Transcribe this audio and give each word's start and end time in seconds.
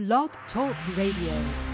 Blog 0.00 0.30
Talk 0.54 0.74
Radio. 0.96 1.69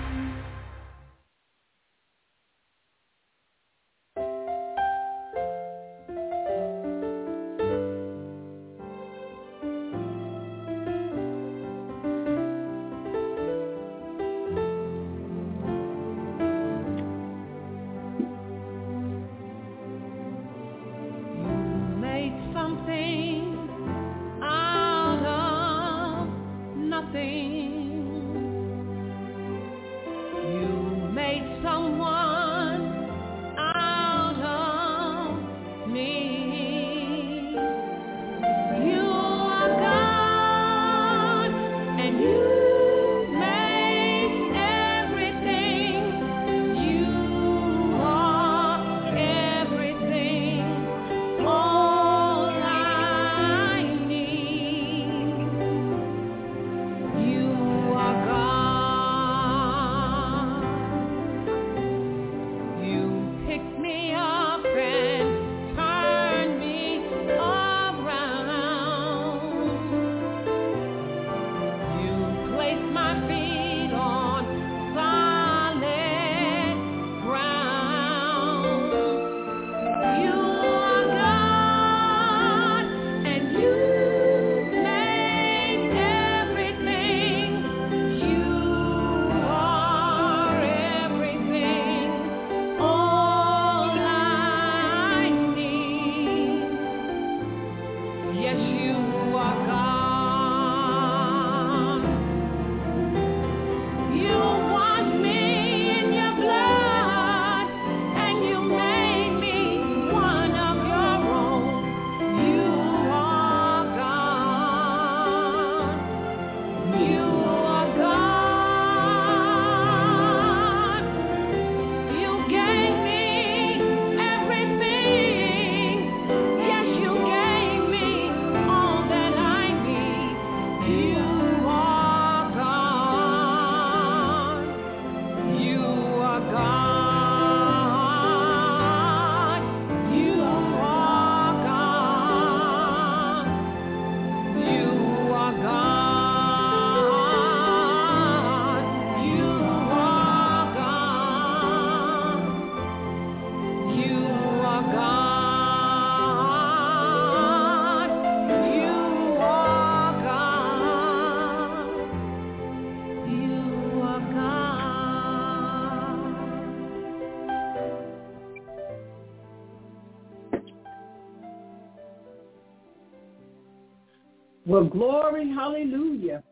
Glory, 174.84 175.48
hallelujah. 175.48 176.42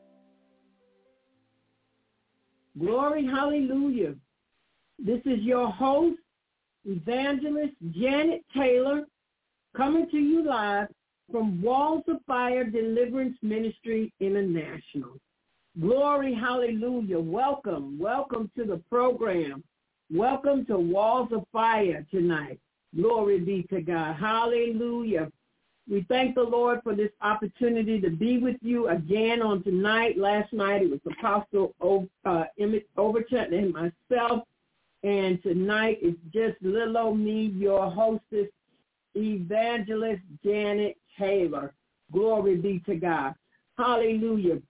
Glory, 2.78 3.26
hallelujah. 3.26 4.14
This 4.98 5.20
is 5.26 5.40
your 5.40 5.68
host, 5.68 6.18
Evangelist 6.84 7.74
Janet 7.90 8.44
Taylor, 8.56 9.04
coming 9.76 10.08
to 10.10 10.18
you 10.18 10.44
live 10.44 10.88
from 11.30 11.60
Walls 11.60 12.04
of 12.08 12.18
Fire 12.26 12.64
Deliverance 12.64 13.36
Ministry 13.42 14.12
International. 14.20 15.18
Glory, 15.80 16.34
hallelujah. 16.34 17.18
Welcome, 17.18 17.98
welcome 17.98 18.50
to 18.56 18.64
the 18.64 18.78
program. 18.90 19.62
Welcome 20.12 20.64
to 20.66 20.78
Walls 20.78 21.30
of 21.32 21.44
Fire 21.52 22.06
tonight. 22.10 22.60
Glory 22.94 23.40
be 23.40 23.66
to 23.70 23.80
God. 23.80 24.16
Hallelujah. 24.16 25.30
We 25.90 26.06
thank 26.08 26.34
the 26.34 26.42
Lord 26.42 26.80
for 26.82 26.94
this 26.94 27.10
opportunity 27.20 28.00
to 28.00 28.08
be 28.08 28.38
with 28.38 28.56
you 28.62 28.88
again 28.88 29.42
on 29.42 29.62
tonight. 29.62 30.16
Last 30.16 30.52
night 30.52 30.82
it 30.82 30.90
was 30.90 31.00
Apostle 31.18 31.74
uh, 32.24 32.44
Overton 32.96 33.52
and 33.52 33.72
myself. 33.72 34.44
And 35.02 35.42
tonight 35.42 35.98
it's 36.00 36.18
just 36.32 36.56
little 36.62 36.96
old 36.96 37.18
me, 37.18 37.52
your 37.54 37.90
hostess, 37.90 38.48
Evangelist 39.14 40.22
Janet 40.42 40.96
Taylor. 41.18 41.74
Glory 42.12 42.56
be 42.56 42.82
to 42.86 42.96
God. 42.96 43.34
Hallelujah. 43.76 44.60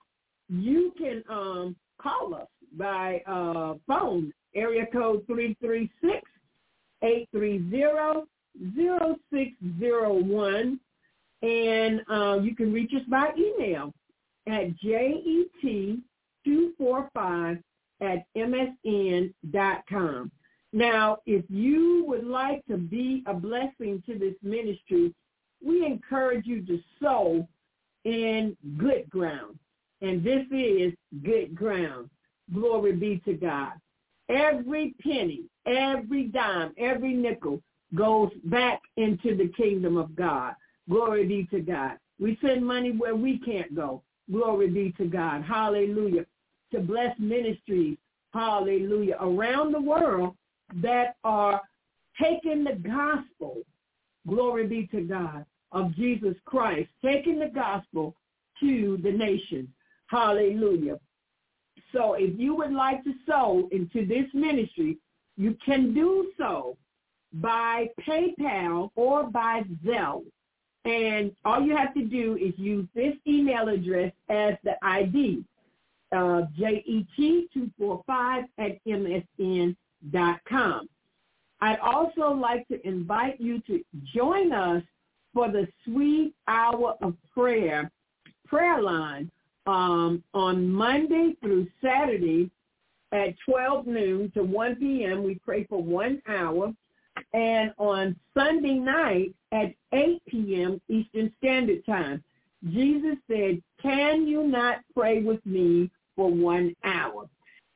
you 0.50 0.92
can 0.98 1.24
um, 1.30 1.76
call 2.02 2.34
us 2.34 2.48
by 2.78 3.22
uh, 3.28 3.76
phone, 3.88 4.34
area 4.56 4.86
code 4.92 5.24
336 5.28 6.28
830-0601. 8.60 10.80
And 11.44 12.02
uh, 12.10 12.40
you 12.42 12.56
can 12.56 12.72
reach 12.72 12.94
us 12.94 13.02
by 13.10 13.32
email 13.38 13.94
at 14.48 14.68
jet245 16.46 17.62
at 18.02 18.26
msn.com. 18.38 20.32
Now, 20.74 21.18
if 21.26 21.44
you 21.50 22.06
would 22.08 22.26
like 22.26 22.66
to 22.68 22.78
be 22.78 23.24
a 23.28 23.34
blessing 23.34 24.02
to 24.06 24.18
this 24.18 24.36
ministry, 24.42 25.14
we 25.64 25.86
encourage 25.86 26.46
you 26.46 26.66
to 26.66 26.80
sow 27.02 27.48
in 28.06 28.56
good 28.78 29.10
ground. 29.10 29.60
And 30.02 30.24
this 30.24 30.46
is 30.52 30.94
good 31.24 31.56
ground. 31.56 32.10
Glory 32.54 32.94
be 32.94 33.22
to 33.26 33.34
God. 33.34 33.74
Every 34.30 34.96
penny, 35.02 35.44
every 35.66 36.26
dime, 36.26 36.74
every 36.78 37.14
nickel 37.14 37.62
goes 37.96 38.30
back 38.46 38.82
into 38.98 39.36
the 39.36 39.50
kingdom 39.58 39.98
of 39.98 40.16
God. 40.16 40.56
Glory 40.90 41.26
be 41.26 41.48
to 41.52 41.60
God. 41.62 41.98
We 42.20 42.38
send 42.46 42.66
money 42.66 42.92
where 42.92 43.16
we 43.16 43.40
can't 43.40 43.76
go. 43.76 44.04
Glory 44.32 44.70
be 44.70 44.94
to 44.98 45.06
God. 45.06 45.44
Hallelujah. 45.44 46.26
to 46.72 46.80
bless 46.80 47.18
ministries, 47.20 47.98
hallelujah, 48.34 49.18
around 49.20 49.74
the 49.74 49.82
world 49.82 50.36
that 50.76 51.16
are 51.24 51.62
taking 52.22 52.64
the 52.64 52.76
gospel, 52.76 53.58
glory 54.28 54.68
be 54.68 54.88
to 54.88 55.02
God, 55.02 55.46
of 55.72 55.94
Jesus 55.96 56.36
Christ, 56.46 56.90
taking 57.04 57.40
the 57.40 57.50
gospel 57.54 58.16
to 58.62 59.00
the 59.04 59.12
nations. 59.12 59.68
Hallelujah. 60.08 60.98
So 61.94 62.14
if 62.14 62.40
you 62.40 62.56
would 62.56 62.72
like 62.72 63.04
to 63.04 63.14
sow 63.28 63.68
into 63.72 64.06
this 64.06 64.28
ministry, 64.34 64.98
you 65.38 65.58
can 65.66 65.94
do 65.94 66.32
so 66.38 66.78
by 67.34 67.88
PayPal 68.08 68.92
or 68.96 69.24
by 69.24 69.64
Zelle. 69.86 70.24
And 70.86 71.32
all 71.46 71.62
you 71.62 71.76
have 71.76 71.94
to 71.94 72.04
do 72.04 72.38
is 72.38 72.54
use 72.58 72.88
this 72.96 73.14
email 73.28 73.70
address 73.70 74.12
as 74.30 74.56
the 74.64 74.74
ID, 74.82 75.44
uh, 76.12 76.44
jet245 76.60 78.44
at 78.58 78.84
msn.com. 78.86 79.78
I'd 81.64 81.80
also 81.80 82.34
like 82.34 82.68
to 82.70 82.88
invite 82.88 83.40
you 83.40 83.62
to 83.68 83.84
join 84.14 84.52
us 84.52 84.82
for 85.34 85.52
the 85.52 85.68
Sweet 85.86 86.34
Hour 86.48 86.96
of 87.02 87.16
Prayer 87.34 87.92
prayer 88.52 88.82
line 88.82 89.32
um, 89.66 90.22
on 90.34 90.70
Monday 90.70 91.36
through 91.42 91.66
Saturday 91.82 92.52
at 93.14 93.34
12 93.48 93.88
noon 93.88 94.32
to 94.32 94.44
1 94.44 94.76
p.m. 94.76 95.24
We 95.24 95.36
pray 95.36 95.66
for 95.66 95.82
one 95.82 96.22
hour. 96.28 96.74
And 97.34 97.74
on 97.78 98.16
Sunday 98.38 98.76
night 98.76 99.34
at 99.52 99.74
8 99.94 100.22
p.m. 100.28 100.82
Eastern 100.90 101.32
Standard 101.38 101.86
Time, 101.86 102.24
Jesus 102.70 103.18
said, 103.30 103.62
can 103.82 104.28
you 104.28 104.48
not 104.48 104.80
pray 104.94 105.24
with 105.24 105.44
me 105.46 105.90
for 106.16 106.30
one 106.30 106.76
hour? 106.84 107.28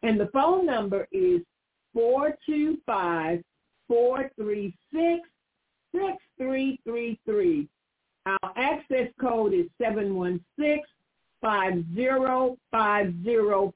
And 0.03 0.19
the 0.19 0.29
phone 0.33 0.65
number 0.65 1.07
is 1.11 1.41
425 1.93 3.41
436 3.87 5.29
6333. 5.91 7.67
Our 8.25 8.53
access 8.55 9.07
code 9.19 9.53
is 9.53 9.65
716 9.81 10.83
5050 11.41 12.57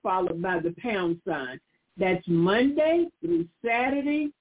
followed 0.03 0.41
by 0.41 0.59
the 0.59 0.75
pound 0.79 1.21
sign. 1.27 1.59
That's 1.97 2.23
Monday 2.27 3.07
through 3.21 3.47
Saturday, 3.63 4.31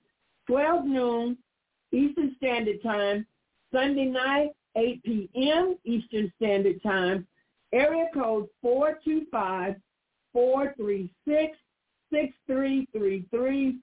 12 0.49 0.85
noon 0.87 1.39
Eastern 1.93 2.35
Standard 2.39 2.83
Time, 2.83 3.25
Sunday 3.73 4.07
night, 4.07 4.51
8 4.77 5.01
p.m. 5.05 5.77
Eastern 5.85 6.33
Standard 6.37 6.83
Time, 6.83 7.25
area 7.73 8.07
code 8.15 8.49
425-436-6333, 8.65 9.77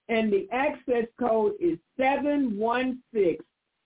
and 0.09 0.33
the 0.33 0.49
access 0.51 1.05
code 1.19 1.53
is 1.59 1.77
716 1.97 3.37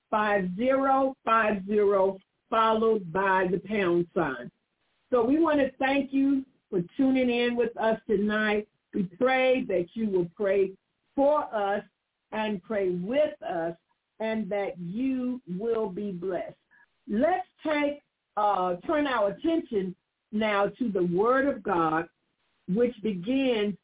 5050 0.09 2.23
followed 2.49 3.13
by 3.13 3.45
the 3.51 3.59
pound 3.59 4.07
sign. 4.15 4.49
So 5.11 5.23
we 5.23 5.39
want 5.39 5.59
to 5.59 5.71
thank 5.77 6.11
you 6.11 6.43
for 6.69 6.81
tuning 6.97 7.29
in 7.29 7.55
with 7.55 7.77
us 7.77 7.99
tonight. 8.07 8.67
We 8.93 9.03
pray 9.03 9.63
that 9.65 9.89
you 9.93 10.09
will 10.09 10.27
pray 10.35 10.71
for 11.15 11.43
us 11.53 11.83
and 12.31 12.61
pray 12.63 12.89
with 12.89 13.41
us 13.43 13.75
and 14.19 14.49
that 14.49 14.77
you 14.77 15.41
will 15.57 15.89
be 15.89 16.11
blessed. 16.11 16.55
Let's 17.09 17.47
take, 17.65 18.01
uh, 18.37 18.75
turn 18.85 19.07
our 19.07 19.29
attention 19.29 19.95
now 20.31 20.67
to 20.77 20.91
the 20.91 21.03
Word 21.03 21.47
of 21.47 21.63
God, 21.63 22.07
which 22.67 22.95
begins 23.01 23.75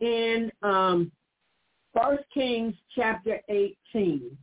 in 0.00 0.50
um, 0.62 1.10
1 1.92 2.18
Kings 2.32 2.74
chapter 2.94 3.40
18. 3.48 4.36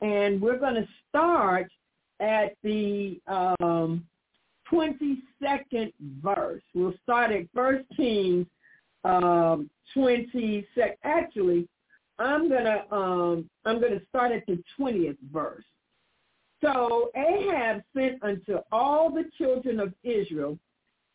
And 0.00 0.40
we're 0.40 0.58
going 0.58 0.74
to 0.74 0.88
start 1.08 1.70
at 2.20 2.54
the 2.62 3.20
um, 3.26 4.04
22nd 4.70 5.92
verse. 6.22 6.62
We'll 6.74 6.94
start 7.02 7.32
at 7.32 7.46
First 7.54 7.84
Kings 7.96 8.46
um, 9.04 9.68
22. 9.94 10.62
Actually, 11.04 11.68
I'm 12.18 12.48
gonna 12.48 12.84
um, 12.90 13.48
I'm 13.64 13.80
gonna 13.80 14.00
start 14.08 14.32
at 14.32 14.46
the 14.46 14.62
20th 14.78 15.16
verse. 15.32 15.64
So 16.62 17.10
Ahab 17.16 17.82
sent 17.96 18.22
unto 18.22 18.58
all 18.70 19.10
the 19.10 19.24
children 19.36 19.80
of 19.80 19.92
Israel 20.04 20.58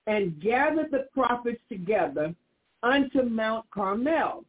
and 0.07 0.39
gathered 0.41 0.91
the 0.91 1.07
prophets 1.13 1.61
together 1.69 2.33
unto 2.83 3.23
Mount 3.23 3.65
Carmel. 3.71 4.43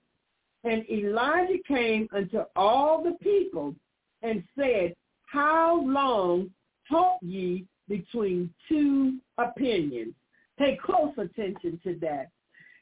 And 0.64 0.84
Elijah 0.90 1.58
came 1.66 2.08
unto 2.12 2.40
all 2.56 3.02
the 3.02 3.16
people 3.22 3.74
and 4.22 4.42
said, 4.58 4.94
How 5.26 5.80
long 5.82 6.50
halt 6.88 7.18
ye 7.22 7.66
between 7.88 8.52
two 8.68 9.18
opinions. 9.38 10.14
Pay 10.58 10.78
close 10.82 11.12
attention 11.16 11.80
to 11.84 11.96
that. 12.00 12.28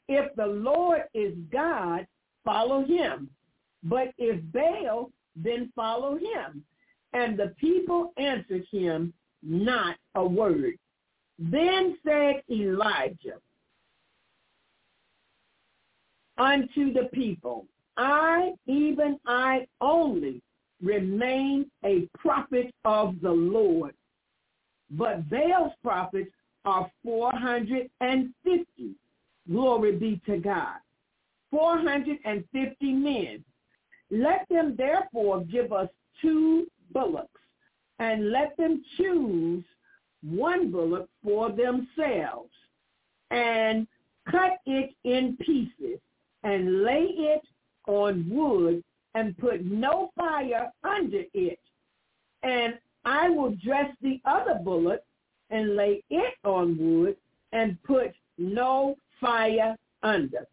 If 0.07 0.33
the 0.35 0.45
Lord 0.45 1.03
is 1.13 1.33
God, 1.51 2.07
follow 2.43 2.85
him. 2.85 3.29
But 3.87 4.13
if 4.17 4.41
Baal, 4.51 5.11
then 5.35 5.71
follow 5.75 6.17
him. 6.17 6.63
And 7.13 7.37
the 7.37 7.53
people 7.59 8.13
answered 8.17 8.65
him 8.71 9.13
not 9.41 9.95
a 10.15 10.25
word. 10.25 10.73
Then 11.39 11.97
said 12.05 12.43
Elijah 12.51 13.39
unto 16.37 16.93
the 16.93 17.09
people, 17.13 17.65
I, 17.97 18.53
even 18.67 19.19
I 19.25 19.67
only, 19.81 20.41
remain 20.81 21.71
a 21.83 22.07
prophet 22.19 22.71
of 22.85 23.15
the 23.21 23.31
Lord 23.31 23.95
but 24.89 25.29
Baal's 25.29 25.73
prophets 25.83 26.31
are 26.65 26.89
450. 27.03 28.95
Glory 29.49 29.95
be 29.95 30.21
to 30.25 30.37
God. 30.37 30.77
450 31.51 32.93
men. 32.93 33.43
Let 34.09 34.47
them 34.49 34.75
therefore 34.77 35.41
give 35.41 35.73
us 35.73 35.89
two 36.21 36.67
bullocks, 36.91 37.41
and 37.99 38.31
let 38.31 38.55
them 38.57 38.83
choose 38.97 39.63
one 40.21 40.71
bullock 40.71 41.09
for 41.23 41.51
themselves, 41.51 42.51
and 43.31 43.87
cut 44.29 44.59
it 44.65 44.95
in 45.03 45.37
pieces, 45.37 45.99
and 46.43 46.83
lay 46.83 47.03
it 47.03 47.41
on 47.87 48.29
wood, 48.29 48.83
and 49.13 49.37
put 49.37 49.65
no 49.65 50.11
fire 50.15 50.71
under 50.83 51.23
it, 51.33 51.59
and 52.43 52.77
I 53.05 53.29
will 53.29 53.55
dress 53.63 53.89
the 54.01 54.19
other 54.25 54.55
bullock 54.55 55.01
and 55.49 55.75
lay 55.75 56.03
it 56.09 56.33
on 56.43 56.77
wood 56.77 57.15
and 57.53 57.81
put 57.83 58.11
no 58.37 58.95
fire 59.19 59.75
under. 60.03 60.45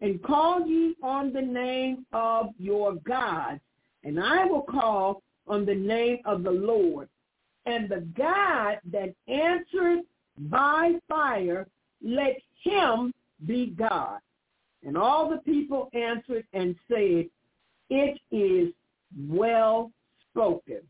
And 0.00 0.22
call 0.22 0.66
ye 0.66 0.94
on 1.02 1.32
the 1.32 1.42
name 1.42 2.06
of 2.12 2.50
your 2.58 2.94
God, 3.06 3.60
and 4.04 4.20
I 4.20 4.44
will 4.44 4.62
call 4.62 5.22
on 5.48 5.66
the 5.66 5.74
name 5.74 6.18
of 6.24 6.44
the 6.44 6.50
Lord. 6.50 7.08
And 7.66 7.88
the 7.88 8.06
God 8.16 8.78
that 8.92 9.14
answered 9.26 10.04
by 10.38 10.94
fire, 11.08 11.66
let 12.02 12.36
him 12.62 13.12
be 13.46 13.74
God. 13.76 14.20
And 14.86 14.96
all 14.96 15.28
the 15.28 15.38
people 15.38 15.90
answered 15.92 16.46
and 16.52 16.76
said, 16.88 17.26
it 17.90 18.20
is 18.30 18.72
well 19.28 19.90
spoken. 20.30 20.80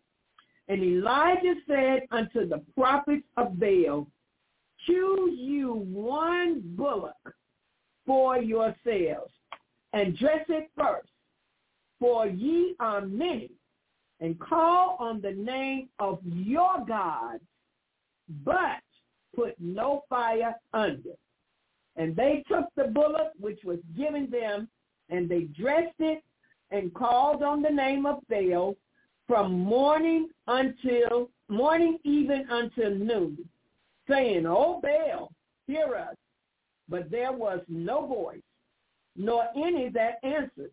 And 0.68 0.82
Elijah 0.82 1.54
said 1.66 2.00
unto 2.10 2.46
the 2.46 2.62
prophets 2.76 3.24
of 3.38 3.58
Baal, 3.58 4.06
choose 4.86 5.38
you 5.38 5.72
one 5.90 6.62
bullock 6.76 7.14
for 8.08 8.38
yourselves 8.38 9.32
and 9.92 10.16
dress 10.16 10.44
it 10.48 10.70
first, 10.76 11.10
for 12.00 12.26
ye 12.26 12.74
are 12.80 13.02
many, 13.02 13.50
and 14.20 14.40
call 14.40 14.96
on 14.98 15.20
the 15.20 15.32
name 15.32 15.90
of 15.98 16.18
your 16.24 16.84
gods, 16.86 17.44
but 18.46 18.80
put 19.36 19.54
no 19.60 20.04
fire 20.08 20.54
under. 20.72 21.12
And 21.96 22.16
they 22.16 22.44
took 22.48 22.64
the 22.76 22.84
bullock 22.84 23.32
which 23.38 23.60
was 23.62 23.78
given 23.96 24.30
them, 24.30 24.68
and 25.10 25.28
they 25.28 25.42
dressed 25.42 26.00
it 26.00 26.22
and 26.70 26.94
called 26.94 27.42
on 27.42 27.60
the 27.60 27.70
name 27.70 28.06
of 28.06 28.22
Baal 28.30 28.74
from 29.26 29.52
morning 29.52 30.28
until 30.46 31.28
morning 31.50 31.98
even 32.04 32.46
until 32.48 32.94
noon, 32.94 33.38
saying, 34.08 34.46
O 34.46 34.80
Baal, 34.82 35.30
hear 35.66 35.94
us. 35.94 36.16
But 36.88 37.10
there 37.10 37.32
was 37.32 37.60
no 37.68 38.06
voice, 38.06 38.42
nor 39.16 39.44
any 39.56 39.88
that 39.90 40.18
answered. 40.22 40.70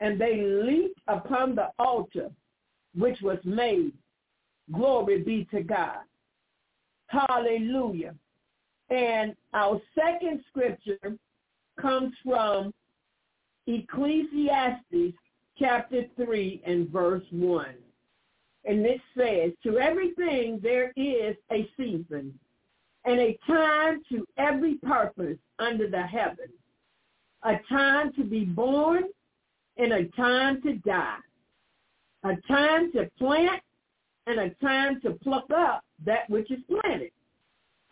And 0.00 0.20
they 0.20 0.42
leaped 0.42 1.00
upon 1.08 1.54
the 1.54 1.70
altar 1.78 2.30
which 2.94 3.20
was 3.22 3.38
made. 3.44 3.92
Glory 4.72 5.22
be 5.22 5.46
to 5.52 5.62
God. 5.62 6.00
Hallelujah. 7.06 8.14
And 8.90 9.34
our 9.54 9.80
second 9.94 10.42
scripture 10.48 11.16
comes 11.80 12.12
from 12.24 12.72
Ecclesiastes 13.66 15.16
chapter 15.58 16.04
3 16.16 16.62
and 16.66 16.88
verse 16.90 17.24
1. 17.30 17.66
And 18.64 18.84
it 18.84 19.00
says, 19.16 19.52
to 19.62 19.78
everything 19.78 20.60
there 20.62 20.92
is 20.96 21.36
a 21.52 21.68
season 21.76 22.38
and 23.06 23.20
a 23.20 23.38
time 23.46 24.02
to 24.10 24.26
every 24.36 24.74
purpose 24.74 25.38
under 25.60 25.88
the 25.88 26.02
heaven, 26.02 26.48
a 27.44 27.54
time 27.68 28.12
to 28.14 28.24
be 28.24 28.44
born 28.44 29.04
and 29.76 29.92
a 29.92 30.04
time 30.08 30.60
to 30.62 30.74
die, 30.78 31.18
a 32.24 32.34
time 32.48 32.90
to 32.92 33.08
plant 33.16 33.62
and 34.26 34.40
a 34.40 34.50
time 34.62 35.00
to 35.02 35.12
pluck 35.12 35.46
up 35.56 35.84
that 36.04 36.28
which 36.28 36.50
is 36.50 36.58
planted, 36.68 37.12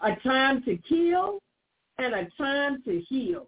a 0.01 0.17
time 0.17 0.63
to 0.65 0.77
kill 0.89 1.39
and 1.99 2.13
a 2.13 2.27
time 2.37 2.83
to 2.83 3.01
heal, 3.09 3.47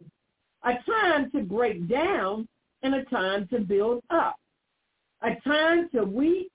a 0.62 0.74
time 0.88 1.30
to 1.32 1.42
break 1.42 1.88
down 1.88 2.46
and 2.82 2.94
a 2.94 3.04
time 3.06 3.48
to 3.48 3.58
build 3.58 4.02
up, 4.10 4.36
a 5.22 5.34
time 5.40 5.88
to 5.92 6.04
weep 6.04 6.52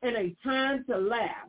and 0.00 0.16
a 0.16 0.34
time 0.42 0.82
to 0.88 0.96
laugh, 0.96 1.48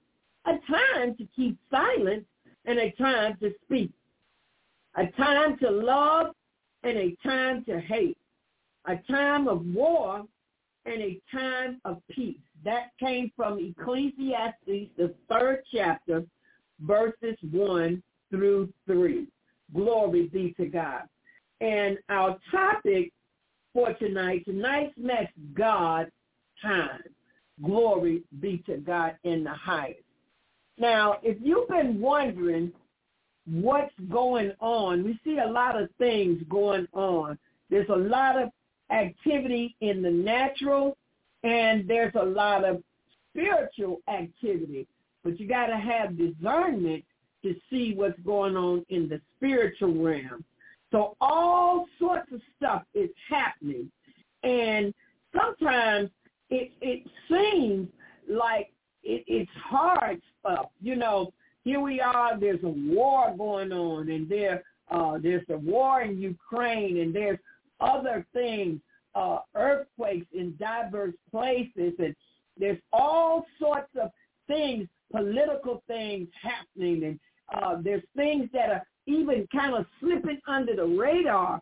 a 0.45 0.53
time 0.71 1.15
to 1.17 1.27
keep 1.35 1.57
silent 1.69 2.25
and 2.65 2.79
a 2.79 2.91
time 2.91 3.37
to 3.41 3.51
speak, 3.63 3.91
a 4.95 5.07
time 5.17 5.57
to 5.59 5.69
love 5.69 6.35
and 6.83 6.97
a 6.97 7.15
time 7.23 7.63
to 7.65 7.79
hate, 7.79 8.17
a 8.85 8.97
time 9.09 9.47
of 9.47 9.65
war 9.65 10.25
and 10.85 11.01
a 11.01 11.19
time 11.31 11.79
of 11.85 12.01
peace. 12.09 12.37
That 12.63 12.91
came 12.99 13.31
from 13.35 13.59
Ecclesiastes, 13.59 14.91
the 14.97 15.13
third 15.29 15.63
chapter, 15.73 16.23
verses 16.79 17.37
1 17.51 18.01
through 18.29 18.71
3. 18.85 19.27
Glory 19.73 20.27
be 20.27 20.53
to 20.57 20.65
God. 20.65 21.03
And 21.59 21.97
our 22.09 22.37
topic 22.51 23.11
for 23.73 23.93
tonight, 23.93 24.45
tonight's 24.45 24.97
message, 24.97 25.29
God 25.53 26.11
time. 26.61 27.01
Glory 27.63 28.23
be 28.39 28.63
to 28.65 28.77
God 28.77 29.15
in 29.23 29.43
the 29.43 29.53
highest. 29.53 30.01
Now, 30.81 31.19
if 31.21 31.37
you've 31.39 31.69
been 31.69 32.01
wondering 32.01 32.71
what's 33.45 33.93
going 34.09 34.51
on, 34.59 35.03
we 35.03 35.19
see 35.23 35.37
a 35.37 35.47
lot 35.47 35.79
of 35.79 35.89
things 35.99 36.41
going 36.49 36.87
on. 36.93 37.37
There's 37.69 37.89
a 37.89 37.95
lot 37.95 38.41
of 38.41 38.49
activity 38.89 39.75
in 39.81 40.01
the 40.01 40.09
natural 40.09 40.97
and 41.43 41.87
there's 41.87 42.15
a 42.15 42.25
lot 42.25 42.65
of 42.65 42.81
spiritual 43.29 44.01
activity. 44.07 44.87
But 45.23 45.39
you 45.39 45.47
got 45.47 45.67
to 45.67 45.77
have 45.77 46.17
discernment 46.17 47.03
to 47.43 47.55
see 47.69 47.93
what's 47.93 48.19
going 48.21 48.57
on 48.57 48.83
in 48.89 49.07
the 49.07 49.21
spiritual 49.37 49.93
realm. 49.93 50.43
So 50.89 51.15
all 51.21 51.85
sorts 51.99 52.31
of 52.33 52.41
stuff 52.57 52.81
is 52.95 53.11
happening. 53.29 53.91
And 54.41 54.95
sometimes 55.31 56.09
it, 56.49 56.71
it 56.81 57.07
seems 57.29 57.87
like 58.27 58.71
it, 59.03 59.23
it's 59.27 59.51
hard 59.55 60.21
stuff. 60.39 60.67
You 60.81 60.95
know, 60.95 61.33
here 61.63 61.79
we 61.79 62.01
are, 62.01 62.39
there's 62.39 62.63
a 62.63 62.69
war 62.69 63.33
going 63.37 63.71
on 63.71 64.09
and 64.09 64.27
there 64.29 64.63
uh, 64.89 65.17
there's 65.21 65.45
a 65.49 65.57
war 65.57 66.01
in 66.01 66.19
Ukraine 66.19 66.97
and 66.97 67.15
there's 67.15 67.39
other 67.79 68.25
things, 68.33 68.81
uh, 69.15 69.39
earthquakes 69.55 70.27
in 70.33 70.55
diverse 70.59 71.13
places 71.31 71.93
and 71.97 72.13
there's 72.57 72.79
all 72.91 73.45
sorts 73.59 73.89
of 73.99 74.11
things, 74.47 74.87
political 75.11 75.81
things 75.87 76.27
happening 76.41 77.03
and 77.05 77.19
uh, 77.53 77.77
there's 77.81 78.03
things 78.15 78.49
that 78.53 78.69
are 78.69 78.83
even 79.07 79.47
kind 79.51 79.73
of 79.73 79.85
slipping 79.99 80.39
under 80.47 80.75
the 80.75 80.85
radar. 80.85 81.61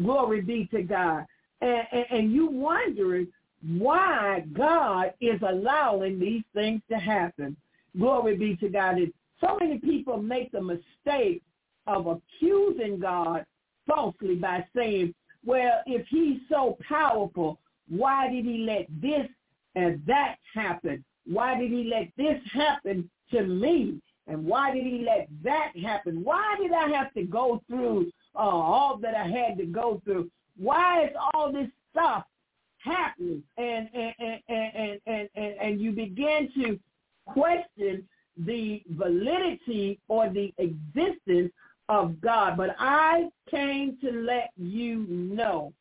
Glory 0.00 0.40
be 0.40 0.66
to 0.72 0.82
God. 0.82 1.24
And, 1.60 1.82
and, 1.92 2.06
and 2.10 2.32
you 2.32 2.46
wondering 2.46 3.28
why 3.66 4.44
God 4.56 5.12
is 5.20 5.40
allowing 5.46 6.18
these 6.18 6.44
things 6.54 6.80
to 6.90 6.96
happen. 6.96 7.56
Glory 7.98 8.36
be 8.36 8.56
to 8.56 8.68
God. 8.68 8.96
And 8.96 9.12
so 9.40 9.56
many 9.60 9.78
people 9.78 10.16
make 10.16 10.52
the 10.52 10.62
mistake 10.62 11.42
of 11.86 12.06
accusing 12.06 13.00
God 13.00 13.44
falsely 13.86 14.36
by 14.36 14.64
saying, 14.74 15.14
well, 15.44 15.80
if 15.86 16.06
he's 16.08 16.38
so 16.48 16.76
powerful, 16.86 17.58
why 17.88 18.30
did 18.30 18.44
he 18.44 18.58
let 18.58 18.86
this 19.00 19.26
and 19.74 20.02
that 20.06 20.36
happen? 20.54 21.04
Why 21.26 21.58
did 21.58 21.70
he 21.70 21.84
let 21.84 22.08
this 22.16 22.40
happen 22.52 23.10
to 23.30 23.42
me? 23.42 24.00
And 24.26 24.44
why 24.44 24.72
did 24.72 24.84
he 24.84 25.04
let 25.04 25.28
that 25.42 25.72
happen? 25.82 26.22
Why 26.22 26.56
did 26.60 26.72
I 26.72 26.88
have 26.90 27.12
to 27.14 27.24
go 27.24 27.62
through 27.66 28.12
uh, 28.36 28.38
all 28.38 28.98
that 28.98 29.14
I 29.14 29.26
had 29.26 29.58
to 29.58 29.66
go 29.66 30.00
through? 30.04 30.30
Why 30.56 31.04
is 31.04 31.10
all 31.34 31.52
this 31.52 31.68
stuff 31.90 32.24
happening? 32.82 33.42
And 33.56 33.88
and 33.94 34.14
and 34.18 34.40
and 34.48 35.00
and, 35.06 35.28
and, 35.34 35.54
and 35.60 35.80
you 35.80 35.92
begin 35.92 36.48
to 36.56 36.78
question 37.26 38.06
the 38.36 38.82
validity 38.90 40.00
or 40.08 40.28
the 40.28 40.52
existence 40.58 41.52
of 41.88 42.20
God. 42.20 42.56
But 42.56 42.76
I 42.78 43.28
came 43.50 43.98
to 44.02 44.10
let 44.10 44.50
you 44.56 45.06
know 45.08 45.72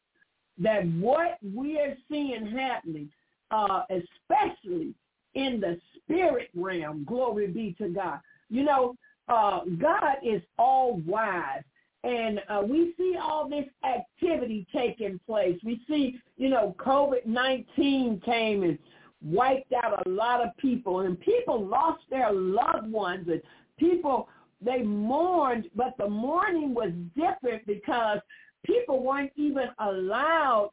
that 0.57 0.85
what 0.87 1.37
we 1.55 1.79
are 1.79 1.95
seeing 2.09 2.47
happening, 2.47 3.09
uh, 3.51 3.83
especially 3.89 4.93
in 5.35 5.59
the 5.59 5.79
spirit 5.95 6.49
realm, 6.55 7.05
glory 7.05 7.47
be 7.47 7.75
to 7.77 7.89
God, 7.89 8.19
you 8.49 8.63
know, 8.63 8.95
uh, 9.29 9.61
God 9.79 10.17
is 10.23 10.41
all 10.57 11.01
wise. 11.05 11.63
And 12.03 12.39
uh, 12.47 12.61
we 12.65 12.93
see 12.97 13.15
all 13.21 13.49
this 13.49 13.65
activity 13.83 14.65
taking 14.73 15.19
place. 15.25 15.59
We 15.63 15.81
see, 15.87 16.19
you 16.37 16.49
know, 16.49 16.75
COVID-19 16.79 18.23
came 18.23 18.63
and 18.63 18.79
wiped 19.21 19.73
out 19.73 20.05
a 20.05 20.09
lot 20.09 20.41
of 20.41 20.55
people. 20.57 21.01
And 21.01 21.19
people 21.19 21.65
lost 21.65 22.01
their 22.09 22.31
loved 22.31 22.89
ones. 22.89 23.27
And 23.29 23.41
people, 23.77 24.29
they 24.61 24.81
mourned. 24.81 25.69
But 25.75 25.95
the 25.97 26.09
mourning 26.09 26.73
was 26.73 26.91
different 27.15 27.65
because 27.67 28.19
people 28.65 29.03
weren't 29.03 29.33
even 29.35 29.67
allowed 29.79 30.71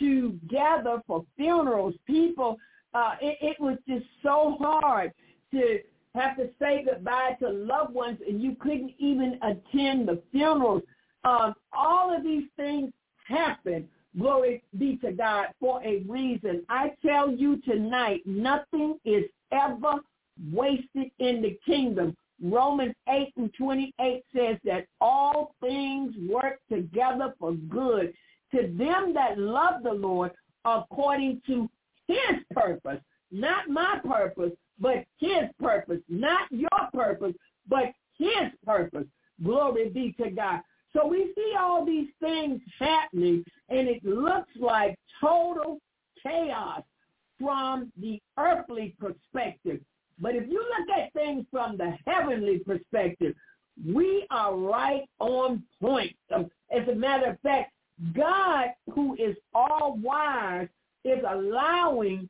to 0.00 0.38
gather 0.50 1.02
for 1.06 1.24
funerals. 1.36 1.94
People, 2.06 2.58
uh, 2.92 3.14
it, 3.22 3.38
it 3.40 3.60
was 3.60 3.78
just 3.88 4.04
so 4.22 4.56
hard 4.60 5.12
to 5.52 5.80
have 6.14 6.36
to 6.36 6.48
say 6.58 6.84
goodbye 6.84 7.36
to 7.40 7.48
loved 7.48 7.94
ones 7.94 8.18
and 8.26 8.42
you 8.42 8.56
couldn't 8.60 8.94
even 8.98 9.38
attend 9.42 10.08
the 10.08 10.20
funerals. 10.30 10.82
Um, 11.24 11.54
all 11.72 12.14
of 12.14 12.22
these 12.22 12.44
things 12.56 12.92
happen, 13.26 13.88
glory 14.18 14.62
be 14.78 14.96
to 14.98 15.12
God, 15.12 15.48
for 15.60 15.82
a 15.84 16.00
reason. 16.08 16.64
I 16.68 16.92
tell 17.04 17.30
you 17.30 17.58
tonight, 17.58 18.22
nothing 18.24 18.98
is 19.04 19.24
ever 19.52 20.00
wasted 20.52 21.10
in 21.18 21.42
the 21.42 21.58
kingdom. 21.66 22.16
Romans 22.42 22.94
8 23.08 23.32
and 23.36 23.52
28 23.54 24.24
says 24.34 24.56
that 24.64 24.86
all 25.00 25.54
things 25.60 26.14
work 26.30 26.60
together 26.70 27.34
for 27.38 27.52
good 27.52 28.14
to 28.52 28.62
them 28.78 29.12
that 29.14 29.38
love 29.38 29.82
the 29.82 29.92
Lord 29.92 30.30
according 30.64 31.42
to 31.46 31.68
his 32.06 32.42
purpose, 32.52 33.00
not 33.30 33.68
my 33.68 33.98
purpose, 34.04 34.52
but 34.80 35.04
his 35.18 35.44
purpose, 35.60 36.00
not 36.08 36.50
your 36.50 36.68
purpose, 36.92 37.34
but 37.68 37.92
his 38.16 38.50
purpose. 38.64 39.06
Glory 39.42 39.88
be 39.90 40.12
to 40.22 40.30
God. 40.30 40.60
So 40.94 41.06
we 41.06 41.32
see 41.34 41.54
all 41.58 41.84
these 41.84 42.08
things 42.20 42.60
happening, 42.78 43.44
and 43.68 43.88
it 43.88 44.04
looks 44.04 44.50
like 44.58 44.98
total 45.20 45.78
chaos 46.22 46.82
from 47.38 47.92
the 48.00 48.20
earthly 48.38 48.96
perspective. 48.98 49.80
But 50.18 50.34
if 50.34 50.48
you 50.48 50.58
look 50.58 50.98
at 50.98 51.12
things 51.12 51.44
from 51.50 51.76
the 51.76 51.94
heavenly 52.06 52.58
perspective, 52.58 53.34
we 53.86 54.26
are 54.30 54.56
right 54.56 55.04
on 55.20 55.62
point. 55.80 56.16
As 56.32 56.88
a 56.90 56.94
matter 56.94 57.30
of 57.30 57.40
fact, 57.40 57.72
God, 58.14 58.68
who 58.92 59.14
is 59.14 59.36
all 59.54 59.96
wise, 60.02 60.68
is 61.04 61.18
allowing 61.28 62.28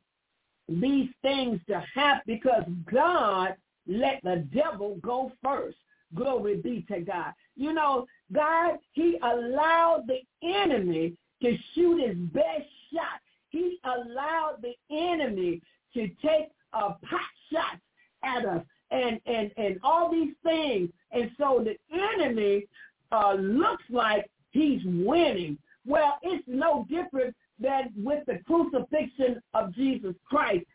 these 0.69 1.09
things 1.21 1.59
to 1.67 1.83
happen 1.93 2.21
because 2.25 2.63
God 2.91 3.55
let 3.87 4.21
the 4.23 4.47
devil 4.53 4.97
go 5.01 5.31
first. 5.43 5.77
Glory 6.15 6.57
be 6.57 6.85
to 6.91 7.01
God. 7.01 7.33
You 7.55 7.73
know, 7.73 8.07
God, 8.33 8.77
he 8.93 9.17
allowed 9.21 10.05
the 10.07 10.19
enemy 10.47 11.13
to 11.41 11.57
shoot 11.73 12.07
his 12.07 12.17
best 12.33 12.67
shot. 12.91 13.19
He 13.49 13.79
allowed 13.83 14.57
the 14.61 14.73
enemy 14.95 15.61
to 15.93 16.07
take 16.21 16.49
a 16.73 16.79
pot 16.79 17.21
shot 17.51 17.79
at 18.23 18.45
us 18.45 18.63
and, 18.91 19.19
and, 19.25 19.51
and 19.57 19.79
all 19.83 20.11
these 20.11 20.33
things. 20.43 20.89
And 21.11 21.31
so 21.37 21.63
the 21.63 21.75
enemy 21.95 22.65
uh, 23.11 23.33
looks 23.33 23.83
like 23.89 24.29
he's 24.51 24.81
winning. 24.85 25.57
Well, 25.85 26.19
it's 26.21 26.43
no 26.47 26.85
different 26.89 27.35
than 27.59 27.91
with 27.95 28.25
the 28.25 28.39
crucifixion 28.45 29.41
of 29.53 29.73
Jesus 29.73 30.15
Christ. 30.25 30.65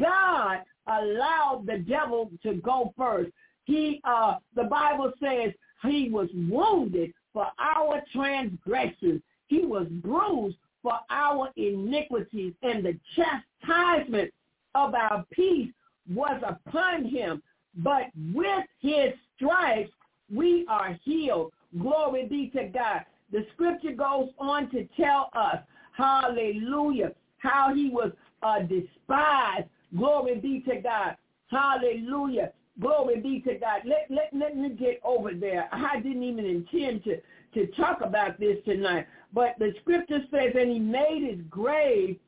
God 0.00 0.60
allowed 0.86 1.64
the 1.66 1.78
devil 1.78 2.30
to 2.42 2.54
go 2.54 2.92
first. 2.96 3.30
He, 3.64 4.00
uh, 4.04 4.36
the 4.54 4.64
Bible 4.64 5.12
says 5.22 5.52
he 5.82 6.10
was 6.10 6.28
wounded 6.34 7.12
for 7.32 7.46
our 7.58 8.02
transgressions. 8.12 9.22
He 9.46 9.64
was 9.64 9.86
bruised 9.88 10.56
for 10.82 10.98
our 11.10 11.50
iniquities 11.56 12.52
and 12.62 12.84
the 12.84 12.98
chastisement 13.16 14.32
of 14.74 14.94
our 14.94 15.24
peace 15.32 15.70
was 16.12 16.40
upon 16.46 17.06
him. 17.06 17.42
But 17.76 18.04
with 18.32 18.64
his 18.80 19.14
stripes, 19.34 19.90
we 20.32 20.66
are 20.68 20.98
healed. 21.02 21.52
Glory 21.80 22.26
be 22.26 22.50
to 22.50 22.66
God. 22.66 23.00
The 23.32 23.46
scripture 23.54 23.92
goes 23.92 24.28
on 24.38 24.70
to 24.70 24.86
tell 24.96 25.30
us, 25.32 25.58
hallelujah, 25.96 27.12
how 27.38 27.74
he 27.74 27.90
was 27.90 28.12
uh, 28.42 28.60
despised. 28.60 29.68
Glory 29.96 30.36
be 30.36 30.60
to 30.68 30.80
God. 30.80 31.16
Hallelujah. 31.50 32.52
Glory 32.80 33.20
be 33.20 33.40
to 33.40 33.54
God. 33.54 33.82
Let, 33.84 34.06
let, 34.10 34.30
let 34.32 34.56
me 34.56 34.70
get 34.70 35.00
over 35.04 35.32
there. 35.32 35.68
I 35.72 36.00
didn't 36.00 36.24
even 36.24 36.44
intend 36.44 37.04
to, 37.04 37.20
to 37.54 37.66
talk 37.76 38.00
about 38.02 38.40
this 38.40 38.56
tonight. 38.64 39.06
But 39.32 39.54
the 39.58 39.72
scripture 39.80 40.20
says, 40.30 40.52
and 40.58 40.70
he 40.70 40.78
made 40.78 41.28
his 41.30 41.40
grave 41.48 42.18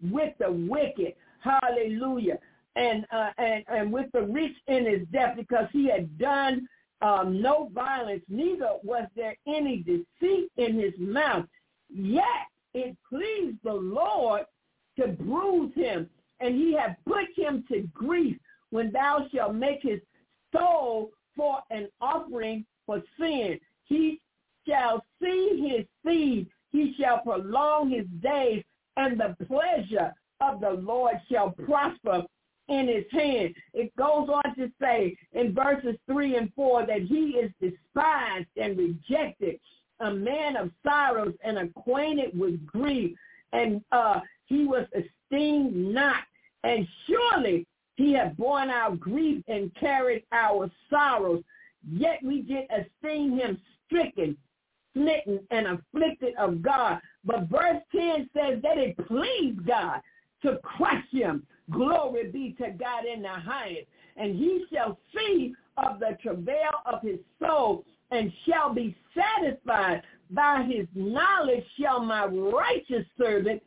with 0.00 0.32
the 0.38 0.52
wicked. 0.52 1.14
Hallelujah. 1.40 2.38
And, 2.76 3.06
uh, 3.10 3.30
and, 3.38 3.64
and 3.68 3.92
with 3.92 4.06
the 4.12 4.22
rich 4.22 4.54
in 4.68 4.86
his 4.86 5.08
death 5.12 5.34
because 5.36 5.66
he 5.72 5.88
had 5.88 6.18
done 6.18 6.68
um, 7.02 7.40
no 7.42 7.70
violence, 7.74 8.22
neither 8.28 8.70
was 8.82 9.06
there 9.16 9.34
any 9.46 9.78
deceit 9.78 10.50
in 10.56 10.78
his 10.78 10.92
mouth. 10.98 11.46
Yet 11.88 12.24
it 12.76 12.96
pleased 13.08 13.58
the 13.64 13.72
Lord 13.72 14.42
to 14.98 15.08
bruise 15.08 15.72
him, 15.74 16.08
and 16.40 16.54
he 16.54 16.74
had 16.74 16.96
put 17.06 17.24
him 17.34 17.64
to 17.70 17.88
grief 17.94 18.36
when 18.70 18.92
thou 18.92 19.26
shalt 19.32 19.54
make 19.54 19.82
his 19.82 20.00
soul 20.54 21.10
for 21.34 21.60
an 21.70 21.88
offering 22.00 22.64
for 22.84 23.02
sin. 23.18 23.58
He 23.84 24.20
shall 24.68 25.02
see 25.22 25.68
his 25.70 25.86
seed, 26.04 26.48
he 26.72 26.94
shall 26.98 27.20
prolong 27.20 27.90
his 27.90 28.06
days, 28.22 28.62
and 28.96 29.18
the 29.18 29.36
pleasure 29.46 30.12
of 30.40 30.60
the 30.60 30.70
Lord 30.70 31.14
shall 31.30 31.50
prosper 31.50 32.24
in 32.68 32.88
his 32.88 33.04
hand. 33.10 33.54
It 33.72 33.94
goes 33.96 34.28
on 34.28 34.54
to 34.56 34.70
say 34.80 35.16
in 35.32 35.54
verses 35.54 35.96
3 36.10 36.36
and 36.36 36.52
4 36.54 36.86
that 36.86 37.02
he 37.02 37.38
is 37.38 37.50
despised 37.60 38.48
and 38.56 38.76
rejected, 38.76 39.60
a 40.00 40.12
man 40.12 40.56
of 40.56 40.70
sorrows 40.82 41.34
and 41.44 41.58
acquainted 41.58 42.38
with 42.38 42.64
grief, 42.66 43.16
and 43.52 43.82
uh, 43.92 44.20
he 44.46 44.64
was 44.64 44.86
esteemed 44.92 45.74
not. 45.74 46.22
And 46.64 46.86
surely 47.06 47.66
he 47.96 48.12
had 48.12 48.36
borne 48.36 48.70
our 48.70 48.94
grief 48.96 49.42
and 49.48 49.74
carried 49.74 50.24
our 50.32 50.70
sorrows. 50.90 51.42
Yet 51.88 52.20
we 52.22 52.42
did 52.42 52.66
esteem 52.70 53.38
him 53.38 53.60
stricken, 53.86 54.36
smitten, 54.92 55.40
and 55.50 55.66
afflicted 55.66 56.34
of 56.36 56.62
God. 56.62 57.00
But 57.24 57.48
verse 57.48 57.82
10 57.92 58.28
says 58.34 58.60
that 58.62 58.78
it 58.78 58.96
pleased 59.06 59.66
God 59.66 60.00
to 60.42 60.58
crush 60.62 61.04
him. 61.10 61.46
Glory 61.70 62.30
be 62.30 62.54
to 62.58 62.70
God 62.70 63.04
in 63.04 63.22
the 63.22 63.28
highest. 63.28 63.86
And 64.16 64.36
he 64.36 64.64
shall 64.72 64.98
see 65.14 65.54
of 65.76 66.00
the 66.00 66.16
travail 66.22 66.70
of 66.86 67.02
his 67.02 67.18
soul 67.40 67.84
and 68.10 68.32
shall 68.46 68.72
be 68.72 68.96
satisfied. 69.14 70.02
By 70.30 70.66
his 70.68 70.86
knowledge 70.94 71.64
shall 71.78 72.00
my 72.00 72.26
righteous 72.26 73.06
servant 73.16 73.62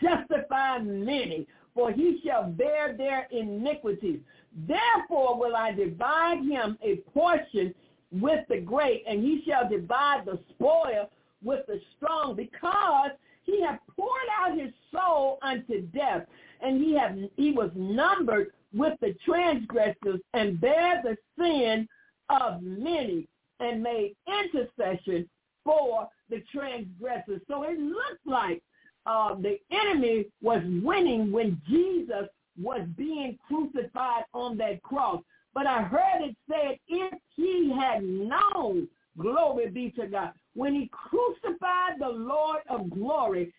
justify 0.00 0.78
many, 0.78 1.46
for 1.74 1.90
he 1.92 2.20
shall 2.24 2.44
bear 2.44 2.96
their 2.96 3.26
iniquities. 3.30 4.20
Therefore 4.66 5.38
will 5.38 5.56
I 5.56 5.72
divide 5.72 6.44
him 6.44 6.78
a 6.82 6.96
portion 7.12 7.74
with 8.12 8.46
the 8.48 8.60
great, 8.60 9.02
and 9.08 9.22
he 9.22 9.42
shall 9.46 9.68
divide 9.68 10.24
the 10.24 10.38
spoil 10.50 11.10
with 11.42 11.66
the 11.66 11.80
strong, 11.96 12.36
because 12.36 13.10
he 13.42 13.60
hath 13.60 13.80
poured 13.96 14.28
out 14.38 14.56
his 14.58 14.72
soul 14.92 15.38
unto 15.42 15.82
death, 15.88 16.26
and 16.60 16.80
he 16.82 16.94
have 16.94 17.16
he 17.36 17.50
was 17.50 17.70
numbered 17.74 18.52
with 18.72 18.98
the 19.00 19.14
transgressors 19.24 20.20
and 20.32 20.60
bare 20.60 21.02
the 21.02 21.16
sin 21.36 21.88
of 22.30 22.62
many 22.62 23.26
and 23.64 23.82
made 23.82 24.14
intercession 24.26 25.28
for 25.64 26.08
the 26.30 26.42
transgressors. 26.52 27.40
So 27.48 27.62
it 27.64 27.78
looked 27.78 28.26
like 28.26 28.62
uh, 29.06 29.34
the 29.36 29.58
enemy 29.70 30.26
was 30.42 30.62
winning 30.82 31.30
when 31.32 31.60
Jesus 31.68 32.28
was 32.60 32.86
being 32.96 33.38
crucified 33.46 34.24
on 34.32 34.56
that 34.58 34.82
cross. 34.82 35.20
But 35.52 35.66
I 35.66 35.82
heard 35.82 36.22
it 36.22 36.36
said, 36.50 36.78
if 36.88 37.14
he 37.36 37.72
had 37.74 38.02
known, 38.02 38.88
glory 39.18 39.70
be 39.70 39.90
to 39.98 40.06
God, 40.06 40.32
when 40.54 40.74
he 40.74 40.90
crucified 40.92 41.98
the 41.98 42.08
Lord 42.08 42.62
of 42.68 42.90
glory, 42.90 43.52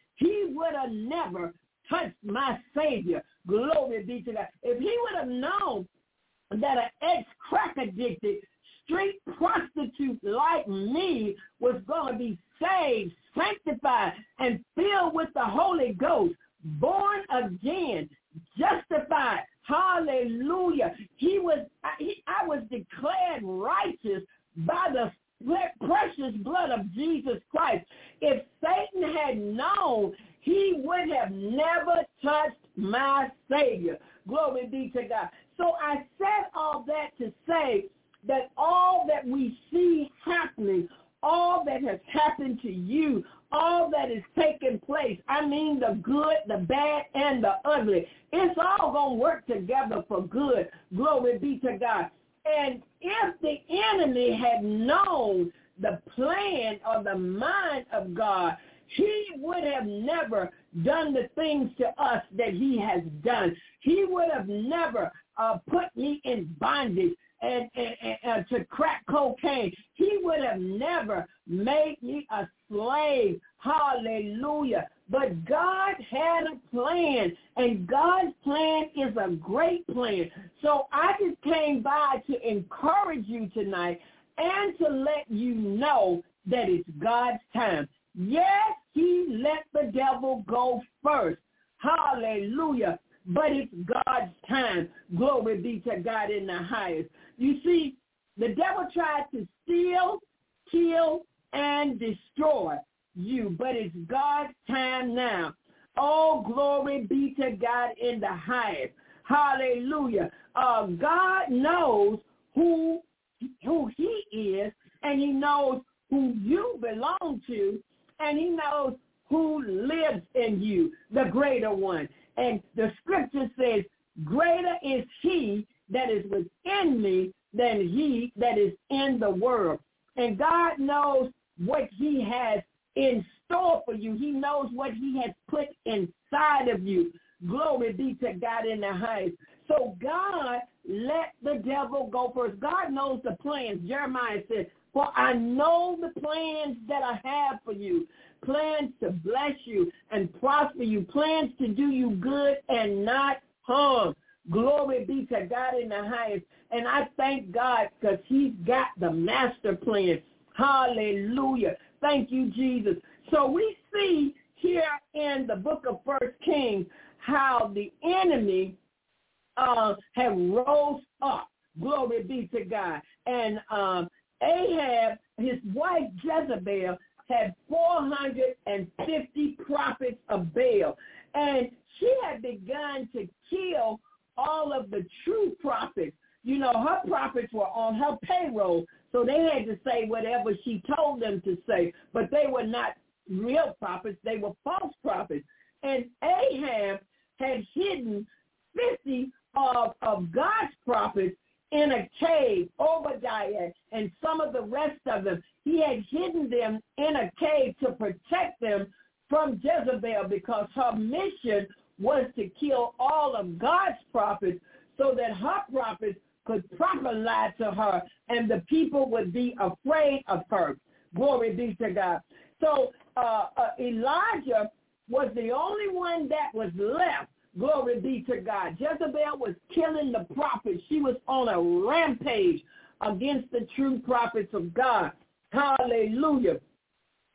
uh, 169.57 169.95
have 170.13 170.33
rose 170.33 171.01
up. 171.21 171.49
Glory 171.79 172.23
be 172.23 172.49
to 172.53 172.63
God. 172.65 173.01
And 173.25 173.59
um, 173.69 174.09
Ahab, 174.41 175.17
his 175.37 175.59
wife 175.73 176.09
Jezebel, 176.23 176.97
had 177.29 177.55
450 177.69 179.57
prophets 179.65 180.17
of 180.29 180.53
Baal. 180.53 180.97
And 181.33 181.69
she 181.99 182.13
had 182.23 182.41
begun 182.41 183.09
to 183.13 183.27
kill 183.49 183.99
all 184.37 184.73
of 184.73 184.89
the 184.89 185.05
true 185.23 185.55
prophets. 185.61 186.15
You 186.43 186.59
know, 186.59 186.73
her 186.73 187.01
prophets 187.07 187.51
were 187.51 187.67
on 187.67 187.95
her 187.95 188.17
payroll, 188.21 188.85
so 189.11 189.25
they 189.25 189.49
had 189.51 189.65
to 189.65 189.79
say 189.83 190.05
whatever 190.05 190.51
she 190.63 190.83
told 190.95 191.21
them 191.21 191.41
to 191.45 191.57
say, 191.67 191.91
but 192.13 192.29
they 192.29 192.45
were 192.47 192.67
not 192.67 192.95
real 193.29 193.75
prophets. 193.79 194.19
They 194.23 194.37
were 194.37 194.51
false 194.63 194.93
prophets. 195.01 195.45
And 195.81 196.05
Ahab 196.23 196.99
had 197.37 197.65
hidden 197.73 198.27
50 198.75 199.31
of, 199.55 199.93
of 200.01 200.31
God's 200.31 200.73
prophets 200.85 201.35
in 201.71 201.91
a 201.91 202.09
cave, 202.19 202.69
Obadiah 202.79 203.71
and 203.91 204.11
some 204.23 204.39
of 204.39 204.53
the 204.53 204.61
rest 204.61 204.99
of 205.07 205.23
them. 205.23 205.43
He 205.63 205.81
had 205.81 206.05
hidden 206.09 206.49
them 206.49 206.79
in 206.97 207.15
a 207.15 207.31
cave 207.39 207.75
to 207.83 207.91
protect 207.93 208.61
them 208.61 208.87
from 209.29 209.59
Jezebel 209.61 210.29
because 210.29 210.67
her 210.75 210.95
mission 210.95 211.67
was 211.99 212.25
to 212.35 212.49
kill 212.59 212.93
all 212.99 213.35
of 213.35 213.57
God's 213.57 213.97
prophets 214.11 214.59
so 214.97 215.15
that 215.17 215.35
her 215.37 215.61
prophets 215.71 216.19
could 216.45 216.63
prophesy 216.77 217.55
to 217.57 217.71
her 217.71 218.01
and 218.29 218.49
the 218.49 218.63
people 218.67 219.09
would 219.09 219.33
be 219.33 219.55
afraid 219.59 220.23
of 220.27 220.43
her. 220.51 220.77
Glory 221.15 221.53
be 221.53 221.75
to 221.75 221.91
God. 221.91 222.19
So 222.61 222.91
uh, 223.17 223.47
uh, 223.57 223.69
Elijah 223.79 224.69
was 225.09 225.29
the 225.35 225.51
only 225.51 225.89
one 225.89 226.27
that 226.29 226.51
was 226.53 226.71
left. 226.77 227.29
Glory 227.57 227.99
be 227.99 228.21
to 228.29 228.41
God. 228.41 228.77
Jezebel 228.79 229.37
was 229.37 229.55
killing 229.73 230.11
the 230.11 230.27
prophets. 230.33 230.81
She 230.89 231.01
was 231.01 231.15
on 231.27 231.47
a 231.47 231.87
rampage 231.87 232.61
against 233.01 233.51
the 233.51 233.67
true 233.75 233.99
prophets 233.99 234.53
of 234.53 234.73
God. 234.73 235.11
Hallelujah. 235.51 236.57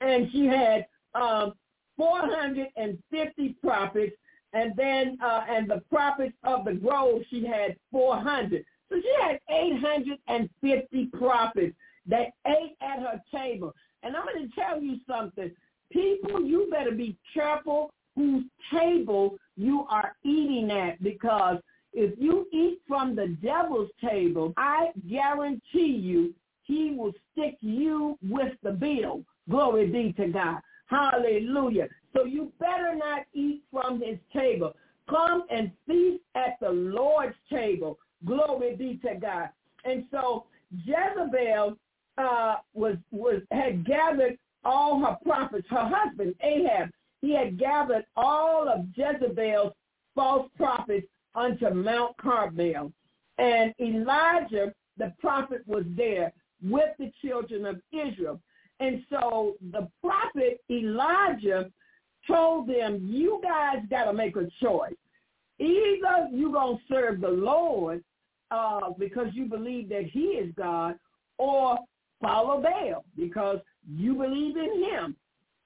And 0.00 0.30
she 0.32 0.46
had 0.46 0.86
um, 1.14 1.54
450 1.96 3.56
prophets 3.62 4.14
and 4.52 4.72
then 4.76 5.16
uh, 5.22 5.42
and 5.48 5.70
the 5.70 5.82
prophets 5.90 6.34
of 6.44 6.64
the 6.64 6.72
grove 6.72 7.22
she 7.30 7.46
had 7.46 7.76
400. 7.92 8.64
So 8.88 8.96
she 9.00 9.14
had 9.22 9.38
850 9.48 11.06
prophets 11.16 11.76
that 12.06 12.28
ate 12.46 12.76
at 12.80 12.98
her 12.98 13.22
table. 13.32 13.72
And 14.02 14.16
I'm 14.16 14.24
going 14.24 14.48
to 14.48 14.54
tell 14.54 14.82
you 14.82 14.96
something. 15.08 15.50
People, 15.92 16.42
you 16.42 16.68
better 16.70 16.92
be 16.92 17.16
careful 17.32 17.92
whose 18.16 18.44
table 18.72 19.36
you 19.56 19.86
are 19.90 20.16
eating 20.24 20.70
at 20.70 21.02
because 21.02 21.58
if 21.92 22.18
you 22.18 22.46
eat 22.52 22.80
from 22.86 23.16
the 23.16 23.36
devil's 23.42 23.90
table, 24.00 24.52
I 24.56 24.88
guarantee 25.08 25.98
you 26.00 26.34
he 26.62 26.94
will 26.96 27.12
stick 27.32 27.56
you 27.60 28.16
with 28.22 28.52
the 28.62 28.70
bill. 28.72 29.22
Glory 29.48 29.86
be 29.86 30.12
to 30.22 30.28
God. 30.28 30.60
Hallelujah. 30.86 31.88
So 32.14 32.24
you 32.24 32.52
better 32.58 32.94
not 32.94 33.22
eat 33.32 33.62
from 33.72 34.00
his 34.00 34.18
table. 34.32 34.74
Come 35.08 35.44
and 35.50 35.72
feast 35.86 36.22
at 36.34 36.58
the 36.60 36.70
Lord's 36.70 37.34
table. 37.50 37.98
Glory 38.24 38.76
be 38.76 39.00
to 39.04 39.16
God. 39.20 39.48
And 39.84 40.04
so 40.10 40.46
Jezebel 40.84 41.76
uh, 42.18 42.56
was 42.74 42.96
was 43.10 43.42
had 43.50 43.84
gathered 43.84 44.38
all 44.64 45.00
her 45.00 45.16
prophets. 45.24 45.66
Her 45.70 45.90
husband 45.92 46.34
Ahab, 46.42 46.90
he 47.20 47.34
had 47.34 47.58
gathered 47.58 48.06
all 48.16 48.68
of 48.68 48.86
Jezebel's 48.94 49.72
false 50.14 50.48
prophets 50.56 51.06
unto 51.34 51.70
Mount 51.70 52.16
Carmel, 52.16 52.92
and 53.38 53.74
Elijah 53.80 54.72
the 55.00 55.12
prophet 55.18 55.62
was 55.66 55.84
there 55.96 56.32
with 56.62 56.90
the 56.98 57.10
children 57.22 57.66
of 57.66 57.80
Israel. 57.92 58.38
And 58.80 59.02
so 59.10 59.56
the 59.72 59.88
prophet 60.02 60.60
Elijah 60.70 61.70
told 62.26 62.68
them, 62.68 63.00
you 63.10 63.40
guys 63.42 63.78
got 63.90 64.04
to 64.04 64.12
make 64.12 64.36
a 64.36 64.46
choice. 64.62 64.94
Either 65.58 66.28
you're 66.32 66.52
going 66.52 66.76
to 66.76 66.82
serve 66.88 67.20
the 67.20 67.28
Lord 67.28 68.02
uh, 68.50 68.90
because 68.98 69.28
you 69.32 69.46
believe 69.46 69.88
that 69.88 70.04
he 70.04 70.20
is 70.20 70.52
God 70.56 70.96
or 71.38 71.78
follow 72.20 72.62
Baal 72.62 73.04
because 73.16 73.58
you 73.88 74.14
believe 74.14 74.56
in 74.56 74.84
him. 74.84 75.16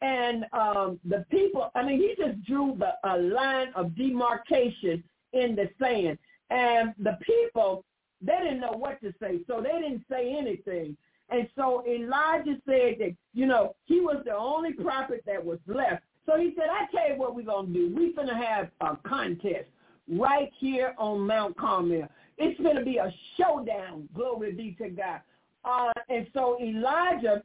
And 0.04 0.44
um, 0.52 1.00
the 1.08 1.24
people, 1.30 1.70
I 1.74 1.82
mean, 1.82 1.98
he 1.98 2.14
just 2.22 2.44
drew 2.44 2.76
the, 2.78 2.92
a 3.10 3.16
line 3.16 3.68
of 3.74 3.96
demarcation 3.96 5.02
in 5.32 5.56
the 5.56 5.70
sand. 5.80 6.18
And 6.50 6.92
the 6.98 7.16
people, 7.22 7.86
they 8.20 8.38
didn't 8.42 8.60
know 8.60 8.76
what 8.76 9.00
to 9.00 9.14
say, 9.18 9.40
so 9.46 9.62
they 9.62 9.80
didn't 9.80 10.04
say 10.10 10.36
anything. 10.38 10.94
And 11.30 11.48
so 11.56 11.82
Elijah 11.88 12.60
said 12.66 12.96
that, 12.98 13.16
you 13.32 13.46
know, 13.46 13.76
he 13.86 14.00
was 14.00 14.22
the 14.26 14.36
only 14.36 14.74
prophet 14.74 15.22
that 15.24 15.42
was 15.42 15.58
left. 15.66 16.02
So 16.26 16.38
he 16.38 16.52
said, 16.54 16.66
I 16.70 16.84
tell 16.94 17.08
you 17.08 17.18
what 17.18 17.34
we're 17.34 17.46
going 17.46 17.68
to 17.68 17.72
do. 17.72 17.94
We're 17.96 18.12
going 18.12 18.28
to 18.28 18.34
have 18.34 18.68
a 18.82 18.96
contest 19.08 19.70
right 20.06 20.52
here 20.58 20.94
on 20.98 21.26
Mount 21.26 21.56
Carmel. 21.56 22.08
It's 22.36 22.60
going 22.60 22.76
to 22.76 22.84
be 22.84 22.98
a 22.98 23.10
showdown. 23.38 24.06
Glory 24.14 24.52
be 24.52 24.76
to 24.82 24.90
God. 24.90 25.20
Uh, 25.64 25.92
and 26.10 26.26
so 26.34 26.58
Elijah 26.60 27.42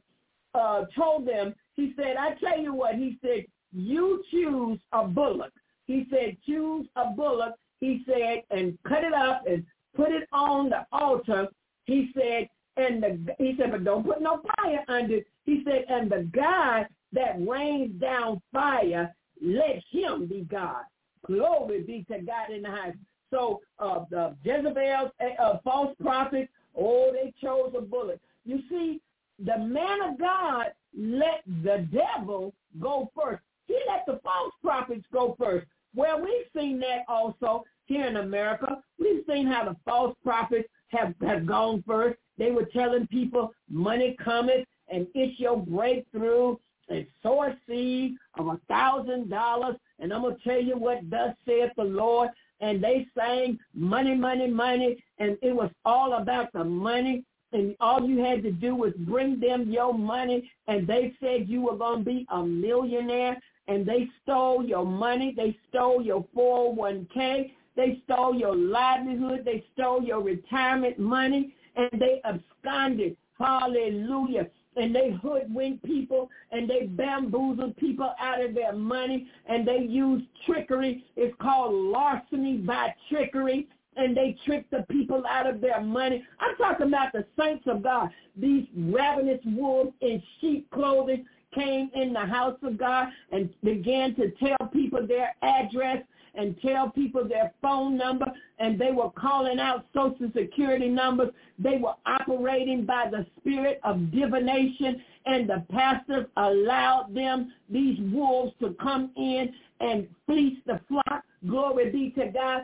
uh, 0.54 0.84
told 0.94 1.26
them, 1.26 1.54
he 1.80 1.94
said, 1.96 2.16
I 2.18 2.34
tell 2.34 2.58
you 2.60 2.74
what, 2.74 2.94
he 2.96 3.18
said, 3.22 3.46
you 3.72 4.22
choose 4.30 4.78
a 4.92 5.06
bullock. 5.06 5.52
He 5.86 6.06
said, 6.10 6.36
choose 6.46 6.86
a 6.96 7.06
bullock. 7.10 7.54
He 7.80 8.02
said, 8.06 8.42
and 8.50 8.76
cut 8.86 9.02
it 9.02 9.14
up 9.14 9.44
and 9.48 9.64
put 9.96 10.10
it 10.12 10.28
on 10.30 10.68
the 10.68 10.86
altar. 10.92 11.48
He 11.84 12.10
said, 12.14 12.48
and 12.76 13.02
the, 13.02 13.34
he 13.38 13.54
said, 13.58 13.70
but 13.70 13.84
don't 13.84 14.04
put 14.04 14.20
no 14.20 14.42
fire 14.56 14.84
under 14.88 15.16
it. 15.16 15.26
He 15.44 15.62
said, 15.64 15.86
and 15.88 16.10
the 16.10 16.28
God 16.34 16.86
that 17.12 17.36
rains 17.48 17.98
down 17.98 18.42
fire, 18.52 19.14
let 19.42 19.82
him 19.90 20.26
be 20.26 20.42
God. 20.50 20.82
Glory 21.26 21.82
be 21.82 22.04
to 22.10 22.20
God 22.20 22.50
in 22.54 22.62
the 22.62 22.70
highest. 22.70 22.98
So 23.30 23.60
uh, 23.78 24.04
the 24.10 24.36
Jezebel's 24.44 25.12
uh, 25.38 25.58
false 25.64 25.96
prophets, 26.00 26.50
oh, 26.76 27.10
they 27.12 27.32
chose 27.40 27.72
a 27.76 27.80
bullet. 27.80 28.20
You 28.44 28.60
see, 28.68 29.00
the 29.38 29.56
man 29.58 30.02
of 30.02 30.18
God 30.18 30.66
let 30.96 31.42
the 31.62 31.86
devil 31.92 32.54
go 32.80 33.10
first. 33.14 33.42
He 33.66 33.78
let 33.88 34.04
the 34.06 34.20
false 34.24 34.52
prophets 34.62 35.04
go 35.12 35.36
first. 35.38 35.66
Well, 35.94 36.20
we've 36.20 36.46
seen 36.56 36.78
that 36.80 37.04
also 37.08 37.64
here 37.86 38.06
in 38.06 38.16
America. 38.16 38.82
We've 38.98 39.24
seen 39.28 39.46
how 39.46 39.64
the 39.64 39.76
false 39.84 40.16
prophets 40.24 40.68
have, 40.88 41.14
have 41.20 41.46
gone 41.46 41.82
first. 41.86 42.18
They 42.38 42.50
were 42.50 42.64
telling 42.64 43.06
people 43.08 43.52
money 43.68 44.16
cometh 44.22 44.66
and 44.88 45.06
it's 45.14 45.38
your 45.38 45.58
breakthrough 45.58 46.56
and 46.88 47.06
sow 47.22 47.44
a 47.44 47.56
seed 47.68 48.16
of 48.38 48.48
a 48.48 48.60
thousand 48.68 49.30
dollars. 49.30 49.76
And 49.98 50.12
I'm 50.12 50.22
going 50.22 50.36
to 50.36 50.42
tell 50.42 50.60
you 50.60 50.76
what 50.76 51.08
thus 51.08 51.34
saith 51.46 51.70
the 51.76 51.84
Lord. 51.84 52.30
And 52.60 52.82
they 52.82 53.06
sang 53.16 53.58
money, 53.74 54.14
money, 54.14 54.48
money. 54.48 55.02
And 55.18 55.38
it 55.42 55.54
was 55.54 55.70
all 55.84 56.14
about 56.14 56.52
the 56.52 56.64
money. 56.64 57.24
And 57.52 57.74
all 57.80 58.02
you 58.02 58.22
had 58.22 58.42
to 58.44 58.52
do 58.52 58.74
was 58.74 58.92
bring 58.98 59.40
them 59.40 59.70
your 59.70 59.92
money. 59.92 60.50
And 60.68 60.86
they 60.86 61.14
said 61.20 61.48
you 61.48 61.62
were 61.62 61.76
going 61.76 62.00
to 62.00 62.04
be 62.04 62.26
a 62.30 62.42
millionaire. 62.42 63.40
And 63.68 63.86
they 63.86 64.08
stole 64.22 64.64
your 64.64 64.84
money. 64.84 65.34
They 65.36 65.56
stole 65.68 66.02
your 66.02 66.24
401k. 66.36 67.52
They 67.76 68.00
stole 68.04 68.34
your 68.34 68.56
livelihood. 68.56 69.44
They 69.44 69.64
stole 69.74 70.02
your 70.02 70.22
retirement 70.22 70.98
money. 70.98 71.54
And 71.76 71.90
they 72.00 72.20
absconded. 72.24 73.16
Hallelujah 73.38 74.48
and 74.76 74.94
they 74.94 75.10
hoodwink 75.22 75.82
people 75.82 76.30
and 76.52 76.68
they 76.68 76.86
bamboozle 76.86 77.72
people 77.76 78.12
out 78.20 78.42
of 78.42 78.54
their 78.54 78.72
money 78.72 79.28
and 79.46 79.66
they 79.66 79.78
use 79.78 80.22
trickery. 80.46 81.04
It's 81.16 81.34
called 81.40 81.74
larceny 81.74 82.58
by 82.58 82.94
trickery 83.08 83.68
and 83.96 84.16
they 84.16 84.36
trick 84.44 84.68
the 84.70 84.84
people 84.88 85.22
out 85.28 85.46
of 85.46 85.60
their 85.60 85.80
money. 85.80 86.24
I'm 86.38 86.56
talking 86.56 86.88
about 86.88 87.12
the 87.12 87.24
saints 87.38 87.64
of 87.66 87.82
God. 87.82 88.10
These 88.36 88.66
ravenous 88.76 89.40
wolves 89.44 89.92
in 90.00 90.22
sheep 90.40 90.70
clothing 90.70 91.26
came 91.54 91.90
in 91.94 92.12
the 92.12 92.20
house 92.20 92.58
of 92.62 92.78
God 92.78 93.08
and 93.32 93.50
began 93.62 94.14
to 94.14 94.30
tell 94.32 94.68
people 94.68 95.06
their 95.06 95.34
address 95.42 96.02
and 96.34 96.56
tell 96.62 96.90
people 96.90 97.26
their 97.26 97.52
phone 97.60 97.96
number 97.96 98.26
and 98.58 98.78
they 98.78 98.92
were 98.92 99.10
calling 99.10 99.58
out 99.58 99.84
social 99.92 100.30
security 100.36 100.88
numbers. 100.88 101.30
They 101.58 101.76
were 101.76 101.94
operating 102.06 102.84
by 102.84 103.08
the 103.10 103.26
spirit 103.40 103.80
of 103.82 104.12
divination 104.12 105.02
and 105.26 105.48
the 105.48 105.64
pastors 105.70 106.26
allowed 106.36 107.14
them, 107.14 107.52
these 107.68 107.98
wolves, 108.12 108.52
to 108.60 108.76
come 108.80 109.10
in 109.16 109.52
and 109.80 110.06
fleece 110.26 110.58
the 110.66 110.80
flock. 110.88 111.24
Glory 111.46 111.90
be 111.90 112.10
to 112.10 112.28
God. 112.28 112.62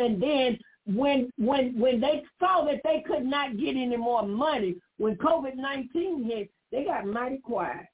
And 0.00 0.22
then 0.22 0.58
when 0.86 1.30
when 1.38 1.78
when 1.78 2.00
they 2.00 2.24
saw 2.38 2.64
that 2.64 2.80
they 2.84 3.04
could 3.06 3.24
not 3.24 3.58
get 3.58 3.76
any 3.76 3.96
more 3.96 4.26
money, 4.26 4.76
when 4.98 5.16
COVID-19 5.16 6.26
hit, 6.26 6.50
they 6.72 6.84
got 6.84 7.06
mighty 7.06 7.38
quiet. 7.38 7.86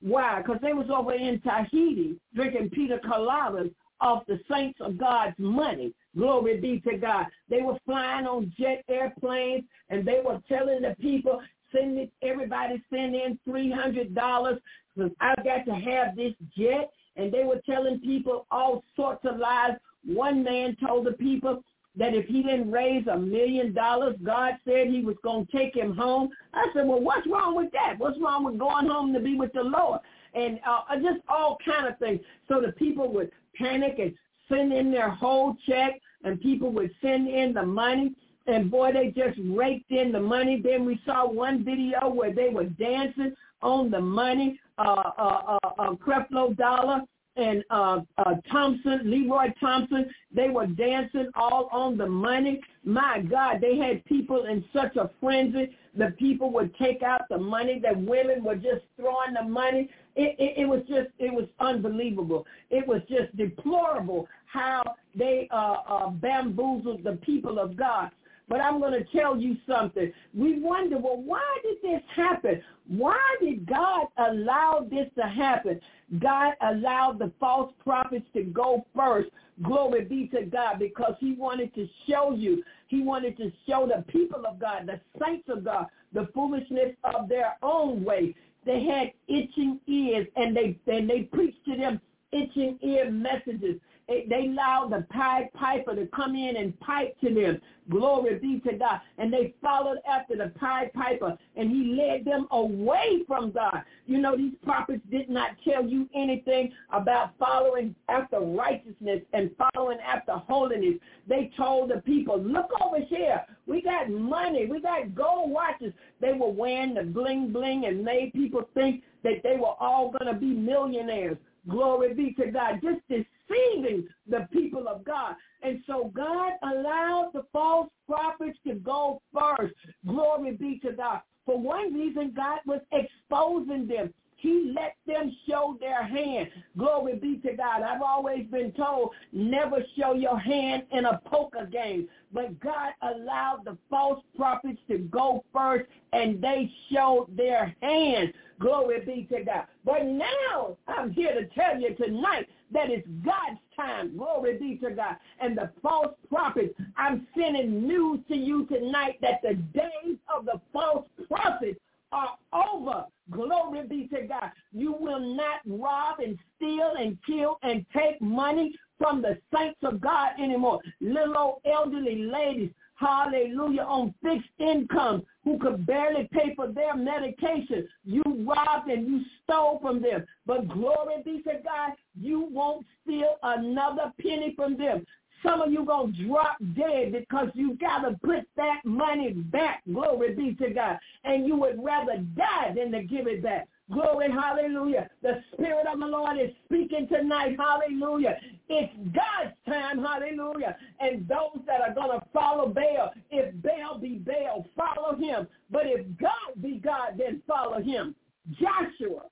Why? 0.00 0.42
Because 0.42 0.58
they 0.62 0.72
was 0.72 0.88
over 0.90 1.14
in 1.14 1.40
Tahiti 1.40 2.16
drinking 2.34 2.70
pina 2.70 2.98
coladas 2.98 3.72
off 4.00 4.26
the 4.26 4.38
saints 4.50 4.78
of 4.80 4.98
God's 4.98 5.34
money. 5.38 5.94
Glory 6.16 6.60
be 6.60 6.80
to 6.80 6.96
God. 6.98 7.26
They 7.48 7.62
were 7.62 7.78
flying 7.84 8.26
on 8.26 8.52
jet 8.58 8.84
airplanes 8.88 9.64
and 9.88 10.06
they 10.06 10.20
were 10.24 10.40
telling 10.48 10.82
the 10.82 10.94
people, 11.00 11.40
send 11.74 11.98
it, 11.98 12.12
everybody 12.22 12.82
send 12.90 13.14
in 13.14 13.38
$300 13.48 14.58
because 14.94 15.10
I've 15.20 15.44
got 15.44 15.64
to 15.66 15.74
have 15.74 16.16
this 16.16 16.34
jet. 16.56 16.90
And 17.16 17.32
they 17.32 17.44
were 17.44 17.60
telling 17.64 18.00
people 18.00 18.46
all 18.50 18.84
sorts 18.94 19.24
of 19.24 19.38
lies. 19.38 19.72
One 20.06 20.42
man 20.42 20.76
told 20.84 21.06
the 21.06 21.12
people 21.12 21.62
that 21.96 22.14
if 22.14 22.26
he 22.26 22.42
didn't 22.42 22.70
raise 22.70 23.06
a 23.06 23.16
million 23.16 23.72
dollars, 23.72 24.16
God 24.22 24.54
said 24.66 24.88
he 24.88 25.02
was 25.02 25.16
going 25.22 25.46
to 25.46 25.52
take 25.52 25.74
him 25.74 25.96
home. 25.96 26.28
I 26.52 26.66
said, 26.74 26.86
well, 26.86 27.00
what's 27.00 27.26
wrong 27.26 27.56
with 27.56 27.72
that? 27.72 27.94
What's 27.98 28.20
wrong 28.20 28.44
with 28.44 28.58
going 28.58 28.86
home 28.86 29.12
to 29.14 29.20
be 29.20 29.36
with 29.36 29.52
the 29.52 29.62
Lord? 29.62 30.00
And 30.34 30.60
uh, 30.66 30.96
just 30.96 31.20
all 31.28 31.56
kind 31.64 31.86
of 31.86 31.98
things. 31.98 32.20
So 32.48 32.60
the 32.60 32.72
people 32.72 33.12
would 33.14 33.30
panic 33.54 33.96
and 33.98 34.14
send 34.48 34.72
in 34.72 34.90
their 34.90 35.08
whole 35.08 35.56
check 35.66 35.98
and 36.22 36.40
people 36.40 36.70
would 36.72 36.90
send 37.00 37.28
in 37.28 37.54
the 37.54 37.64
money 37.64 38.14
and 38.46 38.70
boy, 38.70 38.92
they 38.92 39.08
just 39.08 39.38
raked 39.44 39.90
in 39.90 40.12
the 40.12 40.20
money. 40.20 40.60
Then 40.62 40.84
we 40.84 41.00
saw 41.04 41.28
one 41.28 41.64
video 41.64 42.08
where 42.08 42.32
they 42.32 42.48
were 42.48 42.64
dancing 42.64 43.34
on 43.62 43.90
the 43.90 44.00
money, 44.00 44.60
uh, 44.78 45.10
uh, 45.18 45.58
uh, 45.62 45.68
uh 45.78 45.90
Creflo 45.94 46.56
Dollar 46.56 47.02
and 47.36 47.62
uh, 47.70 48.00
uh, 48.18 48.34
Thompson, 48.50 49.00
Leroy 49.04 49.52
Thompson, 49.60 50.10
they 50.34 50.48
were 50.48 50.66
dancing 50.66 51.28
all 51.34 51.68
on 51.70 51.96
the 51.96 52.06
money. 52.06 52.60
My 52.84 53.20
God, 53.20 53.60
they 53.60 53.76
had 53.76 54.04
people 54.06 54.46
in 54.46 54.64
such 54.72 54.96
a 54.96 55.10
frenzy. 55.20 55.76
The 55.96 56.14
people 56.18 56.50
would 56.52 56.76
take 56.76 57.02
out 57.02 57.22
the 57.28 57.38
money. 57.38 57.80
The 57.80 57.98
women 57.98 58.42
were 58.42 58.56
just 58.56 58.82
throwing 58.96 59.34
the 59.34 59.46
money. 59.48 59.90
It, 60.14 60.36
it, 60.38 60.62
it 60.62 60.64
was 60.66 60.80
just, 60.88 61.08
it 61.18 61.32
was 61.32 61.46
unbelievable. 61.60 62.46
It 62.70 62.86
was 62.86 63.02
just 63.08 63.36
deplorable 63.36 64.28
how 64.46 64.82
they 65.14 65.48
uh, 65.50 65.76
uh, 65.88 66.10
bamboozled 66.10 67.04
the 67.04 67.18
people 67.22 67.58
of 67.58 67.76
God. 67.76 68.10
But 68.48 68.60
I'm 68.60 68.78
going 68.78 68.92
to 68.92 69.04
tell 69.18 69.36
you 69.36 69.56
something. 69.68 70.12
We 70.32 70.60
wonder, 70.60 70.98
well, 70.98 71.20
why 71.20 71.44
did 71.64 71.76
this 71.82 72.02
happen? 72.14 72.62
Why 72.86 73.18
did 73.40 73.66
God 73.66 74.06
allow 74.18 74.86
this 74.88 75.08
to 75.16 75.22
happen? 75.22 75.80
God 76.20 76.54
allowed 76.60 77.18
the 77.18 77.32
false 77.40 77.72
prophets 77.82 78.26
to 78.34 78.44
go 78.44 78.86
first. 78.94 79.30
Glory 79.62 80.04
be 80.04 80.28
to 80.28 80.44
God 80.44 80.78
because 80.78 81.14
he 81.18 81.32
wanted 81.32 81.74
to 81.74 81.88
show 82.08 82.34
you. 82.34 82.62
He 82.88 83.02
wanted 83.02 83.36
to 83.38 83.50
show 83.68 83.86
the 83.86 84.02
people 84.10 84.46
of 84.46 84.60
God, 84.60 84.86
the 84.86 85.00
saints 85.20 85.48
of 85.48 85.64
God, 85.64 85.86
the 86.12 86.28
foolishness 86.32 86.94
of 87.02 87.28
their 87.28 87.56
own 87.62 88.04
way. 88.04 88.34
They 88.64 88.84
had 88.84 89.12
itching 89.28 89.80
ears 89.86 90.26
and 90.36 90.56
they 90.56 90.78
and 90.86 91.08
they 91.08 91.22
preached 91.22 91.64
to 91.66 91.76
them 91.76 92.00
itching 92.32 92.78
ear 92.82 93.10
messages. 93.10 93.80
They 94.08 94.46
allowed 94.46 94.92
the 94.92 95.04
Pied 95.10 95.52
Piper 95.52 95.96
to 95.96 96.06
come 96.06 96.36
in 96.36 96.56
and 96.56 96.78
pipe 96.78 97.18
to 97.22 97.34
them. 97.34 97.60
Glory 97.90 98.38
be 98.38 98.60
to 98.60 98.76
God. 98.76 99.00
And 99.18 99.32
they 99.32 99.54
followed 99.60 99.98
after 100.08 100.36
the 100.36 100.52
Pied 100.58 100.92
Piper, 100.92 101.36
and 101.56 101.70
he 101.70 101.96
led 102.00 102.24
them 102.24 102.46
away 102.52 103.24
from 103.26 103.50
God. 103.50 103.82
You 104.06 104.18
know, 104.18 104.36
these 104.36 104.54
prophets 104.64 105.02
did 105.10 105.28
not 105.28 105.56
tell 105.64 105.84
you 105.84 106.08
anything 106.14 106.72
about 106.92 107.36
following 107.36 107.96
after 108.08 108.38
righteousness 108.38 109.22
and 109.32 109.50
following 109.74 109.98
after 109.98 110.32
holiness. 110.32 111.00
They 111.26 111.50
told 111.56 111.90
the 111.90 112.00
people, 112.02 112.40
look 112.40 112.70
over 112.80 113.00
here. 113.00 113.44
We 113.66 113.82
got 113.82 114.08
money. 114.08 114.66
We 114.66 114.80
got 114.80 115.16
gold 115.16 115.50
watches. 115.50 115.92
They 116.20 116.32
were 116.32 116.50
wearing 116.50 116.94
the 116.94 117.02
bling 117.02 117.52
bling 117.52 117.86
and 117.86 118.04
made 118.04 118.32
people 118.34 118.68
think 118.74 119.02
that 119.24 119.42
they 119.42 119.56
were 119.56 119.74
all 119.80 120.12
going 120.12 120.32
to 120.32 120.38
be 120.38 120.46
millionaires. 120.46 121.36
Glory 121.68 122.14
be 122.14 122.32
to 122.34 122.50
God. 122.50 122.80
Just 122.82 123.00
deceiving 123.08 124.06
the 124.28 124.48
people 124.52 124.88
of 124.88 125.04
God. 125.04 125.34
And 125.62 125.82
so 125.86 126.12
God 126.14 126.52
allowed 126.62 127.30
the 127.34 127.44
false 127.52 127.90
prophets 128.06 128.58
to 128.66 128.74
go 128.74 129.20
first. 129.32 129.74
Glory 130.06 130.52
be 130.52 130.78
to 130.84 130.92
God. 130.92 131.20
For 131.44 131.58
one 131.58 131.94
reason, 131.94 132.32
God 132.34 132.58
was 132.66 132.80
exposing 132.92 133.86
them. 133.86 134.12
He 134.46 134.72
let 134.76 134.94
them 135.08 135.36
show 135.48 135.76
their 135.80 136.04
hand. 136.04 136.50
Glory 136.78 137.16
be 137.16 137.38
to 137.38 137.56
God. 137.56 137.82
I've 137.82 138.00
always 138.00 138.46
been 138.46 138.70
told 138.70 139.10
never 139.32 139.78
show 139.98 140.14
your 140.14 140.38
hand 140.38 140.84
in 140.92 141.04
a 141.06 141.20
poker 141.26 141.66
game. 141.66 142.06
But 142.32 142.60
God 142.60 142.92
allowed 143.02 143.62
the 143.64 143.76
false 143.90 144.22
prophets 144.36 144.78
to 144.86 144.98
go 144.98 145.44
first 145.52 145.86
and 146.12 146.40
they 146.40 146.72
showed 146.92 147.26
their 147.36 147.74
hand. 147.82 148.32
Glory 148.60 149.00
be 149.00 149.26
to 149.34 149.42
God. 149.42 149.64
But 149.84 150.04
now 150.04 150.76
I'm 150.86 151.10
here 151.10 151.34
to 151.34 151.46
tell 151.46 151.80
you 151.80 151.96
tonight 151.96 152.48
that 152.70 152.88
it's 152.88 153.08
God's 153.24 153.58
time. 153.74 154.16
Glory 154.16 154.58
be 154.58 154.76
to 154.76 154.92
God. 154.92 155.16
And 155.40 155.58
the 155.58 155.72
false 155.82 156.14
prophets, 156.28 156.72
I'm 156.96 157.26
sending 157.36 157.84
news 157.84 158.20
to 158.28 158.36
you 158.36 158.64
tonight 158.66 159.18
that 159.22 159.42
the 159.42 159.54
days 159.54 160.18
of 160.32 160.44
the 160.44 160.60
false 160.72 161.08
prophets 161.28 161.80
are 162.12 162.38
over. 162.52 163.06
Glory 163.30 163.86
be 163.88 164.08
to 164.08 164.22
God. 164.22 164.50
You 164.72 164.92
will 164.92 165.36
not 165.36 165.60
rob 165.66 166.20
and 166.20 166.38
steal 166.56 166.92
and 166.98 167.18
kill 167.26 167.58
and 167.62 167.84
take 167.94 168.20
money 168.20 168.74
from 168.98 169.20
the 169.20 169.38
saints 169.54 169.78
of 169.82 170.00
God 170.00 170.30
anymore. 170.38 170.80
Little 171.00 171.36
old 171.36 171.60
elderly 171.64 172.22
ladies, 172.22 172.70
hallelujah, 172.94 173.82
on 173.82 174.14
fixed 174.22 174.48
income 174.58 175.22
who 175.44 175.58
could 175.58 175.86
barely 175.86 176.28
pay 176.32 176.54
for 176.54 176.68
their 176.68 176.96
medication. 176.96 177.88
You 178.04 178.22
robbed 178.46 178.88
and 178.88 179.06
you 179.06 179.20
stole 179.44 179.80
from 179.80 180.00
them. 180.00 180.24
But 180.46 180.68
glory 180.68 181.22
be 181.24 181.42
to 181.42 181.54
God, 181.64 181.92
you 182.18 182.48
won't 182.50 182.86
steal 183.02 183.36
another 183.42 184.12
penny 184.20 184.54
from 184.56 184.76
them. 184.76 185.04
Some 185.46 185.62
of 185.62 185.72
you 185.72 185.84
going 185.84 186.12
to 186.12 186.26
drop 186.26 186.56
dead 186.76 187.12
because 187.12 187.48
you 187.54 187.74
got 187.74 188.00
to 188.00 188.16
put 188.24 188.48
that 188.56 188.80
money 188.84 189.32
back. 189.32 189.82
Glory 189.92 190.34
be 190.34 190.54
to 190.54 190.70
God. 190.70 190.98
And 191.24 191.46
you 191.46 191.56
would 191.56 191.82
rather 191.82 192.18
die 192.36 192.74
than 192.74 192.90
to 192.92 193.02
give 193.02 193.28
it 193.28 193.42
back. 193.42 193.68
Glory, 193.92 194.28
hallelujah. 194.32 195.08
The 195.22 195.42
Spirit 195.52 195.86
of 195.86 196.00
the 196.00 196.06
Lord 196.06 196.36
is 196.38 196.50
speaking 196.64 197.06
tonight. 197.06 197.56
Hallelujah. 197.56 198.36
It's 198.68 198.92
God's 199.14 199.54
time. 199.68 200.02
Hallelujah. 200.02 200.76
And 200.98 201.28
those 201.28 201.62
that 201.68 201.80
are 201.80 201.94
going 201.94 202.18
to 202.18 202.26
follow 202.32 202.68
Baal, 202.68 203.12
if 203.30 203.54
Baal 203.62 203.98
be 203.98 204.18
Baal, 204.18 204.66
follow 204.76 205.16
him. 205.16 205.46
But 205.70 205.82
if 205.86 206.04
God 206.18 206.60
be 206.60 206.80
God, 206.82 207.12
then 207.18 207.40
follow 207.46 207.80
him. 207.80 208.16
Joshua 208.50 209.22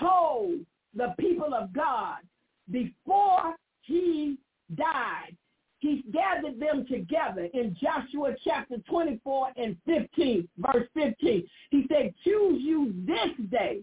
told 0.00 0.60
the 0.94 1.14
people 1.18 1.52
of 1.52 1.74
God 1.74 2.18
before 2.70 3.54
he 3.82 4.38
died, 4.74 5.36
he 5.78 6.04
gathered 6.12 6.58
them 6.58 6.86
together 6.86 7.48
in 7.54 7.76
Joshua 7.80 8.34
chapter 8.44 8.76
24 8.88 9.50
and 9.56 9.76
15, 9.86 10.48
verse 10.58 10.88
15. 10.94 11.46
He 11.70 11.86
said, 11.88 12.14
choose 12.24 12.60
you 12.62 12.94
this 13.06 13.48
day 13.50 13.82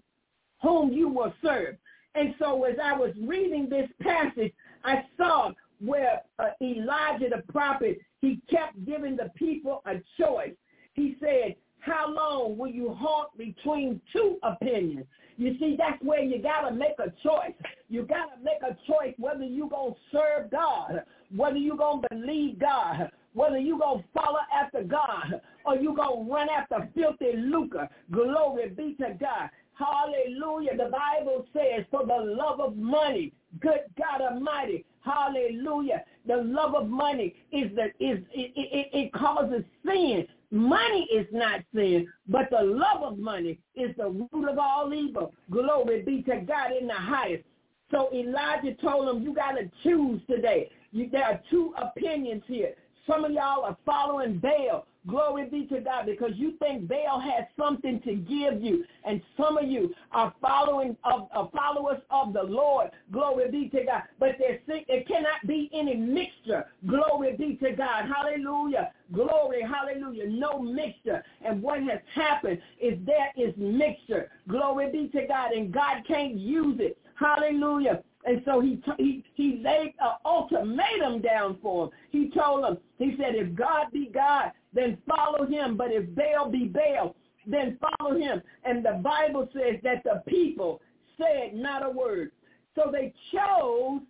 whom 0.62 0.92
you 0.92 1.08
will 1.08 1.34
serve. 1.42 1.78
And 2.16 2.36
so 2.40 2.64
as 2.64 2.76
I 2.82 2.94
was 2.94 3.14
reading 3.22 3.70
this 3.70 3.90
passage, 4.02 4.54
I 4.84 5.06
saw 5.18 5.52
where 5.80 6.22
uh, 6.40 6.50
Elijah 6.62 7.30
the 7.30 7.44
prophet, 7.52 8.00
he 8.22 8.42
kept 8.50 8.86
giving 8.86 9.16
the 9.16 9.32
people 9.36 9.82
a 9.86 9.96
choice. 10.20 10.54
He 10.94 11.18
said, 11.20 11.56
how 11.80 12.12
long 12.12 12.58
will 12.58 12.72
you 12.72 12.94
halt 12.94 13.38
between 13.38 14.02
two 14.12 14.38
opinions? 14.44 15.06
You 15.38 15.58
see, 15.60 15.76
that's 15.78 16.02
where 16.02 16.24
you 16.24 16.42
got 16.42 16.68
to 16.68 16.74
make 16.74 16.98
a 17.00 17.12
choice. 17.22 17.54
You 17.90 18.04
got 18.04 18.36
to 18.36 18.44
make 18.44 18.62
a 18.64 18.76
choice 18.88 19.14
whether 19.18 19.44
you're 19.44 19.70
going 19.70 19.94
to 19.94 20.00
serve 20.12 20.50
God, 20.52 21.04
whether 21.36 21.58
you're 21.58 21.78
going 21.78 22.02
to 22.02 22.08
believe 22.10 22.60
God, 22.60 23.12
whether 23.34 23.58
you 23.58 23.78
going 23.78 24.00
to 24.00 24.06
follow 24.14 24.40
after 24.54 24.84
God 24.84 25.42
or 25.66 25.76
you 25.76 25.96
going 25.96 26.26
to 26.26 26.34
run 26.34 26.48
after 26.50 26.90
filthy 26.96 27.38
lucre. 27.38 27.88
Glory 28.12 28.70
be 28.70 28.96
to 29.02 29.14
God. 29.20 29.50
Hallelujah. 29.78 30.78
The 30.78 30.90
Bible 30.90 31.46
says, 31.54 31.86
for 31.92 32.06
the 32.06 32.16
love 32.16 32.60
of 32.62 32.78
money, 32.78 33.34
good 33.60 33.82
God 33.98 34.22
Almighty, 34.22 34.86
hallelujah. 35.04 36.04
The 36.26 36.38
love 36.38 36.76
of 36.76 36.88
money 36.88 37.36
is 37.52 37.72
is 38.00 38.20
it, 38.32 38.54
it, 38.56 38.90
it 38.94 39.14
causes 39.14 39.64
sin. 39.86 40.26
Money 40.52 41.08
is 41.14 41.28
not 41.34 41.62
sin, 41.74 42.08
but 42.30 42.50
the 42.52 42.64
love 42.64 43.04
of 43.04 43.20
money 43.20 43.60
is 43.76 43.96
the 43.98 44.10
root 44.10 44.50
of 44.50 44.58
all 44.58 44.94
evil. 44.94 45.34
Glory 45.52 46.04
be 46.04 46.22
to 46.24 46.38
God 46.38 46.72
in 46.80 46.88
the 46.88 46.94
highest. 46.94 47.44
So 47.92 48.10
Elijah 48.14 48.74
told 48.82 49.10
him, 49.10 49.24
you 49.24 49.34
got 49.34 49.54
to 49.54 49.70
choose 49.84 50.22
today. 50.30 50.70
You, 50.92 51.10
there 51.12 51.24
are 51.24 51.42
two 51.50 51.74
opinions 51.78 52.44
here. 52.48 52.74
Some 53.08 53.24
of 53.24 53.32
y'all 53.32 53.64
are 53.64 53.78
following 53.86 54.40
Baal. 54.40 54.88
Glory 55.08 55.46
be 55.48 55.68
to 55.68 55.80
God 55.82 56.08
because 56.08 56.32
you 56.34 56.54
think 56.58 56.88
Baal 56.88 57.20
has 57.20 57.46
something 57.56 58.02
to 58.02 58.16
give 58.16 58.60
you. 58.60 58.84
And 59.04 59.22
some 59.38 59.60
of 59.60 59.66
you 59.66 59.94
are 60.12 60.34
following 60.42 60.98
of 61.04 61.28
uh, 61.32 61.46
followers 61.56 62.00
of 62.10 62.34
the 62.34 62.42
Lord. 62.42 62.90
Glory 63.12 63.52
be 63.52 63.70
to 63.78 63.86
God. 63.86 64.02
But 64.20 64.38
there, 64.40 64.58
it 64.68 65.08
cannot 65.08 65.46
be 65.46 65.70
any 65.72 65.96
mixture. 65.96 66.66
Glory 66.88 67.36
be 67.38 67.56
to 67.58 67.74
God. 67.74 68.06
Hallelujah. 68.12 68.92
Glory. 69.14 69.62
Hallelujah. 69.62 70.28
No 70.28 70.60
mixture. 70.60 71.24
And 71.46 71.62
what 71.62 71.84
has 71.84 72.00
happened 72.16 72.60
is 72.82 72.98
there 73.06 73.32
is 73.38 73.54
mixture. 73.58 74.32
Glory 74.50 74.92
be 74.92 75.08
to 75.10 75.28
God. 75.28 75.52
And 75.52 75.72
God 75.72 76.04
can't 76.08 76.34
use 76.34 76.78
it. 76.80 76.98
Hallelujah. 77.16 78.04
And 78.26 78.42
so 78.44 78.60
he 78.60 78.82
he 78.98 79.24
he 79.36 79.62
laid 79.64 79.94
an 80.00 80.14
ultimatum 80.26 81.22
down 81.22 81.58
for 81.62 81.86
him. 81.86 81.92
He 82.12 82.32
told 82.32 82.66
him, 82.66 82.78
he 82.98 83.16
said, 83.18 83.36
if 83.36 83.56
God 83.56 83.92
be 83.92 84.10
God, 84.14 84.52
then 84.74 84.98
follow 85.08 85.46
him. 85.46 85.78
But 85.78 85.92
if 85.92 86.06
Baal 86.16 86.50
be 86.50 86.66
Baal, 86.66 87.16
then 87.46 87.78
follow 87.80 88.18
him. 88.18 88.42
And 88.64 88.84
the 88.84 89.00
Bible 89.04 89.48
says 89.54 89.80
that 89.84 90.04
the 90.04 90.24
people 90.28 90.82
said 91.18 91.54
not 91.54 91.86
a 91.86 91.90
word. 91.90 92.32
So 92.74 92.90
they 92.92 93.14
chose 93.32 94.02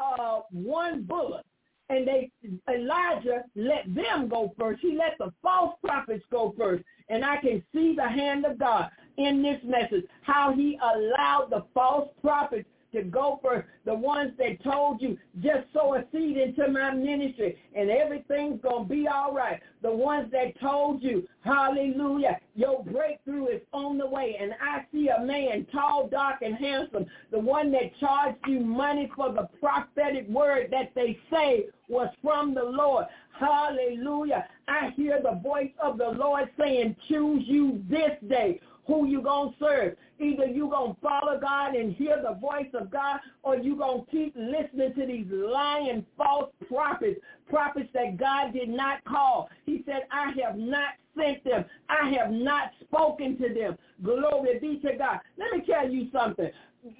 uh, 0.00 0.40
one 0.50 1.02
bullock. 1.02 1.44
And 1.90 2.06
they 2.06 2.30
Elijah 2.70 3.44
let 3.54 3.94
them 3.94 4.28
go 4.28 4.52
first. 4.58 4.80
He 4.82 4.94
let 4.96 5.16
the 5.18 5.32
false 5.42 5.74
prophets 5.82 6.24
go 6.30 6.54
first. 6.58 6.84
And 7.08 7.24
I 7.24 7.38
can 7.38 7.62
see 7.72 7.94
the 7.96 8.08
hand 8.08 8.44
of 8.44 8.58
God 8.58 8.90
in 9.18 9.42
this 9.42 9.60
message, 9.64 10.04
how 10.22 10.52
he 10.54 10.78
allowed 10.82 11.48
the 11.50 11.64
false 11.74 12.08
prophets 12.22 12.66
to 12.92 13.02
go 13.02 13.38
for 13.42 13.66
the 13.84 13.94
ones 13.94 14.32
that 14.38 14.62
told 14.62 15.00
you 15.02 15.18
just 15.40 15.66
sow 15.72 15.94
a 15.94 16.04
seed 16.10 16.36
into 16.36 16.68
my 16.68 16.92
ministry 16.92 17.58
and 17.74 17.90
everything's 17.90 18.60
going 18.62 18.84
to 18.84 18.88
be 18.88 19.06
all 19.06 19.34
right. 19.34 19.60
The 19.82 19.92
ones 19.92 20.30
that 20.32 20.58
told 20.60 21.02
you, 21.02 21.28
hallelujah, 21.44 22.38
your 22.54 22.82
breakthrough 22.84 23.48
is 23.48 23.60
on 23.72 23.98
the 23.98 24.06
way. 24.06 24.36
And 24.40 24.52
I 24.60 24.84
see 24.92 25.08
a 25.08 25.22
man, 25.22 25.66
tall, 25.70 26.08
dark, 26.08 26.40
and 26.42 26.56
handsome, 26.56 27.06
the 27.30 27.38
one 27.38 27.70
that 27.72 27.96
charged 28.00 28.38
you 28.46 28.60
money 28.60 29.10
for 29.14 29.32
the 29.32 29.48
prophetic 29.60 30.26
word 30.28 30.68
that 30.70 30.92
they 30.94 31.18
say 31.30 31.66
was 31.88 32.08
from 32.22 32.54
the 32.54 32.64
Lord. 32.64 33.06
Hallelujah. 33.38 34.46
I 34.66 34.90
hear 34.96 35.20
the 35.22 35.40
voice 35.42 35.70
of 35.80 35.98
the 35.98 36.08
Lord 36.08 36.48
saying, 36.58 36.96
choose 37.08 37.44
you 37.46 37.82
this 37.88 38.12
day 38.28 38.60
who 38.88 39.06
you 39.06 39.22
going 39.22 39.52
to 39.52 39.58
serve. 39.60 39.96
Either 40.18 40.46
you 40.46 40.68
going 40.68 40.94
to 40.94 41.00
follow 41.00 41.38
God 41.38 41.76
and 41.76 41.94
hear 41.94 42.20
the 42.20 42.34
voice 42.40 42.70
of 42.74 42.90
God 42.90 43.20
or 43.42 43.56
you 43.56 43.76
going 43.76 44.04
to 44.04 44.10
keep 44.10 44.34
listening 44.34 44.94
to 44.96 45.06
these 45.06 45.26
lying 45.30 46.04
false 46.16 46.50
prophets, 46.66 47.20
prophets 47.48 47.90
that 47.92 48.16
God 48.16 48.54
did 48.54 48.70
not 48.70 49.04
call. 49.04 49.50
He 49.66 49.84
said, 49.86 50.08
I 50.10 50.32
have 50.42 50.56
not 50.56 50.94
sent 51.16 51.44
them. 51.44 51.66
I 51.88 52.10
have 52.18 52.32
not 52.32 52.70
spoken 52.80 53.36
to 53.38 53.54
them. 53.54 53.76
Glory 54.02 54.58
be 54.58 54.80
to 54.80 54.96
God. 54.96 55.20
Let 55.36 55.52
me 55.52 55.64
tell 55.66 55.88
you 55.88 56.08
something. 56.10 56.50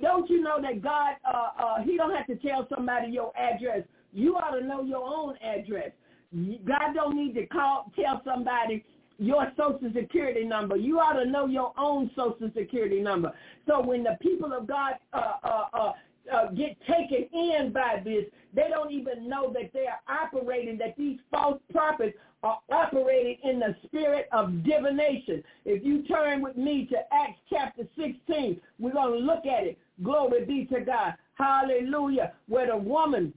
Don't 0.02 0.28
you 0.28 0.42
know 0.42 0.60
that 0.60 0.82
God, 0.82 1.14
uh, 1.24 1.48
uh, 1.58 1.82
he 1.82 1.96
don't 1.96 2.14
have 2.14 2.26
to 2.26 2.36
tell 2.36 2.68
somebody 2.68 3.10
your 3.10 3.32
address. 3.36 3.82
You 4.12 4.36
ought 4.36 4.58
to 4.58 4.64
know 4.64 4.82
your 4.82 5.04
own 5.04 5.36
address. 5.38 5.90
God 6.34 6.94
don't 6.94 7.16
need 7.16 7.34
to 7.36 7.46
call, 7.46 7.90
tell 7.96 8.20
somebody 8.24 8.84
your 9.18 9.50
social 9.56 9.90
security 9.94 10.44
number. 10.44 10.76
You 10.76 11.00
ought 11.00 11.14
to 11.14 11.28
know 11.28 11.46
your 11.46 11.72
own 11.76 12.10
social 12.16 12.50
security 12.56 13.00
number. 13.00 13.32
So 13.66 13.80
when 13.80 14.04
the 14.04 14.16
people 14.20 14.52
of 14.52 14.66
God 14.66 14.94
uh, 15.12 15.32
uh, 15.42 15.64
uh, 15.72 15.92
uh, 16.32 16.50
get 16.52 16.76
taken 16.86 17.28
in 17.32 17.72
by 17.72 18.00
this, 18.04 18.24
they 18.54 18.68
don't 18.70 18.92
even 18.92 19.28
know 19.28 19.52
that 19.52 19.72
they 19.72 19.86
are 19.86 20.00
operating, 20.08 20.78
that 20.78 20.96
these 20.96 21.18
false 21.30 21.60
prophets 21.72 22.16
are 22.42 22.58
operating 22.70 23.38
in 23.42 23.58
the 23.58 23.74
spirit 23.84 24.28
of 24.32 24.62
divination. 24.62 25.42
If 25.64 25.84
you 25.84 26.04
turn 26.04 26.40
with 26.40 26.56
me 26.56 26.86
to 26.90 26.96
Acts 27.12 27.40
chapter 27.50 27.82
16, 27.96 28.60
we're 28.78 28.92
going 28.92 29.18
to 29.18 29.26
look 29.26 29.44
at 29.44 29.64
it. 29.64 29.78
Glory 30.02 30.44
be 30.44 30.64
to 30.66 30.80
God. 30.80 31.14
Hallelujah. 31.34 32.32
Where 32.46 32.68
the 32.68 32.76
woman 32.76 33.32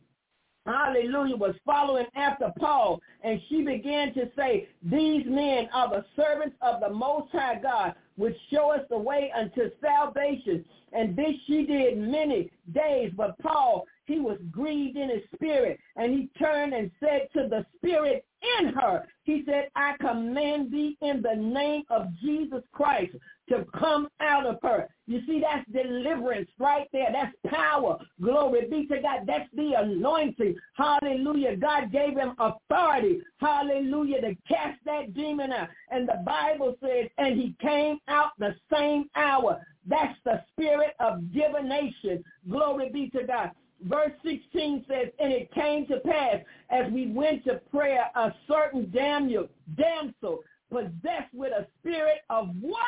hallelujah, 0.66 1.36
was 1.36 1.56
following 1.66 2.06
after 2.16 2.52
Paul, 2.60 3.02
and 3.24 3.42
she 3.50 3.64
began 3.64 4.14
to 4.14 4.30
say, 4.36 4.68
these 4.84 5.26
men 5.26 5.70
are 5.74 5.90
the 5.90 6.06
servants 6.16 6.56
of 6.62 6.80
the 6.80 6.90
Most 6.90 7.32
High 7.32 7.60
God, 7.62 7.96
which 8.18 8.36
show 8.52 8.72
us 8.72 8.82
the 8.90 8.98
way 8.98 9.32
unto 9.36 9.72
salvation. 9.82 10.64
And 10.94 11.16
this 11.16 11.34
she 11.48 11.66
did 11.66 11.98
many 11.98 12.52
days, 12.74 13.12
but 13.16 13.40
Paul, 13.40 13.88
he 14.06 14.20
was 14.20 14.38
grieved 14.52 14.98
in 14.98 15.10
his 15.10 15.22
spirit, 15.34 15.80
and 15.96 16.14
he 16.14 16.30
turned 16.38 16.74
and 16.74 16.92
said 17.00 17.30
to 17.34 17.48
the 17.48 17.66
spirit 17.78 18.26
in 18.60 18.74
her, 18.74 19.08
he 19.24 19.44
said, 19.46 19.70
I 19.76 19.96
command 20.00 20.72
thee 20.72 20.98
in 21.02 21.22
the 21.22 21.36
name 21.36 21.84
of 21.90 22.08
Jesus 22.22 22.64
Christ 22.74 23.16
to 23.52 23.66
come 23.78 24.08
out 24.20 24.46
of 24.46 24.58
her. 24.64 24.88
You 25.08 25.22
see, 25.28 25.42
that's 25.42 25.70
deliverance 25.72 26.50
right 26.58 26.88
there. 26.94 27.10
That's 27.12 27.36
power. 27.54 27.98
Glory 28.22 28.68
be 28.70 28.88
to 28.88 29.02
God. 29.02 29.22
That's 29.28 29.50
the 29.54 29.74
anointing. 29.78 30.56
Hallelujah. 30.74 31.58
God 31.58 31.92
gave 31.92 32.18
him 32.18 32.34
authority. 32.40 33.22
Hallelujah. 33.40 34.22
To 34.22 34.36
cast 34.48 34.80
that 34.86 35.14
demon 35.14 35.52
out. 35.52 35.68
And 35.90 36.08
the 36.08 36.24
Bible 36.26 36.76
says, 36.82 37.10
and 37.18 37.40
he 37.40 37.56
came 37.62 37.98
out 38.08 38.32
the 38.40 38.56
same 38.74 39.10
hour. 39.16 39.62
That's 39.86 40.18
the 40.24 40.44
spirit 40.52 40.94
of 41.00 41.34
divination. 41.34 42.24
Glory 42.50 42.90
be 42.90 43.10
to 43.10 43.24
God. 43.24 43.52
Verse 43.84 44.12
16 44.24 44.86
says, 44.88 45.08
And 45.20 45.34
it 45.34 45.52
came 45.54 45.88
to 45.88 46.00
pass 46.00 46.38
as 46.70 46.92
we 46.92 47.12
went 47.12 47.44
to 47.46 47.56
prayer, 47.72 48.06
a 48.16 48.32
certain 48.48 48.90
damsel, 48.92 49.50
damsel 49.76 50.40
possessed 50.72 51.34
with 51.34 51.52
a 51.52 51.68
spirit 51.80 52.20
of 52.30 52.50
what? 52.62 52.80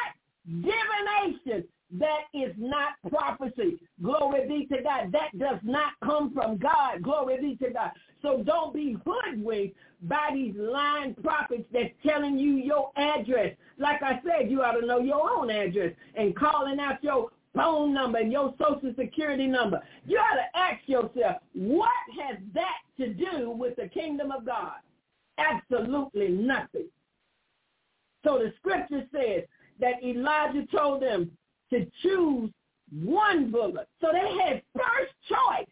Divination. 0.47 1.67
That 1.99 2.23
is 2.33 2.53
not 2.57 2.93
prophecy. 3.09 3.77
Glory 4.01 4.47
be 4.47 4.65
to 4.75 4.81
God. 4.81 5.11
That 5.11 5.37
does 5.37 5.59
not 5.63 5.93
come 6.03 6.33
from 6.33 6.57
God. 6.57 7.03
Glory 7.03 7.39
be 7.39 7.55
to 7.65 7.71
God. 7.71 7.91
So 8.23 8.41
don't 8.43 8.73
be 8.73 8.97
hoodwinked 9.05 9.75
by 10.01 10.31
these 10.33 10.55
lying 10.57 11.13
prophets 11.15 11.65
that's 11.71 11.93
telling 12.05 12.39
you 12.39 12.55
your 12.55 12.91
address. 12.95 13.55
Like 13.77 14.01
I 14.01 14.21
said, 14.25 14.49
you 14.49 14.63
ought 14.63 14.79
to 14.79 14.85
know 14.85 14.99
your 14.99 15.29
own 15.29 15.51
address 15.51 15.93
and 16.15 16.35
calling 16.35 16.79
out 16.79 17.03
your 17.03 17.29
phone 17.53 17.93
number 17.93 18.17
and 18.17 18.31
your 18.31 18.55
social 18.57 18.93
security 18.97 19.45
number. 19.45 19.79
You 20.05 20.17
ought 20.17 20.35
to 20.35 20.57
ask 20.59 20.81
yourself, 20.87 21.41
what 21.53 21.91
has 22.19 22.37
that 22.55 22.79
to 22.97 23.13
do 23.13 23.51
with 23.51 23.75
the 23.75 23.87
kingdom 23.87 24.31
of 24.31 24.45
God? 24.45 24.77
Absolutely 25.37 26.29
nothing. 26.29 26.87
So 28.23 28.39
the 28.39 28.53
scripture 28.57 29.05
says 29.13 29.43
that 29.79 30.03
Elijah 30.03 30.65
told 30.75 31.01
them 31.01 31.31
to 31.69 31.85
choose 32.01 32.49
one 32.91 33.51
bullock. 33.51 33.87
So 34.01 34.09
they 34.11 34.43
had 34.43 34.61
first 34.75 35.13
choice. 35.27 35.67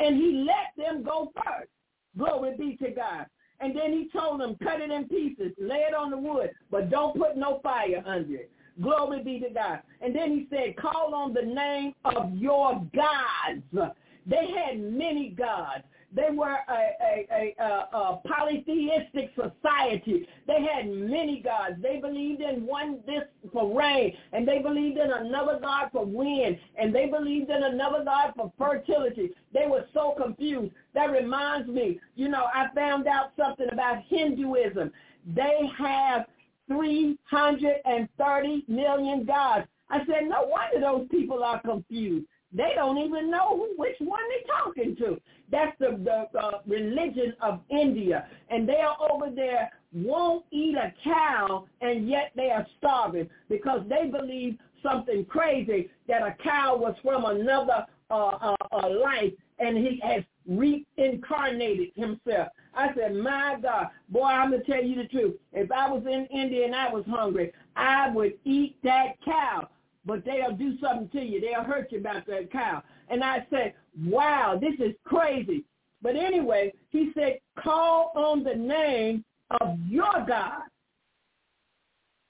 And 0.00 0.16
he 0.16 0.44
let 0.44 0.72
them 0.76 1.04
go 1.04 1.30
first. 1.36 1.70
Glory 2.18 2.56
be 2.58 2.76
to 2.84 2.90
God. 2.90 3.26
And 3.60 3.76
then 3.76 3.92
he 3.92 4.08
told 4.12 4.40
them, 4.40 4.56
cut 4.62 4.80
it 4.80 4.90
in 4.90 5.08
pieces, 5.08 5.52
lay 5.58 5.86
it 5.88 5.94
on 5.94 6.10
the 6.10 6.16
wood, 6.16 6.50
but 6.70 6.90
don't 6.90 7.16
put 7.16 7.36
no 7.36 7.60
fire 7.62 8.02
under 8.04 8.34
it. 8.34 8.50
Glory 8.82 9.22
be 9.22 9.38
to 9.38 9.50
God. 9.50 9.80
And 10.00 10.14
then 10.14 10.32
he 10.32 10.48
said, 10.50 10.76
call 10.76 11.14
on 11.14 11.32
the 11.32 11.42
name 11.42 11.94
of 12.04 12.34
your 12.34 12.84
gods. 12.94 13.92
They 14.26 14.50
had 14.50 14.80
many 14.80 15.30
gods. 15.30 15.84
They 16.14 16.28
were 16.30 16.56
a, 16.68 16.72
a, 17.02 17.54
a, 17.58 17.64
a, 17.92 18.20
polytheistic 18.24 19.32
society. 19.34 20.28
They 20.46 20.62
had 20.62 20.88
many 20.88 21.40
gods. 21.40 21.82
They 21.82 21.98
believed 21.98 22.40
in 22.40 22.64
one 22.66 23.00
this 23.04 23.24
for 23.52 23.76
rain, 23.76 24.16
and 24.32 24.46
they 24.46 24.60
believed 24.60 24.98
in 24.98 25.10
another 25.10 25.58
god 25.60 25.90
for 25.92 26.06
wind, 26.06 26.58
and 26.76 26.94
they 26.94 27.06
believed 27.06 27.50
in 27.50 27.64
another 27.64 28.04
god 28.04 28.32
for 28.36 28.52
fertility. 28.56 29.30
They 29.52 29.66
were 29.66 29.86
so 29.92 30.14
confused. 30.16 30.72
That 30.94 31.10
reminds 31.10 31.68
me, 31.68 31.98
you 32.14 32.28
know, 32.28 32.44
I 32.54 32.68
found 32.74 33.08
out 33.08 33.32
something 33.36 33.66
about 33.72 34.04
Hinduism. 34.08 34.92
They 35.34 35.68
have 35.78 36.26
330 36.68 38.64
million 38.68 39.24
gods. 39.24 39.66
I 39.90 39.98
said, 40.06 40.28
no 40.28 40.44
wonder 40.44 40.80
those 40.80 41.08
people 41.10 41.42
are 41.42 41.60
confused. 41.60 42.26
They 42.52 42.72
don't 42.76 42.98
even 42.98 43.30
know 43.30 43.66
which 43.76 43.96
one 43.98 44.20
they're 44.28 44.56
talking 44.58 44.94
to. 44.96 45.20
That's 45.54 45.78
the, 45.78 45.96
the 46.02 46.36
uh, 46.36 46.58
religion 46.66 47.32
of 47.40 47.60
India. 47.70 48.26
And 48.50 48.68
they 48.68 48.80
are 48.80 48.96
over 49.08 49.30
there, 49.32 49.70
won't 49.92 50.44
eat 50.50 50.74
a 50.76 50.92
cow, 51.04 51.66
and 51.80 52.08
yet 52.08 52.32
they 52.34 52.50
are 52.50 52.66
starving 52.78 53.30
because 53.48 53.82
they 53.88 54.08
believe 54.08 54.58
something 54.82 55.24
crazy 55.26 55.90
that 56.08 56.22
a 56.22 56.34
cow 56.42 56.76
was 56.76 56.96
from 57.04 57.24
another 57.24 57.86
uh, 58.10 58.14
uh, 58.14 58.56
uh, 58.72 58.88
life 59.00 59.32
and 59.60 59.78
he 59.78 60.00
has 60.02 60.24
reincarnated 60.48 61.90
himself. 61.94 62.48
I 62.74 62.88
said, 62.96 63.14
my 63.14 63.56
God, 63.62 63.90
boy, 64.08 64.24
I'm 64.24 64.50
going 64.50 64.64
to 64.64 64.66
tell 64.66 64.82
you 64.82 64.96
the 64.96 65.08
truth. 65.08 65.36
If 65.52 65.70
I 65.70 65.88
was 65.88 66.02
in 66.04 66.26
India 66.36 66.66
and 66.66 66.74
I 66.74 66.92
was 66.92 67.04
hungry, 67.08 67.52
I 67.76 68.10
would 68.10 68.32
eat 68.44 68.76
that 68.82 69.12
cow. 69.24 69.68
But 70.04 70.24
they'll 70.24 70.56
do 70.56 70.76
something 70.80 71.08
to 71.10 71.24
you. 71.24 71.40
They'll 71.40 71.62
hurt 71.62 71.92
you 71.92 71.98
about 71.98 72.26
that 72.26 72.50
cow. 72.50 72.82
And 73.08 73.22
I 73.22 73.46
said, 73.50 73.74
wow, 74.06 74.58
this 74.60 74.74
is 74.78 74.94
crazy. 75.04 75.64
But 76.02 76.16
anyway, 76.16 76.72
he 76.90 77.12
said, 77.14 77.38
call 77.62 78.12
on 78.14 78.44
the 78.44 78.54
name 78.54 79.24
of 79.60 79.78
your 79.88 80.24
God. 80.26 80.62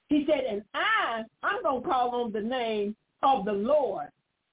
He 0.08 0.24
said, 0.28 0.44
and 0.48 0.62
I, 0.74 1.22
I'm 1.42 1.62
going 1.62 1.82
to 1.82 1.88
call 1.88 2.10
on 2.22 2.32
the 2.32 2.40
name 2.40 2.94
of 3.22 3.44
the 3.44 3.52
Lord. 3.52 4.08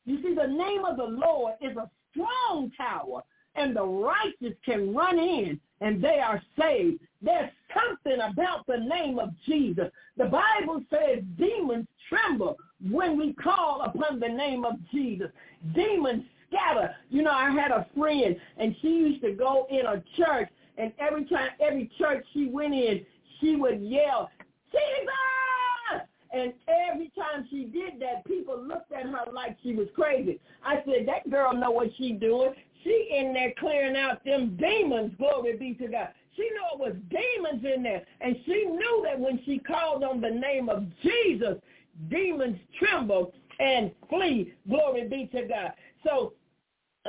You 0.05 0.21
see, 0.23 0.33
the 0.33 0.47
name 0.47 0.85
of 0.85 0.97
the 0.97 1.03
Lord 1.03 1.53
is 1.61 1.77
a 1.77 1.89
strong 2.11 2.71
tower, 2.75 3.21
and 3.55 3.75
the 3.75 3.85
righteous 3.85 4.57
can 4.65 4.93
run 4.95 5.19
in, 5.19 5.59
and 5.81 6.03
they 6.03 6.19
are 6.19 6.41
saved. 6.57 7.01
There's 7.21 7.51
something 7.75 8.19
about 8.21 8.65
the 8.67 8.77
name 8.77 9.19
of 9.19 9.29
Jesus. 9.45 9.91
The 10.17 10.25
Bible 10.25 10.83
says 10.89 11.23
demons 11.37 11.87
tremble 12.09 12.57
when 12.89 13.17
we 13.17 13.33
call 13.33 13.81
upon 13.81 14.19
the 14.19 14.27
name 14.27 14.65
of 14.65 14.75
Jesus. 14.91 15.29
Demons 15.73 16.23
scatter. 16.47 16.95
You 17.09 17.23
know, 17.23 17.31
I 17.31 17.51
had 17.51 17.71
a 17.71 17.85
friend, 17.97 18.35
and 18.57 18.75
she 18.81 18.87
used 18.87 19.21
to 19.21 19.31
go 19.33 19.67
in 19.69 19.85
a 19.85 20.03
church, 20.17 20.49
and 20.77 20.91
every 20.99 21.25
time, 21.25 21.49
every 21.59 21.91
church 21.97 22.25
she 22.33 22.47
went 22.47 22.73
in, 22.73 23.05
she 23.39 23.55
would 23.55 23.81
yell, 23.81 24.29
Jesus! 24.71 26.07
And 26.33 26.53
every 26.89 27.11
time 27.17 27.45
she 27.49 27.65
did 27.65 27.99
that, 27.99 28.25
people 28.25 28.57
looked 28.57 28.91
at 28.93 29.03
her 29.03 29.31
like 29.33 29.57
she 29.61 29.73
was 29.73 29.87
crazy. 29.93 30.39
I 30.63 30.75
said, 30.85 31.05
that 31.07 31.29
girl 31.29 31.53
know 31.53 31.71
what 31.71 31.89
she 31.97 32.13
doing. 32.13 32.53
She 32.83 33.09
in 33.11 33.33
there 33.33 33.53
clearing 33.59 33.97
out 33.97 34.23
them 34.23 34.57
demons, 34.57 35.11
glory 35.17 35.57
be 35.57 35.73
to 35.75 35.87
God. 35.87 36.09
She 36.35 36.43
knew 36.43 36.63
it 36.73 36.79
was 36.79 36.95
demons 37.09 37.65
in 37.65 37.83
there. 37.83 38.03
And 38.21 38.37
she 38.45 38.65
knew 38.65 39.01
that 39.05 39.19
when 39.19 39.41
she 39.45 39.59
called 39.59 40.03
on 40.03 40.21
the 40.21 40.29
name 40.29 40.69
of 40.69 40.85
Jesus, 41.03 41.57
demons 42.09 42.57
tremble 42.79 43.33
and 43.59 43.91
flee. 44.09 44.53
Glory 44.67 45.07
be 45.07 45.29
to 45.37 45.47
God. 45.47 45.71
So 46.05 46.33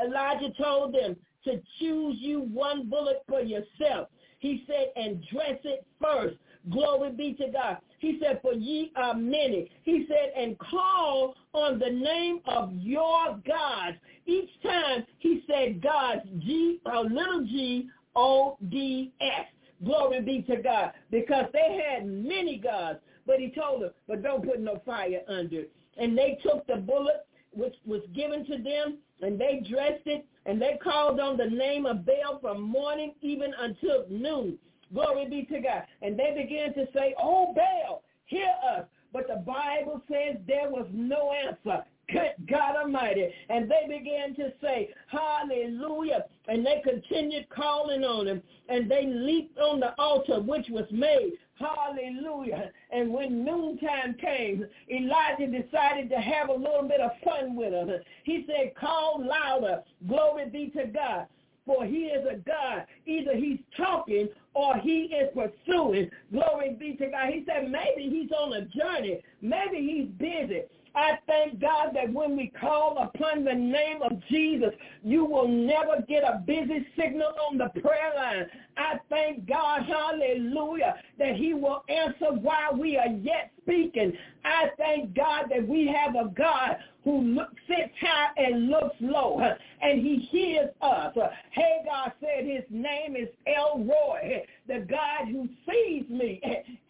Elijah 0.03 0.53
told 0.61 0.95
them 0.95 1.17
to 1.45 1.61
choose 1.79 2.17
you 2.21 2.41
one 2.53 2.89
bullock 2.89 3.19
for 3.29 3.41
yourself. 3.41 4.09
He 4.39 4.65
said, 4.67 4.93
and 4.97 5.25
dress 5.33 5.59
it 5.65 5.87
first. 6.01 6.37
Glory 6.71 7.11
be 7.13 7.35
to 7.35 7.49
God. 7.53 7.79
He 7.99 8.19
said, 8.23 8.41
for 8.43 8.53
ye 8.53 8.93
are 8.97 9.15
many. 9.15 9.71
He 9.85 10.07
said, 10.09 10.33
and 10.37 10.59
call 10.59 11.35
on 11.53 11.79
the 11.79 11.91
name 11.91 12.41
of 12.47 12.73
your 12.75 13.41
gods. 13.47 13.97
Each 14.27 14.51
time 14.63 15.05
he 15.19 15.45
said 15.49 15.83
gods, 15.83 16.23
G, 16.41 16.81
little 16.85 17.45
g, 17.47 17.89
O-D-S. 18.15 19.47
Glory 19.85 20.21
be 20.21 20.43
to 20.43 20.63
God. 20.63 20.93
Because 21.11 21.47
they 21.53 21.81
had 21.89 22.07
many 22.07 22.59
gods. 22.59 22.99
But 23.27 23.39
he 23.39 23.51
told 23.51 23.83
them, 23.83 23.91
but 24.09 24.23
don't 24.23 24.45
put 24.45 24.61
no 24.61 24.81
fire 24.85 25.21
under. 25.29 25.65
And 25.97 26.17
they 26.17 26.39
took 26.43 26.67
the 26.67 26.77
bullock 26.77 27.27
which 27.53 27.75
was 27.85 28.03
given 28.15 28.45
to 28.47 28.59
them, 28.59 28.99
and 29.21 29.39
they 29.39 29.65
dressed 29.69 30.07
it, 30.07 30.25
and 30.47 30.61
they 30.61 30.79
called 30.83 31.21
on 31.21 31.37
the 31.37 31.47
name 31.47 31.87
of 31.87 32.05
Baal 32.05 32.39
from 32.41 32.63
morning 32.63 33.15
even 33.21 33.53
until 33.59 34.05
noon. 34.09 34.59
Glory 34.93 35.29
be 35.29 35.45
to 35.45 35.61
God. 35.61 35.85
And 36.03 36.19
they 36.19 36.35
began 36.37 36.75
to 36.75 36.87
say, 36.93 37.15
oh, 37.21 37.55
Baal, 37.55 38.03
hear 38.27 38.53
us. 38.77 38.85
But 39.13 39.29
the 39.29 39.43
Bible 39.47 40.03
says 40.11 40.37
there 40.47 40.71
was 40.71 40.87
no 40.93 41.33
answer. 41.33 41.85
Good 42.11 42.49
God 42.49 42.77
Almighty. 42.77 43.29
And 43.49 43.71
they 43.71 43.87
began 43.87 44.35
to 44.37 44.53
say, 44.61 44.91
hallelujah. 45.07 46.25
And 46.49 46.65
they 46.65 46.83
continued 46.83 47.49
calling 47.49 48.05
on 48.05 48.27
him. 48.27 48.43
And 48.69 48.91
they 48.91 49.07
leaped 49.07 49.59
on 49.59 49.81
the 49.81 49.95
altar 49.99 50.41
which 50.41 50.67
was 50.71 50.87
made. 50.91 51.35
Hallelujah. 51.63 52.71
And 52.91 53.13
when 53.13 53.45
noontime 53.45 54.17
came, 54.21 54.67
Elijah 54.91 55.47
decided 55.47 56.11
to 56.11 56.17
have 56.17 56.49
a 56.49 56.55
little 56.55 56.89
bit 56.89 57.01
of 57.01 57.13
fun 57.25 57.55
with 57.55 57.71
them. 57.71 57.91
He 58.25 58.45
said, 58.47 58.75
call 58.75 59.25
louder. 59.25 59.83
Glory 60.07 60.49
be 60.51 60.73
to 60.77 60.87
God 60.87 61.27
for 61.65 61.85
he 61.85 62.07
is 62.07 62.27
a 62.29 62.37
God. 62.37 62.87
Either 63.07 63.37
he's 63.37 63.59
talking 63.77 64.29
or 64.55 64.77
he 64.79 65.15
is 65.15 65.31
pursuing. 65.35 66.11
Glory 66.33 66.77
be 66.79 66.95
to 66.95 67.07
God. 67.09 67.29
He 67.31 67.45
said 67.47 67.71
maybe 67.71 68.09
he's 68.11 68.31
on 68.33 68.53
a 68.53 68.63
journey. 68.63 69.21
Maybe 69.41 69.79
he's 69.79 70.09
busy. 70.19 70.63
I 70.95 71.19
thank 71.27 71.61
God 71.61 71.91
that 71.95 72.13
when 72.13 72.37
we 72.37 72.53
call 72.61 72.99
upon 72.99 73.45
the 73.45 73.55
name 73.55 74.03
of 74.03 74.13
Jesus, 74.29 74.71
you 75.03 75.25
will 75.25 75.49
never 75.49 76.03
get 76.07 76.23
a 76.23 76.43
busy 76.47 76.87
signal 76.97 77.33
on 77.49 77.59
the 77.59 77.69
prayer 77.81 78.13
line. 78.15 78.47
I 78.77 78.99
thank 79.09 79.49
God, 79.49 79.83
hallelujah, 79.85 80.97
that 81.19 81.37
he 81.37 81.55
will 81.55 81.85
answer 81.89 82.33
while 82.33 82.77
we 82.79 82.97
are 82.97 83.09
yet 83.09 83.53
speaking. 83.63 84.13
I 84.45 84.71
thank 84.77 85.15
God 85.15 85.47
that 85.51 85.67
we 85.67 85.87
have 85.87 86.15
a 86.15 86.29
God 86.29 86.77
who 87.05 87.21
look, 87.21 87.51
sits 87.67 87.93
high 88.01 88.31
and 88.37 88.69
looks 88.69 88.95
low, 89.01 89.41
and 89.81 90.01
he 90.01 90.29
hears 90.31 90.71
us. 90.81 91.17
Hagar 91.51 92.13
said 92.21 92.45
his 92.45 92.63
name 92.71 93.17
is 93.17 93.29
El 93.47 93.79
Roi, 93.79 94.45
the 94.69 94.87
God 94.89 95.29
who 95.29 95.49
sees 95.69 96.09
me 96.09 96.41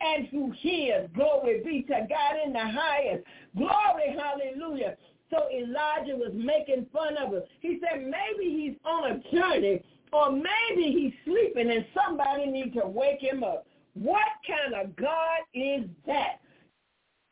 and 0.01 0.27
who 0.27 0.53
hears. 0.59 1.09
Glory 1.15 1.63
be 1.65 1.83
to 1.83 2.07
God 2.09 2.37
in 2.45 2.53
the 2.53 2.59
highest. 2.59 3.25
Glory, 3.57 4.17
hallelujah. 4.17 4.97
So 5.31 5.49
Elijah 5.51 6.17
was 6.17 6.33
making 6.35 6.87
fun 6.93 7.17
of 7.17 7.33
him. 7.33 7.43
He 7.61 7.81
said 7.81 8.03
maybe 8.03 8.51
he's 8.51 8.77
on 8.85 9.13
a 9.13 9.35
journey 9.35 9.83
or 10.13 10.31
maybe 10.31 10.93
he's 10.93 11.13
sleeping 11.25 11.71
and 11.71 11.87
somebody 11.95 12.47
needs 12.47 12.75
to 12.75 12.87
wake 12.87 13.21
him 13.21 13.43
up. 13.43 13.67
What 13.95 14.29
kind 14.47 14.75
of 14.75 14.95
God 14.97 15.41
is 15.55 15.85
that? 16.07 16.41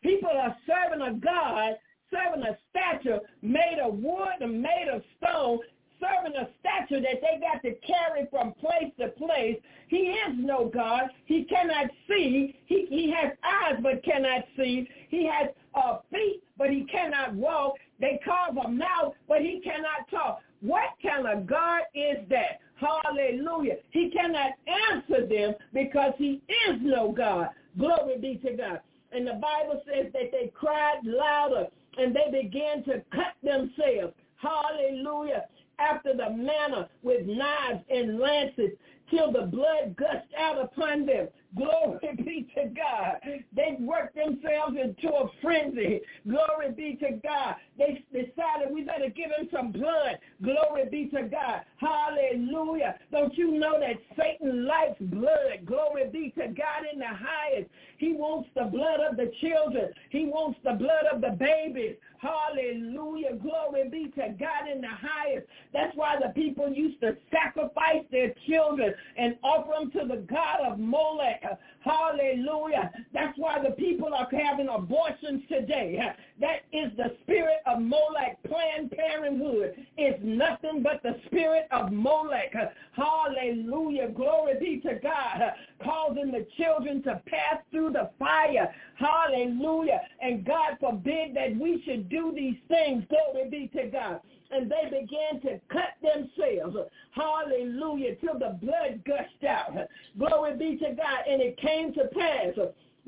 People 0.03 0.31
are 0.31 0.57
serving 0.66 1.07
a 1.07 1.12
God, 1.12 1.75
serving 2.11 2.43
a 2.45 2.57
statue 2.71 3.18
made 3.43 3.79
of 3.83 3.95
wood 3.95 4.41
and 4.41 4.62
made 4.62 4.89
of 4.93 5.03
stone, 5.18 5.59
serving 6.01 6.37
a 6.37 6.49
statue 6.61 7.03
that 7.03 7.21
they 7.21 7.39
got 7.39 7.62
to 7.62 7.75
carry 7.87 8.27
from 8.31 8.53
place 8.55 8.93
to 8.99 9.09
place. 9.09 9.59
He 9.89 9.97
is 9.97 10.35
no 10.37 10.71
God. 10.73 11.05
He 11.27 11.45
cannot 11.45 11.91
see. 12.09 12.59
He, 12.64 12.87
he 12.89 13.12
has 13.12 13.33
eyes 13.45 13.79
but 13.83 14.03
cannot 14.03 14.45
see. 14.57 14.89
He 15.09 15.27
has 15.27 15.51
uh, 15.75 15.99
feet 16.11 16.43
but 16.59 16.71
he 16.71 16.85
cannot 16.85 17.35
walk. 17.35 17.75
They 18.01 18.21
carve 18.25 18.57
a 18.57 18.68
mouth 18.68 19.14
but 19.29 19.41
he 19.41 19.61
cannot 19.62 20.09
talk. 20.11 20.41
What 20.61 20.91
kind 21.03 21.27
of 21.27 21.47
God 21.47 21.83
is 21.95 22.18
that? 22.29 22.61
Hallelujah. 22.77 23.77
He 23.91 24.11
cannot 24.11 24.53
answer 24.93 25.27
them 25.27 25.55
because 25.73 26.12
he 26.18 26.43
is 26.68 26.79
no 26.81 27.12
God. 27.12 27.49
Glory 27.79 28.18
be 28.18 28.37
to 28.47 28.57
God. 28.57 28.81
And 29.12 29.27
the 29.27 29.35
Bible 29.35 29.83
says 29.87 30.12
that 30.12 30.31
they 30.33 30.51
cried 30.55 31.01
louder 31.05 31.66
and 31.99 32.14
they 32.14 32.43
began 32.43 32.85
to 32.85 33.03
cut 33.12 33.35
themselves. 33.43 34.14
Hallelujah. 34.37 35.45
After 35.79 36.14
the 36.14 36.31
manner 36.31 36.89
with 37.03 37.27
knives 37.27 37.83
and 37.91 38.18
lances 38.18 38.71
till 39.11 39.33
the 39.33 39.43
blood 39.43 39.97
gushed 39.97 40.33
out 40.39 40.59
upon 40.59 41.07
them. 41.07 41.29
Glory 41.57 41.98
be 42.16 42.48
to 42.55 42.68
God. 42.68 43.16
They 43.55 43.76
worked 43.80 44.14
themselves 44.14 44.76
into 44.80 45.14
a 45.14 45.30
frenzy. 45.42 46.01
Glory 46.28 46.72
be 46.76 46.96
to 47.01 47.12
God. 47.22 47.57
They 47.78 48.05
decided 48.12 48.72
we 48.72 48.82
better 48.82 49.09
give 49.09 49.30
him 49.36 49.48
some 49.53 49.72
blood. 49.72 50.18
Glory 50.42 50.88
be 50.90 51.07
to 51.07 51.22
God. 51.24 51.62
Hallelujah. 51.78 52.96
Don't 53.11 53.36
you 53.36 53.53
know 53.53 53.80
that 53.80 53.96
Satan 54.16 54.66
likes 54.66 55.01
blood? 55.01 55.64
Glory 55.64 56.09
be 56.12 56.30
to 56.36 56.48
God 56.48 56.84
in 56.92 56.98
the 56.98 57.07
highest. 57.07 57.70
He 58.01 58.14
wants 58.14 58.48
the 58.55 58.64
blood 58.64 59.01
of 59.01 59.18
the 59.18 59.30
children. 59.42 59.92
He 60.09 60.24
wants 60.24 60.59
the 60.64 60.72
blood 60.72 61.05
of 61.12 61.20
the 61.20 61.36
babies. 61.38 61.96
Hallelujah. 62.16 63.36
Glory 63.36 63.90
be 63.90 64.05
to 64.16 64.34
God 64.40 64.70
in 64.72 64.80
the 64.80 64.88
highest. 64.88 65.46
That's 65.74 65.94
why 65.94 66.16
the 66.18 66.30
people 66.30 66.72
used 66.72 66.98
to 67.03 67.14
sacrifice 67.30 68.05
their 68.11 68.32
children 68.48 68.94
and 69.18 69.36
offer 69.42 69.72
them 69.78 69.90
to 69.90 70.14
the 70.16 70.22
God 70.22 70.61
of 70.66 70.78
Molech. 70.78 71.44
Hallelujah. 71.81 72.93
That's 73.14 73.37
why 73.39 73.59
the 73.62 73.70
people 73.70 74.12
are 74.14 74.28
having 74.31 74.68
abortions 74.68 75.43
today. 75.49 75.99
That 76.41 76.61
is 76.72 76.91
the 76.97 77.16
spirit 77.22 77.59
of 77.66 77.81
Molech. 77.81 78.43
Planned 78.47 78.91
Parenthood 78.91 79.87
is 79.97 80.14
nothing 80.22 80.83
but 80.83 81.03
the 81.03 81.16
spirit 81.26 81.68
of 81.70 81.91
Molech. 81.91 82.55
Hallelujah. 82.93 84.11
Glory 84.11 84.55
be 84.61 84.81
to 84.89 84.97
God. 85.03 85.41
causing 85.83 86.31
the 86.31 86.47
children 86.59 87.03
to 87.05 87.20
pass 87.26 87.62
through 87.70 87.93
the 87.93 88.11
fire. 88.18 88.74
Hallelujah. 88.97 90.01
And 90.20 90.45
God 90.45 90.76
forbid 90.81 91.35
that 91.35 91.57
we 91.57 91.83
should 91.87 92.09
do 92.11 92.33
these 92.35 92.57
things. 92.68 93.05
Glory 93.09 93.49
be 93.49 93.68
to 93.78 93.87
God 93.89 94.20
and 94.51 94.70
they 94.70 94.84
began 94.84 95.40
to 95.42 95.61
cut 95.68 95.96
themselves. 96.03 96.76
Hallelujah. 97.12 98.16
Till 98.16 98.38
the 98.38 98.59
blood 98.61 99.03
gushed 99.05 99.44
out. 99.48 99.76
Glory 100.18 100.57
be 100.57 100.76
to 100.78 100.92
God. 100.92 101.24
And 101.28 101.40
it 101.40 101.57
came 101.59 101.92
to 101.94 102.05
pass 102.12 102.55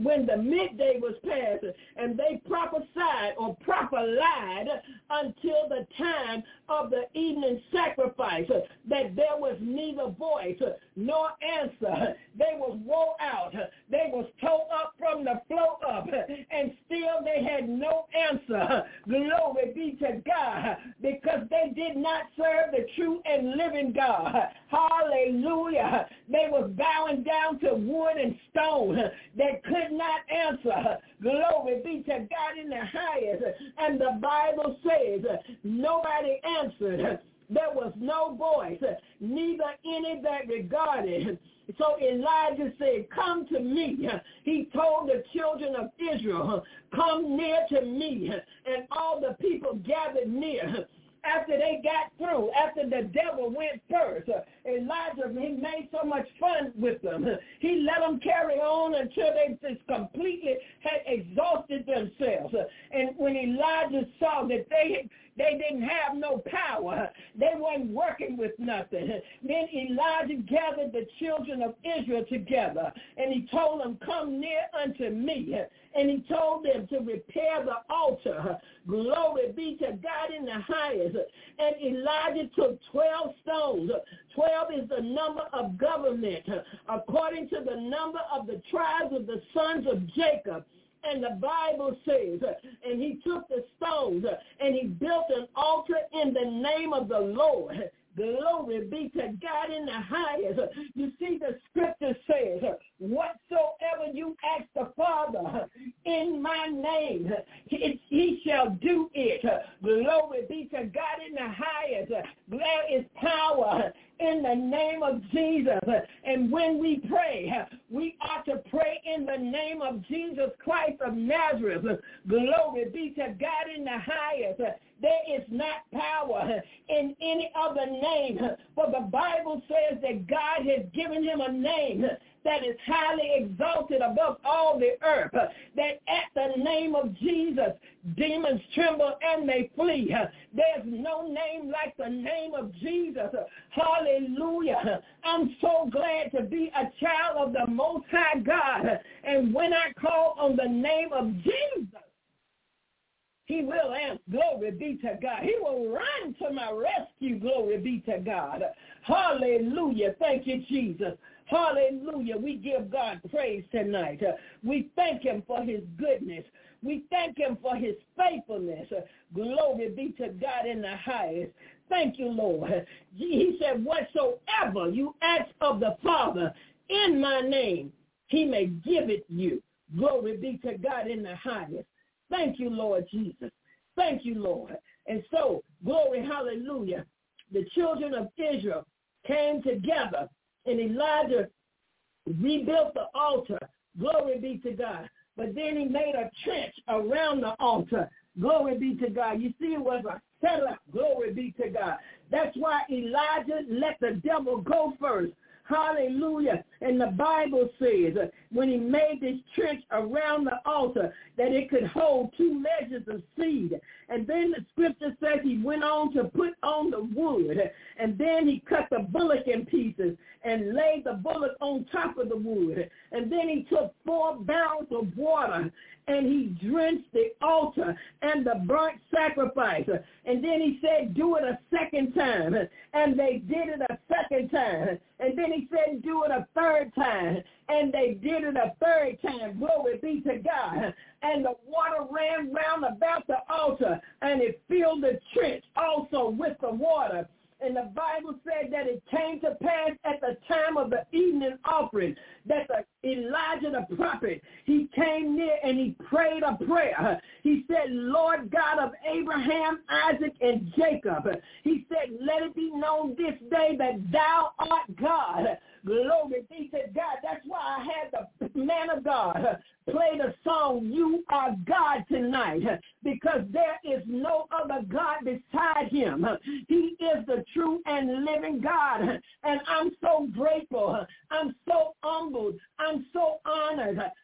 when 0.02 0.26
the 0.26 0.36
midday 0.36 0.98
was 1.00 1.14
past 1.24 1.64
and 1.96 2.18
they 2.18 2.40
prophesied 2.48 3.34
or 3.38 3.56
prophelied 3.64 4.68
until 5.10 5.68
the 5.68 5.86
time 5.98 6.42
of 6.68 6.90
the 6.90 7.04
evening 7.14 7.60
sacrifice 7.72 8.48
that 8.88 9.16
there 9.16 9.36
was 9.36 9.56
neither 9.60 10.08
voice 10.08 10.60
nor 10.96 11.30
answer. 11.42 12.14
They 12.38 12.54
was 12.56 12.78
wore 12.84 13.16
out. 13.20 13.54
They 13.90 14.10
was 14.12 14.26
towed 14.40 14.68
up 14.72 14.94
from 14.98 15.24
the 15.24 15.40
flow 15.48 15.78
up 15.86 16.08
and 16.50 16.72
still 16.86 17.22
they 17.24 17.44
had 17.44 17.68
no 17.68 18.06
answer. 18.14 18.84
Glory 19.08 19.72
be 19.74 19.92
to 20.00 20.22
God 20.24 20.76
because 21.00 21.46
they 21.50 21.72
did 21.74 21.96
not 21.96 22.24
serve 22.36 22.72
the 22.72 22.86
true 22.96 23.20
and 23.24 23.56
living 23.56 23.92
God. 23.92 24.34
Hallelujah. 24.68 26.06
They 26.28 26.48
was 26.50 26.70
bowing 26.76 27.22
down 27.22 27.58
to 27.60 27.74
wood 27.74 28.16
and 28.16 28.36
stone 28.50 28.96
that 29.36 29.64
not 29.92 30.20
answer. 30.30 30.98
Glory 31.22 31.80
be 31.84 32.02
to 32.04 32.18
God 32.18 32.58
in 32.60 32.68
the 32.68 32.84
highest. 32.84 33.44
And 33.78 34.00
the 34.00 34.18
Bible 34.20 34.76
says 34.82 35.24
nobody 35.62 36.40
answered. 36.60 37.20
There 37.50 37.70
was 37.74 37.92
no 37.96 38.34
voice, 38.34 38.82
neither 39.20 39.64
any 39.84 40.22
that 40.22 40.48
regarded. 40.48 41.38
So 41.78 41.96
Elijah 42.00 42.72
said, 42.78 43.08
come 43.14 43.46
to 43.48 43.60
me. 43.60 44.08
He 44.42 44.68
told 44.74 45.08
the 45.08 45.22
children 45.34 45.74
of 45.76 45.90
Israel, 45.98 46.64
come 46.94 47.36
near 47.36 47.58
to 47.70 47.82
me. 47.82 48.30
And 48.66 48.86
all 48.90 49.20
the 49.20 49.34
people 49.34 49.74
gathered 49.86 50.32
near 50.32 50.86
after 51.24 51.56
they 51.56 51.80
got 51.82 52.10
through, 52.18 52.50
after 52.52 52.88
the 52.88 53.08
devil 53.08 53.50
went 53.50 53.80
first, 53.90 54.28
Elijah, 54.66 55.28
he 55.40 55.50
made 55.50 55.88
so 55.92 56.06
much 56.06 56.26
fun 56.40 56.72
with 56.76 57.00
them. 57.02 57.26
He 57.60 57.86
let 57.86 58.00
them 58.00 58.20
carry 58.20 58.56
on 58.56 58.94
until 58.94 59.32
they 59.32 59.56
just 59.66 59.86
completely 59.86 60.56
had 60.80 61.02
exhausted 61.06 61.86
themselves. 61.86 62.54
And 62.90 63.10
when 63.16 63.36
Elijah 63.36 64.06
saw 64.18 64.46
that 64.48 64.66
they 64.68 65.08
they 65.36 65.58
didn't 65.58 65.88
have 65.88 66.16
no 66.16 66.42
power. 66.46 67.10
They 67.38 67.52
weren't 67.56 67.88
working 67.88 68.36
with 68.36 68.52
nothing. 68.58 69.08
Then 69.42 69.68
Elijah 69.72 70.34
gathered 70.34 70.92
the 70.92 71.06
children 71.18 71.62
of 71.62 71.74
Israel 71.84 72.24
together, 72.28 72.92
and 73.16 73.32
he 73.32 73.46
told 73.50 73.80
them, 73.80 73.98
come 74.04 74.38
near 74.38 74.62
unto 74.78 75.08
me. 75.10 75.58
And 75.94 76.08
he 76.08 76.24
told 76.28 76.64
them 76.64 76.86
to 76.88 76.98
repair 77.00 77.64
the 77.64 77.76
altar. 77.90 78.58
Glory 78.86 79.52
be 79.54 79.76
to 79.76 79.92
God 79.92 80.32
in 80.36 80.44
the 80.46 80.60
highest. 80.66 81.16
And 81.58 81.76
Elijah 81.82 82.48
took 82.56 82.78
12 82.90 83.34
stones. 83.42 83.90
12 84.34 84.68
is 84.72 84.88
the 84.88 85.02
number 85.02 85.42
of 85.52 85.76
government, 85.76 86.44
according 86.88 87.48
to 87.50 87.56
the 87.64 87.76
number 87.76 88.20
of 88.34 88.46
the 88.46 88.62
tribes 88.70 89.14
of 89.14 89.26
the 89.26 89.42
sons 89.54 89.86
of 89.86 90.06
Jacob. 90.14 90.64
And 91.04 91.22
the 91.22 91.38
Bible 91.40 91.96
says, 92.04 92.40
and 92.86 93.00
he 93.00 93.20
took 93.24 93.48
the 93.48 93.64
stones 93.76 94.24
and 94.60 94.74
he 94.74 94.86
built 94.86 95.26
an 95.34 95.48
altar 95.56 95.96
in 96.12 96.32
the 96.32 96.44
name 96.44 96.92
of 96.92 97.08
the 97.08 97.18
Lord. 97.18 97.90
Glory 98.14 98.84
be 98.84 99.08
to 99.16 99.32
God 99.40 99.70
in 99.70 99.86
the 99.86 99.92
highest. 99.92 100.60
You 100.94 101.12
see, 101.18 101.38
the 101.38 101.58
scripture 101.70 102.14
says, 102.26 102.62
whatsoever 102.98 104.12
you 104.12 104.36
ask 104.44 104.66
the 104.74 104.92
Father 104.96 105.66
in 106.04 106.42
my 106.42 106.66
name, 106.66 107.32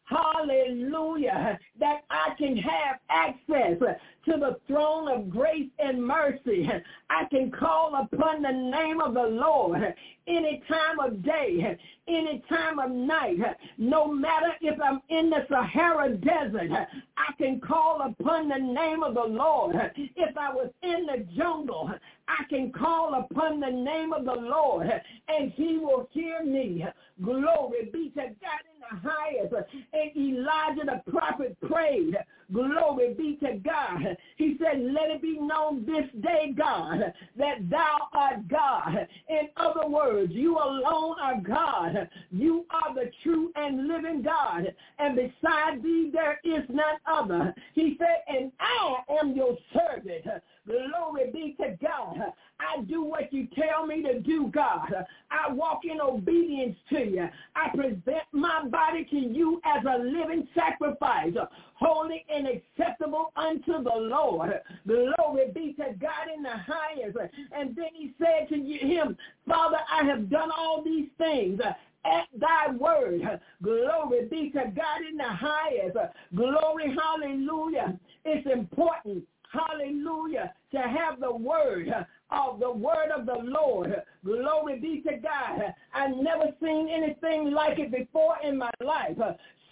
Hallelujah. 0.05 1.59
That 1.79 2.05
I 2.11 2.35
can 2.39 2.57
have 2.57 2.99
access 3.11 3.79
to 3.79 4.33
the 4.33 4.59
throne 4.67 5.09
of 5.09 5.31
grace 5.31 5.71
and 5.79 6.03
mercy. 6.03 6.69
I 7.11 7.25
can 7.27 7.51
call 7.51 7.95
upon 7.95 8.43
the 8.43 8.53
name 8.53 9.01
of 9.01 9.15
the 9.15 9.27
Lord 9.27 9.95
any 10.27 10.63
time 10.69 11.01
of 11.01 11.23
day, 11.23 11.79
any 12.07 12.43
time 12.49 12.79
of 12.79 12.91
night. 12.91 13.39
No 13.79 14.07
matter 14.07 14.53
if 14.61 14.79
I'm 14.81 15.01
in 15.09 15.31
the 15.31 15.47
Sahara 15.49 16.15
Desert, 16.17 16.71
I 17.17 17.33
can 17.39 17.61
call 17.61 18.03
upon 18.03 18.49
the 18.49 18.59
name 18.59 19.03
of 19.03 19.15
the 19.15 19.25
Lord. 19.25 19.77
If 19.97 20.37
I 20.37 20.53
was 20.53 20.71
in 20.83 21.07
the 21.07 21.27
jungle, 21.37 21.91
I 22.29 22.45
can 22.51 22.73
call 22.73 23.15
upon 23.15 23.61
the 23.61 23.71
name 23.71 24.13
of 24.13 24.25
the 24.25 24.35
Lord 24.35 24.89
and 25.29 25.53
he 25.53 25.79
will 25.79 26.09
hear 26.13 26.45
me. 26.45 26.85
Glory 27.23 27.89
be 27.93 28.11
to 28.11 28.27
God 28.41 28.63
the 28.91 29.09
highest. 29.09 29.55
And 29.93 30.17
Elijah 30.17 30.83
the 30.85 31.11
prophet 31.11 31.57
prayed, 31.61 32.17
glory 32.53 33.15
be 33.15 33.39
to 33.43 33.59
God. 33.59 34.17
He 34.37 34.57
said, 34.59 34.81
let 34.81 35.11
it 35.11 35.23
be 35.23 35.39
known 35.39 35.85
this 35.85 36.07
day, 36.23 36.55
God, 36.57 37.13
that 37.37 37.71
thou 37.71 38.09
art 38.13 38.49
God. 38.49 39.07
In 39.29 39.49
other 39.57 39.89
words, 39.89 40.33
you 40.33 40.57
alone 40.57 41.17
are 41.21 41.41
God. 41.41 42.09
You 42.31 42.65
are 42.71 42.95
the 42.95 43.11
true 43.23 43.53
and 43.57 43.89
living 43.89 44.23
God. 44.23 44.75
And 44.99 45.17
beside 45.17 45.83
thee 45.83 46.11
there 46.13 46.41
is 46.45 46.65
none 46.69 46.99
other. 47.07 47.55
He 47.75 47.97
said, 47.99 48.23
and 48.29 48.53
I 48.61 48.97
am 49.21 49.35
your 49.35 49.57
servant. 49.73 50.25
Glory 50.67 51.31
be 51.33 51.57
to 51.61 51.77
God. 51.83 52.33
I 52.61 52.83
do 52.83 53.03
what 53.03 53.33
you 53.33 53.47
tell 53.55 53.87
me 53.87 54.03
to 54.03 54.21
do, 54.21 54.51
God. 54.53 54.93
I 55.31 55.53
walk 55.53 55.81
in 55.85 56.01
obedience 56.01 56.77
to 56.91 56.99
you. 56.99 57.29
I 57.55 57.69
present 57.75 58.25
my 58.33 58.67
body 58.67 59.05
to 59.11 59.17
you 59.17 59.61
as 59.65 59.85
a 59.85 60.03
living 60.03 60.49
sacrifice, 60.55 61.35
holy 61.75 62.25
and 62.33 62.49
acceptable 62.49 63.33
unto 63.37 63.83
the 63.83 63.97
Lord. 63.97 64.61
Glory 64.87 65.53
be 65.55 65.75
to 65.75 65.95
God 66.01 66.29
in 66.35 66.43
the 66.43 66.51
highest. 66.51 67.17
And 67.53 67.77
then 67.77 67.91
he 67.95 68.13
said 68.19 68.49
to 68.49 68.57
him, 68.57 69.17
Father, 69.47 69.79
I 69.91 70.05
have 70.05 70.29
done 70.29 70.51
all 70.57 70.83
these 70.83 71.09
things 71.17 71.61
at 72.05 72.27
thy 72.37 72.73
word. 72.75 73.23
Glory 73.63 74.27
be 74.31 74.51
to 74.51 74.65
God 74.75 75.01
in 75.09 75.17
the 75.17 75.29
highest. 75.29 75.97
Glory, 76.35 76.97
hallelujah. 76.97 77.99
It's 78.25 78.49
important, 78.51 79.25
hallelujah, 79.53 80.53
to 80.73 80.79
have 80.79 81.21
the 81.21 81.35
word 81.35 81.89
of 82.31 82.61
the 82.61 82.71
word 82.71 83.11
of 83.15 83.27
the 83.27 83.39
Lord. 83.43 83.95
Glory 84.25 84.79
be 84.79 85.03
to 85.03 85.17
God. 85.17 85.75
I've 85.95 86.17
never 86.17 86.53
seen 86.63 86.89
anything 86.89 87.53
like 87.53 87.79
it 87.79 87.91
before 87.91 88.37
in 88.43 88.59
my 88.59 88.71
life 88.85 89.17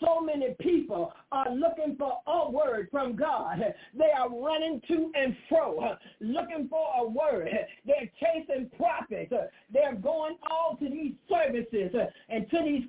so 0.00 0.20
many 0.20 0.54
people 0.60 1.12
are 1.32 1.52
looking 1.52 1.96
for 1.96 2.18
a 2.26 2.50
word 2.50 2.88
from 2.90 3.16
God. 3.16 3.58
They 3.94 4.10
are 4.16 4.28
running 4.28 4.80
to 4.88 5.10
and 5.14 5.36
fro, 5.48 5.96
looking 6.20 6.68
for 6.68 6.86
a 6.98 7.08
word. 7.08 7.48
They're 7.84 8.10
chasing 8.20 8.70
prophets. 8.76 9.32
They're 9.72 9.94
going 9.94 10.36
all 10.50 10.76
to 10.76 10.88
these 10.88 11.14
services 11.28 11.94
and 12.28 12.48
to 12.50 12.62
these 12.62 12.84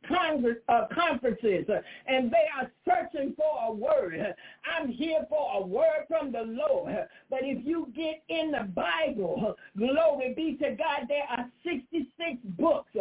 uh, 0.69 0.85
conferences, 0.93 1.65
and 2.07 2.31
they 2.31 2.45
are 2.59 2.71
searching 2.85 3.33
for 3.35 3.67
a 3.67 3.71
word. 3.71 4.35
I'm 4.65 4.89
here 4.89 5.25
for 5.29 5.61
a 5.61 5.65
word 5.65 6.05
from 6.07 6.31
the 6.31 6.43
Lord. 6.43 6.95
But 7.29 7.39
if 7.43 7.65
you 7.65 7.91
get 7.95 8.23
in 8.29 8.51
the 8.51 8.63
Bible, 8.63 9.55
glory 9.77 10.33
be 10.35 10.57
to 10.63 10.71
God, 10.71 11.07
there 11.07 11.25
are 11.29 11.49
66 11.63 12.39
books 12.57 12.91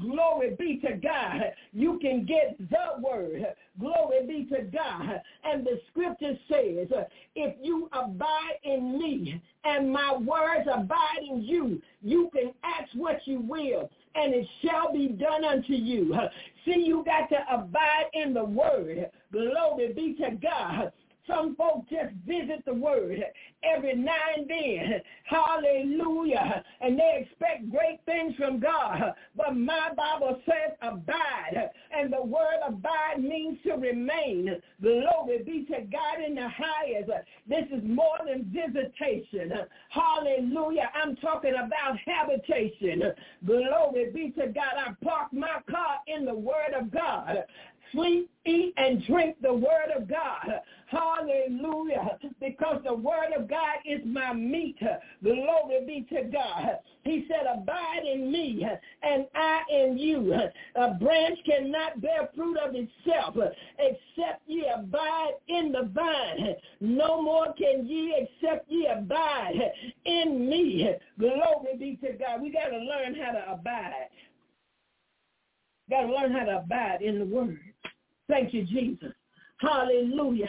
Glory 0.00 0.56
be 0.58 0.78
to 0.86 0.94
God. 0.94 1.40
You 1.72 1.98
can 2.00 2.24
get 2.24 2.56
the 2.58 3.00
word. 3.00 3.46
Glory 3.78 4.26
be 4.26 4.44
to 4.54 4.62
God. 4.62 5.22
And 5.44 5.64
the 5.64 5.80
scripture 5.90 6.38
says, 6.48 6.88
if 7.34 7.56
you 7.62 7.88
abide 7.92 8.56
in 8.64 8.98
me 8.98 9.40
and 9.64 9.92
my 9.92 10.16
words 10.16 10.68
abide 10.72 11.22
in 11.28 11.42
you, 11.42 11.80
you 12.02 12.30
can 12.34 12.52
ask 12.64 12.90
what 12.94 13.20
you 13.24 13.40
will 13.40 13.90
and 14.14 14.34
it 14.34 14.46
shall 14.64 14.92
be 14.92 15.08
done 15.08 15.44
unto 15.44 15.74
you. 15.74 16.14
See, 16.64 16.82
you 16.84 17.04
got 17.04 17.28
to 17.28 17.38
abide 17.52 18.06
in 18.14 18.34
the 18.34 18.44
word. 18.44 19.10
Glory 19.32 19.92
be 19.92 20.14
to 20.14 20.30
God. 20.36 20.92
Some 21.26 21.56
folks 21.56 21.88
just 21.90 22.14
visit 22.26 22.64
the 22.64 22.74
word 22.74 23.18
every 23.64 23.94
now 23.94 24.12
and 24.36 24.48
then. 24.48 25.00
Hallelujah. 25.24 26.64
And 26.80 26.98
they 26.98 27.26
expect 27.26 27.70
great 27.70 28.00
things 28.06 28.34
from 28.36 28.60
God. 28.60 29.14
But 29.36 29.56
my 29.56 29.90
Bible 29.96 30.40
says 30.46 30.76
abide. 30.82 31.70
And 31.96 32.12
the 32.12 32.22
word 32.22 32.60
abide 32.66 33.22
means 33.22 33.58
to 33.64 33.72
remain. 33.72 34.60
Glory 34.80 35.42
be 35.44 35.66
to 35.70 35.82
God 35.82 36.22
in 36.24 36.34
the 36.34 36.48
highest. 36.48 37.10
This 37.48 37.64
is 37.72 37.82
more 37.84 38.18
than 38.26 38.52
visitation. 38.52 39.52
Hallelujah. 39.88 40.90
I'm 40.94 41.16
talking 41.16 41.54
about 41.54 41.98
habitation. 42.04 43.02
Glory 43.44 44.10
be 44.12 44.30
to 44.40 44.48
God. 44.48 44.74
I 44.78 44.92
park 45.04 45.32
my 45.32 45.58
car 45.68 45.98
in 46.06 46.24
the 46.24 46.34
word 46.34 46.74
of 46.78 46.90
God 46.92 47.44
sleep, 47.92 48.30
eat, 48.44 48.74
and 48.76 49.04
drink 49.06 49.36
the 49.42 49.52
word 49.52 49.90
of 49.96 50.08
God. 50.08 50.60
Hallelujah. 50.86 52.18
Because 52.40 52.80
the 52.84 52.94
word 52.94 53.32
of 53.36 53.48
God 53.48 53.78
is 53.84 54.00
my 54.04 54.32
meat. 54.32 54.78
Glory 55.22 55.84
be 55.86 56.06
to 56.14 56.24
God. 56.24 56.78
He 57.02 57.26
said, 57.28 57.46
abide 57.52 58.04
in 58.04 58.30
me 58.30 58.64
and 59.02 59.26
I 59.34 59.62
in 59.70 59.98
you. 59.98 60.32
A 60.76 60.94
branch 60.94 61.38
cannot 61.44 62.00
bear 62.00 62.28
fruit 62.34 62.56
of 62.58 62.74
itself 62.74 63.36
except 63.78 64.42
ye 64.46 64.64
abide 64.72 65.32
in 65.48 65.72
the 65.72 65.90
vine. 65.92 66.54
No 66.80 67.20
more 67.22 67.52
can 67.54 67.86
ye 67.86 68.14
except 68.16 68.70
ye 68.70 68.86
abide 68.86 69.72
in 70.04 70.48
me. 70.48 70.88
Glory 71.18 71.76
be 71.78 71.96
to 72.06 72.12
God. 72.12 72.42
We 72.42 72.50
got 72.50 72.68
to 72.68 72.78
learn 72.78 73.14
how 73.14 73.32
to 73.32 73.52
abide. 73.52 74.08
Got 75.88 76.02
to 76.02 76.12
learn 76.12 76.32
how 76.32 76.44
to 76.44 76.58
abide 76.58 77.02
in 77.02 77.18
the 77.20 77.24
word. 77.24 77.58
Thank 78.28 78.52
you, 78.52 78.64
Jesus. 78.64 79.12
Hallelujah. 79.58 80.48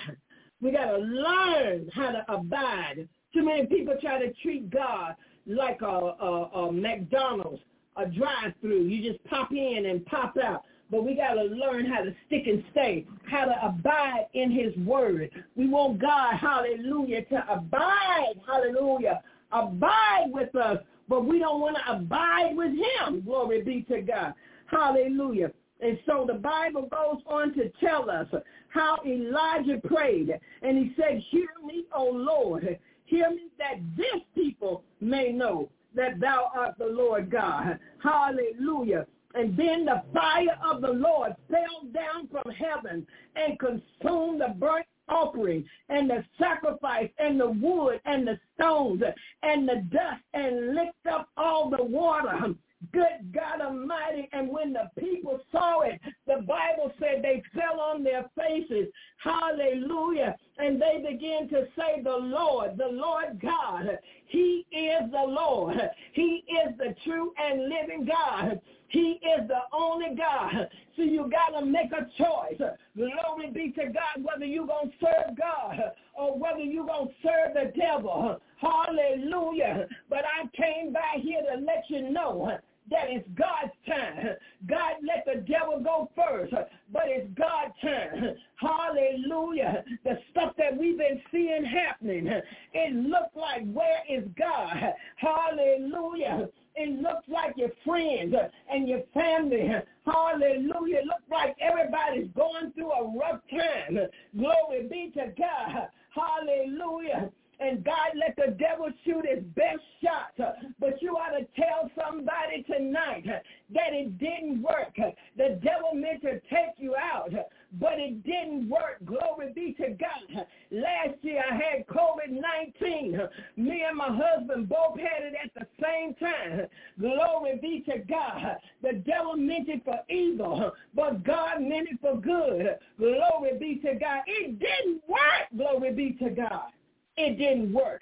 We 0.61 0.71
got 0.71 0.91
to 0.91 0.97
learn 0.97 1.89
how 1.93 2.11
to 2.11 2.25
abide. 2.31 3.07
Too 3.33 3.45
many 3.45 3.67
people 3.67 3.95
try 4.01 4.19
to 4.19 4.33
treat 4.41 4.69
God 4.69 5.15
like 5.45 5.81
a, 5.81 5.85
a, 5.85 6.49
a 6.53 6.71
McDonald's, 6.71 7.61
a 7.95 8.07
drive-through. 8.07 8.83
You 8.83 9.11
just 9.11 9.23
pop 9.25 9.51
in 9.51 9.85
and 9.85 10.05
pop 10.05 10.35
out. 10.43 10.63
But 10.89 11.03
we 11.03 11.15
got 11.15 11.33
to 11.33 11.43
learn 11.43 11.85
how 11.85 12.01
to 12.01 12.15
stick 12.25 12.47
and 12.47 12.63
stay, 12.71 13.05
how 13.29 13.45
to 13.45 13.65
abide 13.65 14.27
in 14.33 14.49
his 14.49 14.75
word. 14.85 15.29
We 15.55 15.67
want 15.67 15.99
God, 15.99 16.35
hallelujah, 16.35 17.25
to 17.25 17.45
abide, 17.51 18.39
hallelujah, 18.47 19.21
abide 19.51 20.27
with 20.27 20.55
us, 20.55 20.77
but 21.09 21.25
we 21.25 21.39
don't 21.39 21.59
want 21.59 21.75
to 21.75 21.91
abide 21.91 22.55
with 22.55 22.71
him. 22.71 23.21
Glory 23.21 23.61
be 23.63 23.81
to 23.93 24.01
God. 24.01 24.33
Hallelujah. 24.67 25.51
And 25.79 25.99
so 26.05 26.25
the 26.27 26.33
Bible 26.33 26.87
goes 26.89 27.21
on 27.27 27.53
to 27.53 27.69
tell 27.79 28.09
us 28.09 28.27
how 28.69 28.97
Elijah 29.05 29.79
prayed. 29.85 30.37
And 30.61 30.77
he 30.77 30.93
said, 30.95 31.21
hear 31.29 31.49
me, 31.65 31.85
O 31.93 32.05
Lord. 32.05 32.79
Hear 33.05 33.29
me 33.29 33.49
that 33.57 33.79
this 33.95 34.21
people 34.35 34.83
may 34.99 35.31
know 35.31 35.69
that 35.95 36.19
thou 36.19 36.51
art 36.55 36.77
the 36.77 36.87
Lord 36.87 37.29
God. 37.29 37.79
Hallelujah. 38.03 39.05
And 39.33 39.55
then 39.55 39.85
the 39.85 40.03
fire 40.13 40.57
of 40.65 40.81
the 40.81 40.91
Lord 40.91 41.35
fell 41.49 41.89
down 41.93 42.27
from 42.27 42.51
heaven 42.51 43.05
and 43.35 43.59
consumed 43.59 44.41
the 44.41 44.55
burnt 44.57 44.85
offering 45.09 45.63
and 45.89 46.09
the 46.09 46.23
sacrifice 46.37 47.09
and 47.17 47.39
the 47.39 47.49
wood 47.49 48.01
and 48.05 48.27
the 48.27 48.39
stones 48.55 49.01
and 49.43 49.67
the 49.67 49.85
dust 49.91 50.21
and 50.33 50.75
licked 50.75 51.07
up 51.09 51.29
all 51.37 51.69
the 51.69 51.83
water 51.83 52.55
Good 52.93 53.33
God 53.33 53.61
Almighty. 53.61 54.29
And 54.33 54.49
when 54.49 54.73
the 54.73 54.89
people 54.99 55.39
saw 55.51 55.81
it, 55.81 55.99
the 56.25 56.43
Bible 56.47 56.91
said 56.99 57.23
they 57.23 57.41
fell 57.53 57.79
on 57.79 58.03
their 58.03 58.29
faces. 58.35 58.87
Hallelujah. 59.17 60.35
And 60.59 60.81
they 60.81 61.03
begin 61.07 61.47
to 61.49 61.67
say, 61.77 62.01
the 62.03 62.17
Lord, 62.17 62.77
the 62.77 62.87
Lord 62.87 63.39
God, 63.41 63.99
he 64.25 64.65
is 64.71 65.11
the 65.11 65.25
Lord. 65.27 65.77
He 66.13 66.43
is 66.47 66.75
the 66.77 66.95
true 67.03 67.31
and 67.37 67.69
living 67.69 68.05
God. 68.05 68.59
He 68.89 69.19
is 69.21 69.47
the 69.47 69.61
only 69.71 70.15
God. 70.15 70.69
So 70.95 71.03
you 71.03 71.29
got 71.29 71.59
to 71.59 71.65
make 71.65 71.91
a 71.91 72.07
choice. 72.17 72.59
Glory 72.95 73.51
be 73.53 73.71
to 73.73 73.85
God, 73.87 74.23
whether 74.23 74.45
you're 74.45 74.65
going 74.65 74.89
to 74.89 74.95
serve 74.99 75.37
God 75.37 75.79
or 76.15 76.39
whether 76.39 76.59
you're 76.59 76.87
going 76.87 77.09
to 77.09 77.13
serve 77.21 77.53
the 77.53 77.77
devil. 77.77 78.41
Hallelujah. 78.57 79.87
But 80.09 80.23
I 80.25 80.47
came 80.55 80.91
by 80.91 81.21
here 81.21 81.41
to 81.53 81.61
let 81.61 81.83
you 81.89 82.09
know 82.09 82.57
that 82.89 83.05
it's 83.07 83.27
God's 83.35 83.73
time. 83.85 84.35
God 84.67 84.93
let 85.05 85.25
the 85.25 85.41
devil 85.41 85.79
go 85.83 86.09
first, 86.15 86.53
but 86.91 87.03
it's 87.05 87.29
God's 87.37 87.73
time. 87.81 88.35
Hallelujah. 88.55 89.83
The 90.03 90.17
stuff 90.31 90.53
that 90.57 90.77
we've 90.77 90.97
been 90.97 91.21
seeing 91.31 91.65
happening, 91.65 92.27
it 92.73 92.95
looked 92.95 93.35
like 93.35 93.69
where 93.71 94.01
is 94.09 94.23
God? 94.37 94.93
Hallelujah. 95.17 96.49
It 96.75 97.01
looks 97.01 97.27
like 97.27 97.55
your 97.57 97.71
friends 97.83 98.35
and 98.71 98.87
your 98.87 99.01
family. 99.13 99.67
Hallelujah. 100.05 100.97
It 100.97 101.05
looks 101.05 101.27
like 101.29 101.55
everybody's 101.59 102.29
going 102.35 102.71
through 102.73 102.91
a 102.91 103.17
rough 103.17 103.41
time. 103.49 103.97
Glory 104.37 104.87
be 104.87 105.11
to 105.15 105.33
God. 105.37 105.89
Hallelujah 106.11 107.31
and 107.59 107.83
God 107.83 108.11
let 108.15 108.35
the 108.35 108.53
devil 108.53 108.89
shoot 109.03 109.25
his 109.27 109.43
best 109.55 109.81
shot. 110.03 110.55
But 110.79 111.01
you 111.01 111.15
ought 111.15 111.37
to 111.37 111.45
tell 111.55 111.89
somebody 111.95 112.63
tonight 112.63 113.25
that 113.25 113.93
it 113.93 114.17
didn't 114.19 114.61
work. 114.61 114.95
The 115.37 115.59
devil 115.63 115.93
meant 115.93 116.21
to 116.21 116.39
take 116.41 116.75
you 116.77 116.95
out, 116.95 117.31
but 117.79 117.93
it 117.97 118.23
didn't 118.23 118.69
work. 118.69 119.03
Glory 119.05 119.53
be 119.53 119.73
to 119.81 119.89
God. 119.89 120.45
Last 120.71 121.17
year 121.21 121.43
I 121.49 121.55
had 121.55 121.87
COVID-19. 121.87 123.27
Me 123.57 123.83
and 123.87 123.97
my 123.97 124.15
husband 124.15 124.69
both 124.69 124.99
had 124.99 125.23
it 125.23 125.33
at 125.43 125.51
the 125.55 125.67
same 125.81 126.13
time. 126.15 126.67
Glory 126.99 127.59
be 127.61 127.83
to 127.91 127.99
God. 127.99 128.57
The 128.83 128.93
devil 129.05 129.35
meant 129.35 129.69
it 129.69 129.83
for 129.83 129.99
evil, 130.09 130.71
but 130.93 131.23
God 131.23 131.61
meant 131.61 131.89
it 131.89 131.99
for 132.01 132.19
good. 132.19 132.77
Glory 132.99 133.57
be 133.59 133.75
to 133.83 133.95
God. 133.95 134.21
It 134.27 134.59
didn't 134.59 135.01
work. 135.07 135.47
Glory 135.55 135.93
be 135.93 136.11
to 136.23 136.29
God 136.29 136.71
it 137.17 137.37
didn't 137.37 137.73
work. 137.73 138.01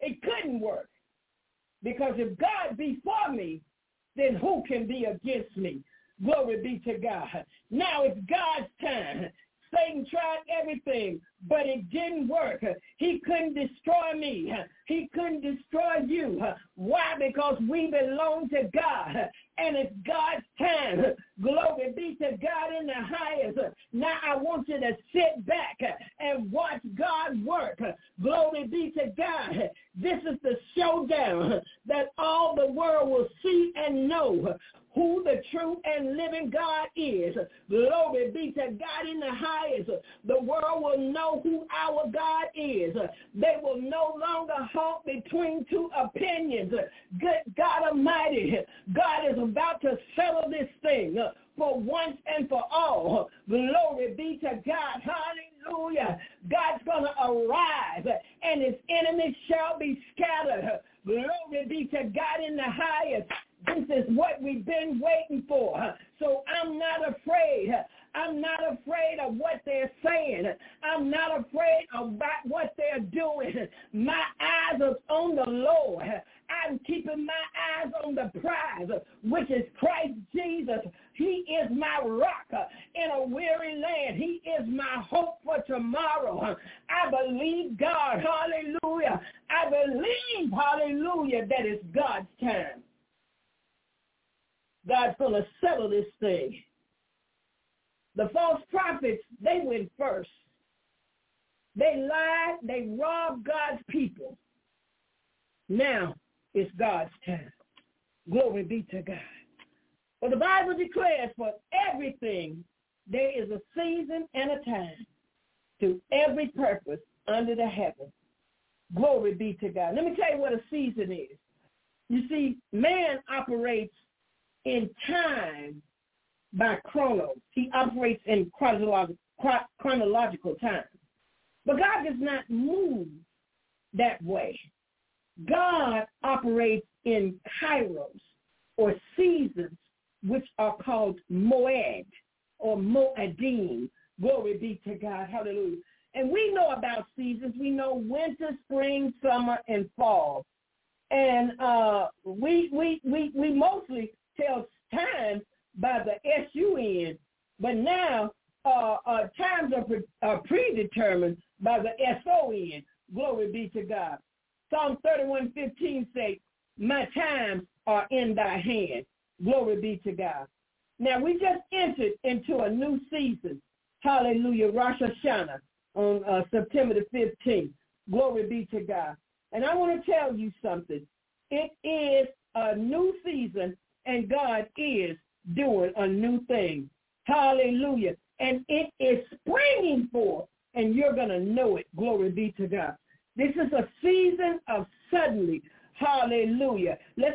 It 0.00 0.22
couldn't 0.22 0.60
work. 0.60 0.88
Because 1.82 2.14
if 2.16 2.38
God 2.38 2.76
be 2.76 2.98
for 3.04 3.32
me, 3.32 3.60
then 4.16 4.34
who 4.36 4.62
can 4.66 4.86
be 4.86 5.04
against 5.04 5.56
me? 5.56 5.80
Glory 6.24 6.60
be 6.62 6.78
to 6.90 6.98
God. 6.98 7.44
Now 7.70 8.02
it's 8.02 8.18
God's 8.28 8.70
time. 8.80 9.30
Satan 9.74 10.06
tried 10.10 10.38
everything, 10.60 11.20
but 11.46 11.66
it 11.66 11.90
didn't 11.90 12.26
work. 12.28 12.64
He 12.96 13.20
couldn't 13.24 13.54
destroy 13.54 14.18
me. 14.18 14.52
He 14.86 15.10
couldn't 15.12 15.42
destroy 15.42 15.98
you. 16.06 16.42
Why? 16.74 17.16
Because 17.18 17.60
we 17.68 17.90
belong 17.90 18.48
to 18.48 18.70
God, 18.74 19.28
and 19.58 19.76
if 19.76 19.90
God's 20.06 20.27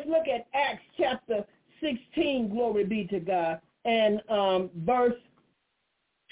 Let's 0.04 0.18
look 0.18 0.34
at 0.34 0.46
Acts 0.54 0.82
chapter 0.98 1.44
16, 1.80 2.50
glory 2.50 2.84
be 2.84 3.04
to 3.06 3.20
God, 3.20 3.60
and 3.84 4.20
um, 4.28 4.70
verse 4.78 5.14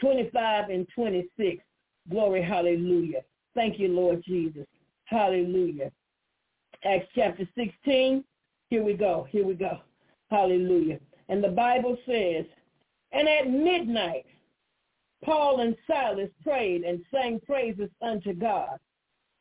25 0.00 0.70
and 0.70 0.86
26. 0.94 1.62
Glory, 2.10 2.42
hallelujah. 2.42 3.20
Thank 3.54 3.78
you, 3.78 3.88
Lord 3.88 4.22
Jesus. 4.26 4.66
Hallelujah. 5.04 5.90
Acts 6.84 7.06
chapter 7.14 7.48
16. 7.56 8.24
Here 8.68 8.82
we 8.82 8.94
go. 8.94 9.26
Here 9.30 9.46
we 9.46 9.54
go. 9.54 9.78
Hallelujah. 10.30 10.98
And 11.28 11.42
the 11.42 11.48
Bible 11.48 11.96
says, 12.06 12.44
and 13.12 13.28
at 13.28 13.48
midnight, 13.48 14.26
Paul 15.24 15.60
and 15.60 15.76
Silas 15.86 16.30
prayed 16.42 16.82
and 16.82 17.02
sang 17.12 17.40
praises 17.46 17.90
unto 18.02 18.32
God. 18.32 18.78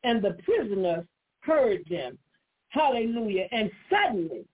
And 0.03 0.21
the 0.21 0.37
prisoners 0.45 1.05
heard 1.41 1.83
them. 1.89 2.17
Hallelujah. 2.71 3.47
And 3.51 3.69
suddenly 3.89 4.45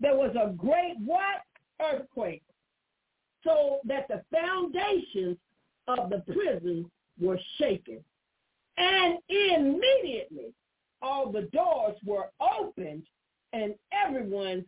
there 0.00 0.16
was 0.16 0.34
a 0.36 0.52
great 0.52 0.94
what? 1.04 1.42
Earthquake. 1.80 2.42
So 3.44 3.78
that 3.84 4.08
the 4.08 4.22
foundations 4.32 5.36
of 5.86 6.10
the 6.10 6.22
prison 6.32 6.90
were 7.20 7.38
shaken. 7.58 8.02
And 8.76 9.18
immediately 9.28 10.52
all 11.00 11.30
the 11.30 11.48
doors 11.52 11.96
were 12.04 12.30
opened 12.40 13.04
and 13.52 13.74
everyone's 13.92 14.64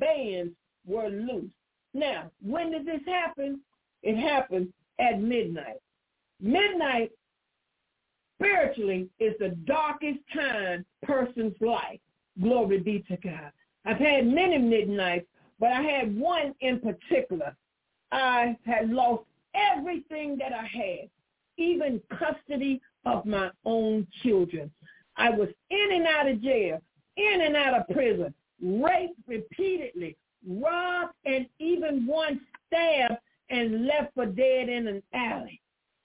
bands 0.00 0.54
were 0.86 1.08
loose. 1.08 1.50
Now, 1.94 2.30
when 2.40 2.70
did 2.70 2.86
this 2.86 3.02
happen? 3.06 3.60
It 4.02 4.16
happened 4.16 4.72
at 4.98 5.20
midnight. 5.20 5.80
Midnight 6.40 7.10
spiritually 8.40 9.08
is 9.18 9.34
the 9.38 9.50
darkest 9.66 10.18
time 10.34 10.84
person's 11.02 11.54
life. 11.60 12.00
Glory 12.40 12.78
be 12.78 13.04
to 13.08 13.16
God. 13.18 13.52
I've 13.84 13.98
had 13.98 14.26
many 14.26 14.58
midnights, 14.58 15.26
but 15.58 15.70
I 15.72 15.82
had 15.82 16.16
one 16.18 16.54
in 16.60 16.80
particular. 16.80 17.54
I 18.10 18.56
had 18.64 18.90
lost 18.90 19.24
everything 19.54 20.38
that 20.38 20.52
I 20.52 20.66
had, 20.66 21.10
even 21.56 22.00
custody 22.10 22.80
of 23.04 23.26
my 23.26 23.50
own 23.64 24.06
children. 24.22 24.70
I 25.16 25.30
was 25.30 25.48
in 25.70 25.88
and 25.92 26.06
out 26.06 26.28
of 26.28 26.42
jail, 26.42 26.80
in 27.16 27.40
and 27.42 27.56
out 27.56 27.74
of 27.74 27.94
prison, 27.94 28.32
raped 28.62 29.18
repeatedly, 29.26 30.16
robbed, 30.46 31.14
and 31.24 31.46
even 31.58 32.06
once 32.06 32.40
stabbed 32.66 33.18
and 33.50 33.86
left 33.86 34.14
for 34.14 34.26
dead 34.26 34.68
in 34.68 34.86
an 34.86 35.02
alley. 35.12 35.60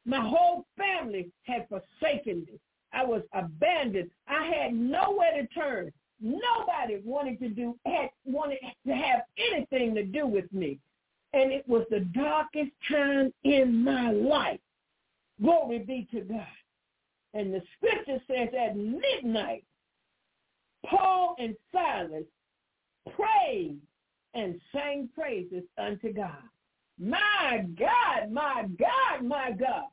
My 0.05 0.19
whole 0.19 0.65
family 0.77 1.31
had 1.43 1.67
forsaken 1.69 2.45
me. 2.45 2.59
I 2.93 3.05
was 3.05 3.21
abandoned. 3.33 4.09
I 4.27 4.45
had 4.45 4.73
nowhere 4.73 5.41
to 5.41 5.47
turn. 5.47 5.91
Nobody 6.19 7.01
wanted 7.03 7.39
to 7.39 7.49
do 7.49 7.75
had 7.85 8.09
wanted 8.25 8.59
to 8.85 8.93
have 8.93 9.21
anything 9.53 9.93
to 9.95 10.03
do 10.03 10.25
with 10.25 10.51
me. 10.51 10.79
And 11.33 11.51
it 11.51 11.67
was 11.67 11.85
the 11.89 11.99
darkest 11.99 12.71
time 12.89 13.33
in 13.43 13.83
my 13.83 14.11
life. 14.11 14.59
Glory 15.41 15.79
be 15.79 16.07
to 16.11 16.21
God. 16.21 16.47
And 17.33 17.53
the 17.53 17.61
scripture 17.75 18.19
says 18.27 18.49
at 18.59 18.75
midnight, 18.75 19.63
Paul 20.85 21.35
and 21.37 21.55
Silas 21.71 22.23
prayed 23.15 23.77
and 24.33 24.59
sang 24.71 25.09
praises 25.13 25.63
unto 25.77 26.13
God. 26.13 26.43
My 26.99 27.65
God, 27.77 28.31
my 28.31 28.65
God, 28.79 29.23
my 29.23 29.51
God. 29.51 29.85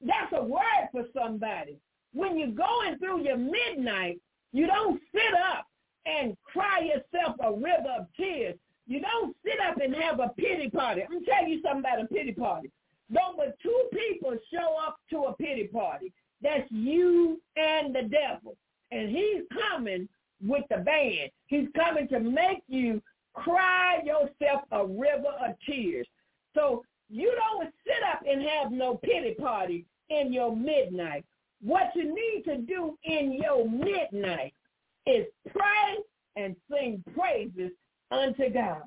That's 0.00 0.32
a 0.32 0.42
word 0.42 0.88
for 0.92 1.04
somebody. 1.14 1.76
When 2.14 2.38
you're 2.38 2.48
going 2.48 2.98
through 2.98 3.22
your 3.24 3.36
midnight, 3.36 4.20
you 4.52 4.66
don't 4.66 5.00
sit 5.12 5.34
up 5.34 5.66
and 6.06 6.36
cry 6.44 6.80
yourself 6.80 7.36
a 7.40 7.52
river 7.52 7.94
of 7.98 8.06
tears. 8.16 8.56
You 8.86 9.00
don't 9.00 9.36
sit 9.44 9.60
up 9.60 9.78
and 9.80 9.94
have 9.94 10.20
a 10.20 10.30
pity 10.36 10.70
party. 10.70 11.02
I'm 11.02 11.24
telling 11.24 11.50
you 11.50 11.60
something 11.62 11.80
about 11.80 12.02
a 12.02 12.06
pity 12.06 12.32
party. 12.32 12.70
Don't 13.12 13.36
but 13.36 13.58
two 13.62 13.84
people 13.92 14.36
show 14.52 14.76
up 14.86 14.98
to 15.10 15.24
a 15.24 15.36
pity 15.36 15.68
party. 15.68 16.12
That's 16.42 16.70
you 16.70 17.40
and 17.56 17.94
the 17.94 18.02
devil. 18.02 18.56
And 18.90 19.10
he's 19.10 19.42
coming 19.70 20.08
with 20.42 20.64
the 20.70 20.78
band. 20.78 21.30
He's 21.46 21.68
coming 21.74 22.08
to 22.08 22.20
make 22.20 22.62
you 22.68 23.02
cry 23.34 24.00
yourself 24.04 24.62
a 24.72 24.86
river 24.86 25.32
of 25.46 25.54
tears. 25.66 26.06
So 26.54 26.84
you 27.08 27.34
don't 27.34 27.72
sit 27.86 28.02
up 28.10 28.22
and 28.26 28.42
have 28.42 28.72
no 28.72 28.96
pity 28.96 29.34
party 29.34 29.86
in 30.10 30.32
your 30.32 30.54
midnight. 30.54 31.24
What 31.62 31.90
you 31.94 32.14
need 32.14 32.44
to 32.44 32.58
do 32.58 32.96
in 33.04 33.32
your 33.32 33.68
midnight 33.68 34.54
is 35.06 35.26
pray 35.50 35.96
and 36.36 36.54
sing 36.70 37.02
praises 37.16 37.72
unto 38.10 38.50
God. 38.52 38.82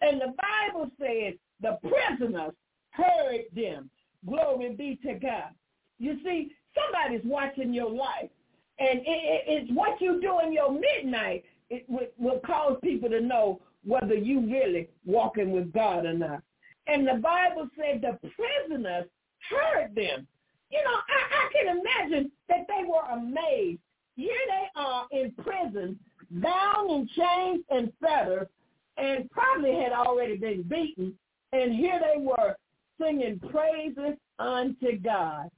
And 0.00 0.20
the 0.20 0.34
Bible 0.72 0.90
says 1.00 1.34
the 1.60 1.78
prisoners 1.82 2.52
heard 2.90 3.44
them. 3.54 3.90
Glory 4.26 4.74
be 4.74 4.98
to 5.06 5.14
God. 5.14 5.50
You 5.98 6.18
see, 6.24 6.52
somebody's 6.74 7.24
watching 7.24 7.72
your 7.72 7.90
life. 7.90 8.30
And 8.78 9.00
it, 9.00 9.04
it, 9.06 9.44
it's 9.46 9.72
what 9.72 10.00
you 10.00 10.20
do 10.20 10.40
in 10.44 10.52
your 10.52 10.72
midnight 10.72 11.44
it 11.70 11.84
will, 11.88 12.06
will 12.18 12.40
cause 12.40 12.76
people 12.82 13.08
to 13.10 13.20
know 13.20 13.60
whether 13.84 14.14
you 14.14 14.40
really 14.40 14.88
walking 15.04 15.52
with 15.52 15.72
God 15.72 16.06
or 16.06 16.14
not. 16.14 16.42
And 16.86 17.06
the 17.06 17.14
Bible 17.14 17.68
said 17.76 18.02
the 18.02 18.18
prisoners 18.28 19.06
heard 19.50 19.94
them. 19.94 20.26
You 20.70 20.82
know, 20.82 20.90
I, 20.90 21.20
I 21.36 21.48
can 21.52 21.78
imagine 21.78 22.32
that 22.48 22.66
they 22.68 22.84
were 22.84 23.02
amazed. 23.12 23.80
Here 24.16 24.34
they 24.48 24.80
are 24.80 25.06
in 25.10 25.32
prison, 25.32 25.98
bound 26.30 26.90
in 26.90 27.08
chains 27.16 27.64
and 27.70 27.92
fetters, 28.00 28.48
and 28.96 29.30
probably 29.30 29.74
had 29.74 29.92
already 29.92 30.36
been 30.36 30.62
beaten. 30.62 31.14
And 31.52 31.74
here 31.74 32.00
they 32.00 32.20
were 32.20 32.56
singing 33.00 33.40
praises 33.50 34.16
unto 34.38 34.98
God 34.98 35.50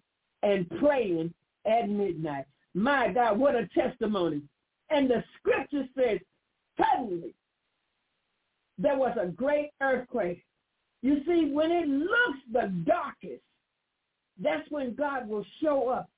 and 0.42 0.68
praying 0.78 1.32
at 1.66 1.88
midnight. 1.88 2.44
My 2.74 3.08
God, 3.12 3.38
what 3.38 3.54
a 3.54 3.68
testimony. 3.68 4.42
And 4.90 5.10
the 5.10 5.24
scripture 5.38 5.86
says, 5.96 6.18
suddenly 6.78 7.34
there 8.78 8.96
was 8.96 9.16
a 9.20 9.26
great 9.26 9.70
earthquake. 9.80 10.44
You 11.02 11.22
see, 11.26 11.50
when 11.52 11.70
it 11.70 11.88
looks 11.88 12.38
the 12.52 12.72
darkest, 12.86 13.42
that's 14.42 14.70
when 14.70 14.94
God 14.94 15.28
will 15.28 15.44
show 15.62 15.88
up 15.88 16.08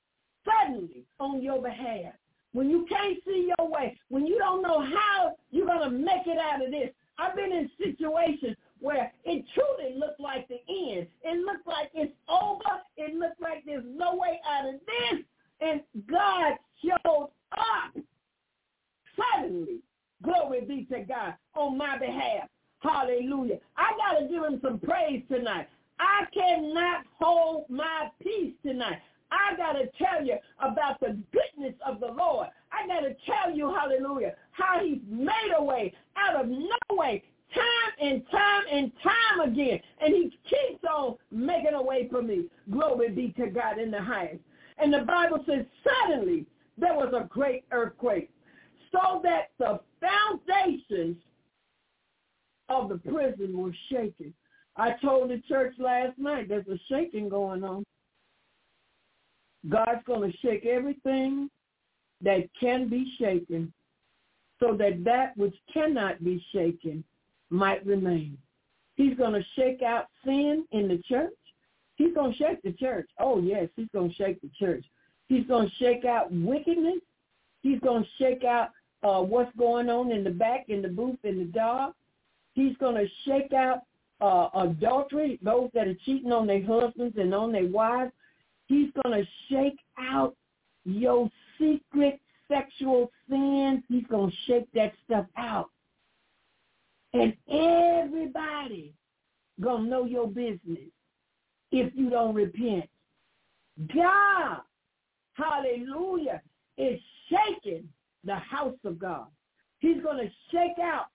suddenly 0.45 1.05
on 1.19 1.41
your 1.41 1.61
behalf. 1.61 2.13
When 2.53 2.69
you 2.69 2.85
can't 2.89 3.17
see 3.25 3.51
your 3.57 3.69
way, 3.69 3.97
when 4.09 4.25
you 4.25 4.37
don't 4.37 4.61
know 4.61 4.81
how 4.81 5.35
you're 5.51 5.67
going 5.67 5.89
to 5.89 5.89
make 5.89 6.25
it 6.25 6.37
out 6.37 6.63
of 6.63 6.71
this. 6.71 6.89
I've 7.17 7.35
been 7.35 7.51
in 7.51 7.69
situations 7.77 8.55
where 8.79 9.11
it 9.25 9.45
truly 9.53 9.99
looked 9.99 10.19
like 10.19 10.47
the 10.47 10.59
end. 10.69 11.07
It 11.23 11.45
looked 11.45 11.67
like 11.67 11.91
it's 11.93 12.13
over. 12.29 12.81
It 12.97 13.15
looked 13.15 13.41
like 13.41 13.63
there's 13.65 13.83
no 13.85 14.15
way 14.15 14.39
out 14.49 14.73
of 14.73 14.79
this. 14.79 15.25
And 15.61 15.81
God 16.09 16.53
showed 16.81 17.29
up 17.51 18.03
suddenly. 19.17 19.79
Glory 20.23 20.61
be 20.61 20.87
to 20.93 21.01
God 21.01 21.35
on 21.55 21.77
my 21.77 21.97
behalf. 21.97 22.47
Hallelujah. 22.79 23.59
I 23.77 23.91
got 23.97 24.19
to 24.19 24.27
give 24.27 24.43
him 24.43 24.59
some 24.61 24.79
praise 24.79 25.23
tonight. 25.29 25.67
I 25.99 26.25
cannot 26.33 27.05
hold 27.19 27.69
my 27.69 28.09
peace 28.21 28.53
tonight. 28.65 28.99
I 29.31 29.55
got 29.57 29.73
to 29.73 29.85
tell 29.97 30.25
you 30.25 30.37
about 30.59 30.99
the 30.99 31.17
goodness 31.31 31.75
of 31.85 31.99
the 31.99 32.07
Lord. 32.07 32.47
I 32.71 32.87
got 32.87 33.01
to 33.01 33.15
tell 33.25 33.55
you, 33.55 33.73
hallelujah, 33.73 34.33
how 34.51 34.79
he's 34.83 34.99
made 35.07 35.53
a 35.57 35.63
way 35.63 35.93
out 36.17 36.43
of 36.43 36.49
no 36.49 36.67
way 36.91 37.23
time 37.53 37.93
and 37.99 38.23
time 38.31 38.63
and 38.71 38.91
time 39.03 39.49
again. 39.51 39.79
And 39.99 40.13
he 40.13 40.37
keeps 40.49 40.83
on 40.89 41.15
making 41.31 41.73
a 41.73 41.81
way 41.81 42.07
for 42.09 42.21
me. 42.21 42.45
Glory 42.71 43.09
be 43.09 43.33
to 43.39 43.47
God 43.47 43.79
in 43.79 43.91
the 43.91 44.01
highest. 44.01 44.41
And 44.77 44.93
the 44.93 44.99
Bible 44.99 45.43
says 45.47 45.65
suddenly 45.83 46.45
there 46.77 46.93
was 46.93 47.13
a 47.13 47.27
great 47.27 47.65
earthquake 47.71 48.29
so 48.91 49.21
that 49.23 49.51
the 49.59 49.79
foundations 49.99 51.17
of 52.69 52.89
the 52.89 52.97
prison 52.97 53.57
were 53.57 53.75
shaken. 53.91 54.33
I 54.79 54.95
told 55.01 55.29
the 55.29 55.41
church 55.47 55.73
last 55.77 56.17
night 56.17 56.47
there's 56.47 56.67
a 56.67 56.79
shaking 56.87 57.27
going 57.27 57.63
on. 57.63 57.83
God's 59.67 60.03
going 60.07 60.31
to 60.31 60.37
shake 60.37 60.65
everything 60.65 61.49
that 62.21 62.49
can 62.59 62.87
be 62.87 63.13
shaken 63.19 63.73
so 64.59 64.75
that 64.77 65.03
that 65.03 65.35
which 65.37 65.55
cannot 65.73 66.23
be 66.23 66.43
shaken 66.53 67.03
might 67.49 67.85
remain. 67.85 68.37
He's 68.95 69.17
going 69.17 69.33
to 69.33 69.43
shake 69.55 69.81
out 69.81 70.05
sin 70.23 70.65
in 70.71 70.87
the 70.87 71.01
church. 71.09 71.33
He's 71.95 72.13
going 72.13 72.31
to 72.31 72.37
shake 72.37 72.61
the 72.61 72.71
church. 72.71 73.09
Oh, 73.19 73.41
yes, 73.41 73.67
he's 73.75 73.89
going 73.93 74.09
to 74.09 74.15
shake 74.15 74.41
the 74.41 74.49
church. 74.57 74.85
He's 75.27 75.45
going 75.45 75.67
to 75.67 75.75
shake 75.75 76.05
out 76.05 76.31
wickedness. 76.31 77.01
He's 77.61 77.79
going 77.81 78.03
to 78.03 78.09
shake 78.17 78.45
out 78.45 78.69
uh, 79.03 79.21
what's 79.21 79.55
going 79.57 79.89
on 79.89 80.11
in 80.11 80.23
the 80.23 80.29
back, 80.29 80.69
in 80.69 80.81
the 80.81 80.87
booth, 80.87 81.19
in 81.23 81.39
the 81.39 81.45
dark. 81.45 81.95
He's 82.53 82.75
going 82.77 82.95
to 82.95 83.07
shake 83.25 83.51
out 83.53 83.79
uh, 84.21 84.49
adultery, 84.55 85.39
those 85.41 85.69
that 85.73 85.87
are 85.87 85.95
cheating 86.05 86.31
on 86.31 86.47
their 86.47 86.65
husbands 86.65 87.15
and 87.17 87.33
on 87.33 87.51
their 87.51 87.67
wives. 87.67 88.11
He's 88.67 88.89
going 89.03 89.23
to 89.23 89.27
shake 89.49 89.79
out 89.97 90.35
your 90.85 91.29
secret 91.57 92.19
sexual 92.47 93.11
sins. 93.29 93.83
He's 93.87 94.05
going 94.09 94.29
to 94.29 94.35
shake 94.47 94.71
that 94.73 94.93
stuff 95.05 95.25
out. 95.37 95.69
And 97.13 97.33
everybody 97.49 98.93
going 99.59 99.85
to 99.85 99.89
know 99.89 100.05
your 100.05 100.27
business 100.27 100.89
if 101.71 101.91
you 101.95 102.09
don't 102.09 102.35
repent. 102.35 102.85
God, 103.93 104.59
hallelujah, 105.33 106.41
is 106.77 106.99
shaking 107.29 107.87
the 108.23 108.35
house 108.35 108.77
of 108.83 108.99
God. 108.99 109.27
He's 109.79 110.01
going 110.03 110.17
to 110.17 110.31
shake 110.51 110.77
out 110.81 111.05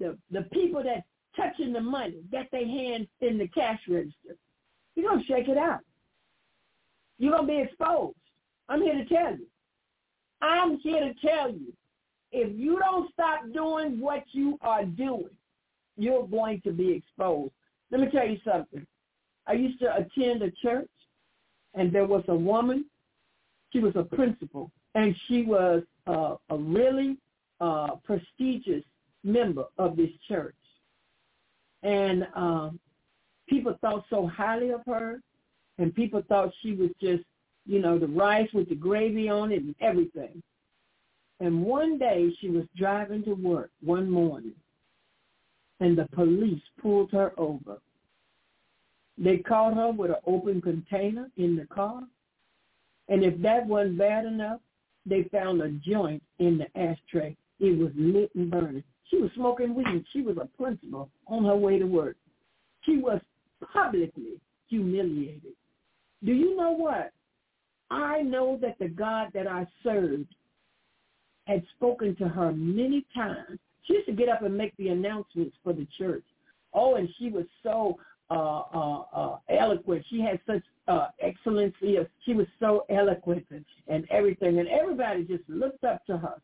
the, 0.00 0.16
the 0.30 0.42
people 0.52 0.82
that 0.82 1.04
touching 1.38 1.72
the 1.72 1.80
money, 1.80 2.18
got 2.30 2.50
their 2.50 2.66
hands 2.66 3.06
in 3.20 3.38
the 3.38 3.48
cash 3.48 3.80
register. 3.88 4.36
He's 4.94 5.04
going 5.04 5.20
to 5.20 5.26
shake 5.26 5.48
it 5.48 5.56
out. 5.56 5.80
You're 7.18 7.32
going 7.32 7.46
to 7.46 7.52
be 7.52 7.60
exposed. 7.60 8.16
I'm 8.68 8.82
here 8.82 8.94
to 8.94 9.04
tell 9.06 9.32
you. 9.32 9.46
I'm 10.42 10.78
here 10.78 11.00
to 11.00 11.14
tell 11.26 11.50
you. 11.50 11.72
If 12.30 12.56
you 12.58 12.78
don't 12.78 13.10
stop 13.12 13.40
doing 13.54 14.00
what 14.00 14.24
you 14.32 14.58
are 14.60 14.84
doing, 14.84 15.30
you're 15.96 16.26
going 16.26 16.60
to 16.62 16.72
be 16.72 16.92
exposed. 16.92 17.52
Let 17.90 18.02
me 18.02 18.08
tell 18.10 18.28
you 18.28 18.38
something. 18.44 18.86
I 19.46 19.54
used 19.54 19.80
to 19.80 19.96
attend 19.96 20.42
a 20.42 20.50
church, 20.62 20.90
and 21.74 21.90
there 21.90 22.06
was 22.06 22.22
a 22.28 22.34
woman. 22.34 22.84
She 23.72 23.78
was 23.78 23.94
a 23.96 24.02
principal, 24.02 24.70
and 24.94 25.14
she 25.26 25.42
was 25.42 25.82
uh, 26.06 26.34
a 26.50 26.56
really 26.56 27.16
uh, 27.60 27.96
prestigious 28.04 28.84
member 29.24 29.64
of 29.78 29.96
this 29.96 30.10
church. 30.28 30.54
And 31.82 32.26
um, 32.34 32.80
people 33.48 33.76
thought 33.80 34.04
so 34.10 34.26
highly 34.26 34.70
of 34.70 34.82
her. 34.86 35.20
and 35.78 35.94
people 35.94 36.22
thought 36.28 36.52
she 36.62 36.72
was 36.72 36.90
just, 37.00 37.22
you 37.66 37.80
know, 37.80 37.98
the 37.98 38.06
rice 38.06 38.48
with 38.52 38.68
the 38.68 38.74
gravy 38.74 39.28
on 39.28 39.52
it 39.52 39.62
and 39.62 39.74
everything. 39.80 40.42
And 41.40 41.62
one 41.62 41.98
day 41.98 42.32
she 42.40 42.50
was 42.50 42.64
driving 42.76 43.22
to 43.24 43.34
work 43.34 43.70
one 43.82 44.10
morning, 44.10 44.54
and 45.80 45.96
the 45.96 46.06
police 46.14 46.62
pulled 46.82 47.12
her 47.12 47.32
over. 47.38 47.78
They 49.16 49.38
caught 49.38 49.74
her 49.74 49.92
with 49.92 50.10
an 50.10 50.16
open 50.26 50.60
container 50.60 51.30
in 51.36 51.56
the 51.56 51.66
car, 51.66 52.02
and 53.08 53.24
if 53.24 53.40
that 53.42 53.66
wasn't 53.66 53.98
bad 53.98 54.26
enough, 54.26 54.60
they 55.06 55.24
found 55.24 55.62
a 55.62 55.70
joint 55.70 56.22
in 56.38 56.58
the 56.58 56.80
ashtray. 56.80 57.36
It 57.60 57.78
was 57.78 57.92
lit 57.96 58.30
and 58.34 58.50
burning. 58.50 58.84
She 59.10 59.18
was 59.18 59.30
smoking 59.34 59.74
weed. 59.74 60.04
She 60.12 60.22
was 60.22 60.36
a 60.36 60.48
principal 60.60 61.10
on 61.26 61.44
her 61.44 61.56
way 61.56 61.78
to 61.78 61.86
work. 61.86 62.16
She 62.84 62.98
was 62.98 63.20
publicly 63.72 64.40
humiliated. 64.68 65.54
Do 66.24 66.32
you 66.32 66.56
know 66.56 66.72
what? 66.72 67.12
I 67.90 68.22
know 68.22 68.58
that 68.60 68.78
the 68.78 68.88
God 68.88 69.28
that 69.34 69.46
I 69.46 69.66
served 69.82 70.34
had 71.46 71.62
spoken 71.76 72.14
to 72.16 72.28
her 72.28 72.52
many 72.52 73.06
times. 73.14 73.58
She 73.84 73.94
used 73.94 74.06
to 74.06 74.12
get 74.12 74.28
up 74.28 74.42
and 74.42 74.56
make 74.56 74.76
the 74.76 74.88
announcements 74.88 75.56
for 75.64 75.72
the 75.72 75.86
church. 75.96 76.24
Oh, 76.74 76.96
and 76.96 77.08
she 77.18 77.30
was 77.30 77.46
so 77.62 77.96
uh, 78.30 78.62
uh, 78.74 79.02
uh, 79.14 79.38
eloquent. 79.48 80.04
She 80.10 80.20
had 80.20 80.38
such 80.46 80.62
uh, 80.86 81.08
excellency. 81.20 81.96
Of, 81.96 82.08
she 82.26 82.34
was 82.34 82.46
so 82.60 82.84
eloquent 82.90 83.46
and, 83.50 83.64
and 83.86 84.06
everything, 84.10 84.58
and 84.58 84.68
everybody 84.68 85.24
just 85.24 85.48
looked 85.48 85.84
up 85.84 86.04
to 86.06 86.18
her. 86.18 86.34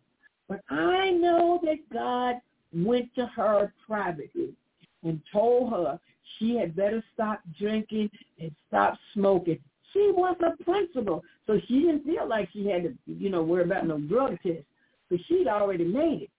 But 0.49 0.63
I 0.71 1.11
know 1.11 1.61
that 1.63 1.79
God 1.93 2.37
went 2.75 3.15
to 3.15 3.27
her 3.27 3.73
privately 3.87 4.55
and 5.03 5.21
told 5.33 5.71
her 5.73 5.99
she 6.39 6.57
had 6.57 6.75
better 6.75 7.03
stop 7.13 7.41
drinking 7.59 8.11
and 8.41 8.51
stop 8.69 8.99
smoking. 9.13 9.59
She 9.93 10.11
was 10.13 10.37
a 10.41 10.63
principal, 10.65 11.23
so 11.47 11.61
she 11.69 11.81
didn't 11.81 12.05
feel 12.05 12.29
like 12.29 12.49
she 12.53 12.67
had 12.67 12.83
to, 12.83 12.95
you 13.07 13.31
know, 13.31 13.43
worry 13.43 13.63
about 13.63 13.87
no 13.87 13.99
drug 13.99 14.39
test, 14.43 14.65
because 15.09 15.25
she'd 15.27 15.47
already 15.47 15.85
made 15.85 16.23
it. 16.23 16.31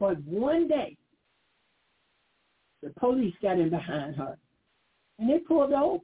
But 0.00 0.20
one 0.24 0.66
day, 0.66 0.96
the 2.82 2.90
police 2.98 3.34
got 3.40 3.58
in 3.58 3.70
behind 3.70 4.16
her, 4.16 4.36
and 5.18 5.30
they 5.30 5.38
pulled 5.38 5.72
over, 5.72 6.02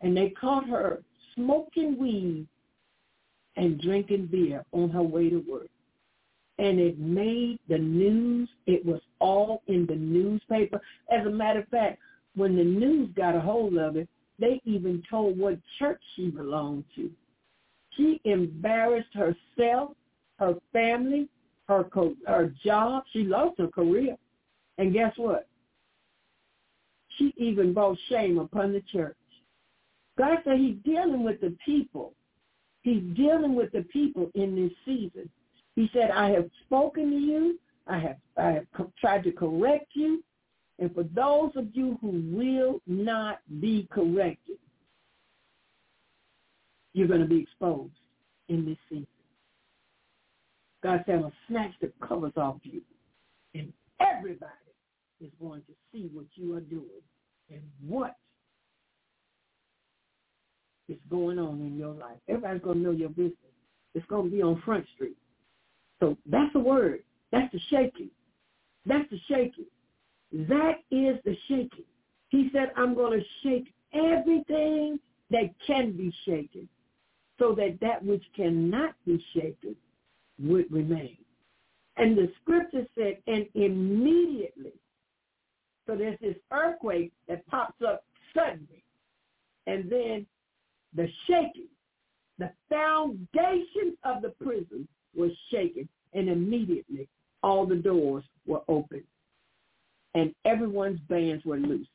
and 0.00 0.16
they 0.16 0.30
caught 0.30 0.68
her 0.68 1.02
smoking 1.34 1.98
weed 1.98 2.46
and 3.56 3.80
drinking 3.80 4.26
beer 4.26 4.64
on 4.72 4.90
her 4.90 5.02
way 5.02 5.28
to 5.28 5.44
work 5.50 5.68
and 6.58 6.80
it 6.80 6.98
made 6.98 7.58
the 7.68 7.78
news. 7.78 8.48
It 8.66 8.84
was 8.84 9.00
all 9.18 9.62
in 9.66 9.86
the 9.86 9.94
newspaper. 9.94 10.80
As 11.10 11.26
a 11.26 11.30
matter 11.30 11.60
of 11.60 11.68
fact, 11.68 11.98
when 12.34 12.56
the 12.56 12.64
news 12.64 13.10
got 13.16 13.34
a 13.34 13.40
hold 13.40 13.76
of 13.76 13.96
it, 13.96 14.08
they 14.38 14.60
even 14.64 15.02
told 15.08 15.38
what 15.38 15.58
church 15.78 16.00
she 16.14 16.28
belonged 16.28 16.84
to. 16.96 17.10
She 17.96 18.20
embarrassed 18.24 19.14
herself, 19.14 19.92
her 20.38 20.54
family, 20.72 21.28
her 21.68 21.84
co- 21.84 22.16
her 22.26 22.52
job. 22.64 23.04
She 23.12 23.24
lost 23.24 23.58
her 23.58 23.68
career. 23.68 24.16
And 24.78 24.92
guess 24.92 25.12
what? 25.16 25.48
She 27.16 27.32
even 27.38 27.72
brought 27.72 27.96
shame 28.10 28.38
upon 28.38 28.72
the 28.72 28.82
church. 28.92 29.16
God 30.18 30.38
said 30.44 30.58
he's 30.58 30.76
dealing 30.84 31.24
with 31.24 31.40
the 31.40 31.56
people. 31.64 32.12
He's 32.82 33.02
dealing 33.16 33.54
with 33.54 33.72
the 33.72 33.82
people 33.82 34.30
in 34.34 34.54
this 34.54 34.72
season. 34.84 35.28
He 35.76 35.90
said, 35.92 36.10
I 36.10 36.30
have 36.30 36.50
spoken 36.64 37.10
to 37.10 37.16
you. 37.16 37.58
I 37.86 37.98
have, 37.98 38.16
I 38.36 38.46
have 38.52 38.66
co- 38.74 38.92
tried 38.98 39.22
to 39.24 39.32
correct 39.32 39.90
you. 39.92 40.24
And 40.78 40.92
for 40.94 41.04
those 41.04 41.52
of 41.54 41.68
you 41.72 41.98
who 42.00 42.22
will 42.34 42.80
not 42.86 43.38
be 43.60 43.86
corrected, 43.90 44.56
you're 46.92 47.08
going 47.08 47.20
to 47.20 47.26
be 47.26 47.40
exposed 47.40 47.92
in 48.48 48.64
this 48.64 48.78
season. 48.88 49.06
God 50.82 51.02
said, 51.06 51.16
I'm 51.16 51.20
going 51.22 51.32
to 51.32 51.36
snatch 51.48 51.72
the 51.80 51.92
covers 52.06 52.32
off 52.36 52.56
you. 52.62 52.80
And 53.54 53.72
everybody 54.00 54.50
is 55.20 55.30
going 55.40 55.62
to 55.62 55.72
see 55.92 56.10
what 56.12 56.26
you 56.34 56.54
are 56.54 56.60
doing 56.60 57.02
and 57.50 57.62
what 57.86 58.16
is 60.88 60.98
going 61.10 61.38
on 61.38 61.60
in 61.60 61.76
your 61.76 61.94
life. 61.94 62.18
Everybody's 62.28 62.62
going 62.62 62.78
to 62.78 62.82
know 62.82 62.90
your 62.92 63.08
business. 63.08 63.34
It's 63.94 64.06
going 64.06 64.30
to 64.30 64.36
be 64.36 64.42
on 64.42 64.62
Front 64.64 64.86
Street. 64.94 65.16
So 66.00 66.16
that's 66.26 66.52
the 66.52 66.60
word. 66.60 67.02
That's 67.32 67.52
the 67.52 67.60
shaking. 67.70 68.10
That's 68.84 69.08
the 69.10 69.18
shaking. 69.28 69.66
That 70.32 70.80
is 70.90 71.16
the 71.24 71.36
shaking. 71.48 71.84
He 72.28 72.50
said, 72.52 72.72
I'm 72.76 72.94
going 72.94 73.18
to 73.18 73.24
shake 73.42 73.72
everything 73.94 74.98
that 75.30 75.54
can 75.66 75.96
be 75.96 76.12
shaken 76.24 76.68
so 77.38 77.54
that 77.54 77.78
that 77.80 78.04
which 78.04 78.24
cannot 78.34 78.94
be 79.06 79.24
shaken 79.34 79.76
would 80.38 80.70
remain. 80.70 81.16
And 81.96 82.16
the 82.16 82.30
scripture 82.42 82.86
said, 82.96 83.18
and 83.26 83.46
immediately, 83.54 84.72
so 85.86 85.96
there's 85.96 86.18
this 86.20 86.36
earthquake 86.52 87.12
that 87.28 87.46
pops 87.46 87.80
up 87.86 88.04
suddenly, 88.34 88.82
and 89.66 89.90
then 89.90 90.26
the 90.94 91.08
shaking, 91.26 91.68
the 92.38 92.50
foundation 92.68 93.96
of 94.04 94.20
the 94.20 94.30
prison 94.42 94.86
was 95.16 95.30
shaken, 95.50 95.88
and 96.12 96.28
immediately 96.28 97.08
all 97.42 97.66
the 97.66 97.76
doors 97.76 98.24
were 98.46 98.62
open, 98.68 99.02
and 100.14 100.34
everyone's 100.44 101.00
bands 101.08 101.44
were 101.44 101.58
loose. 101.58 101.88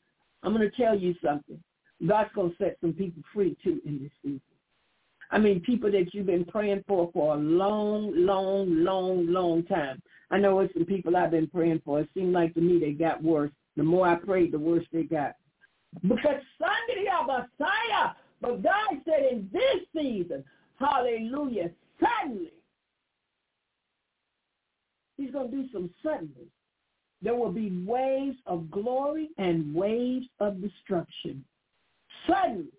I'm 0.44 0.56
going 0.56 0.70
to 0.70 0.76
tell 0.76 0.98
you 0.98 1.16
something. 1.24 1.62
God's 2.08 2.32
going 2.34 2.52
to 2.52 2.58
set 2.58 2.78
some 2.82 2.94
people 2.94 3.22
free, 3.34 3.56
too, 3.64 3.80
in 3.86 4.02
this 4.02 4.12
season. 4.24 4.42
I 5.30 5.38
mean, 5.38 5.62
people 5.62 5.92
that 5.92 6.14
you've 6.14 6.26
been 6.26 6.46
praying 6.46 6.84
for 6.88 7.10
for 7.14 7.36
a 7.36 7.38
long, 7.38 8.12
long, 8.16 8.84
long, 8.84 9.28
long 9.28 9.64
time. 9.64 10.02
I 10.30 10.38
know 10.38 10.60
it's 10.60 10.74
some 10.74 10.86
people 10.86 11.16
I've 11.16 11.32
been 11.32 11.48
praying 11.48 11.82
for. 11.86 12.00
It 12.00 12.10
seemed 12.14 12.34
like 12.34 12.54
to 12.56 12.62
me 12.62 12.80
they 12.80 12.92
got 12.92 13.24
worse. 13.24 13.52
The 13.78 13.84
more 13.84 14.08
I 14.08 14.16
prayed, 14.16 14.52
the 14.52 14.60
worse 14.60 14.86
they 14.92 15.04
got. 15.04 15.36
Because 16.02 16.42
Sunday, 16.58 17.06
Messiah, 17.26 18.14
but 18.42 18.64
God 18.64 19.02
said 19.06 19.32
in 19.32 19.50
this 19.54 19.86
season, 19.96 20.44
hallelujah, 20.80 21.70
suddenly 22.00 22.52
He's 25.22 25.32
going 25.32 25.52
to 25.52 25.56
do 25.56 25.70
some 25.72 25.90
suddenly. 26.02 26.48
There 27.22 27.36
will 27.36 27.52
be 27.52 27.84
waves 27.86 28.38
of 28.48 28.72
glory 28.72 29.30
and 29.38 29.74
waves 29.76 30.26
of 30.40 30.60
destruction. 30.60 31.46
Suddenly, 32.28 32.72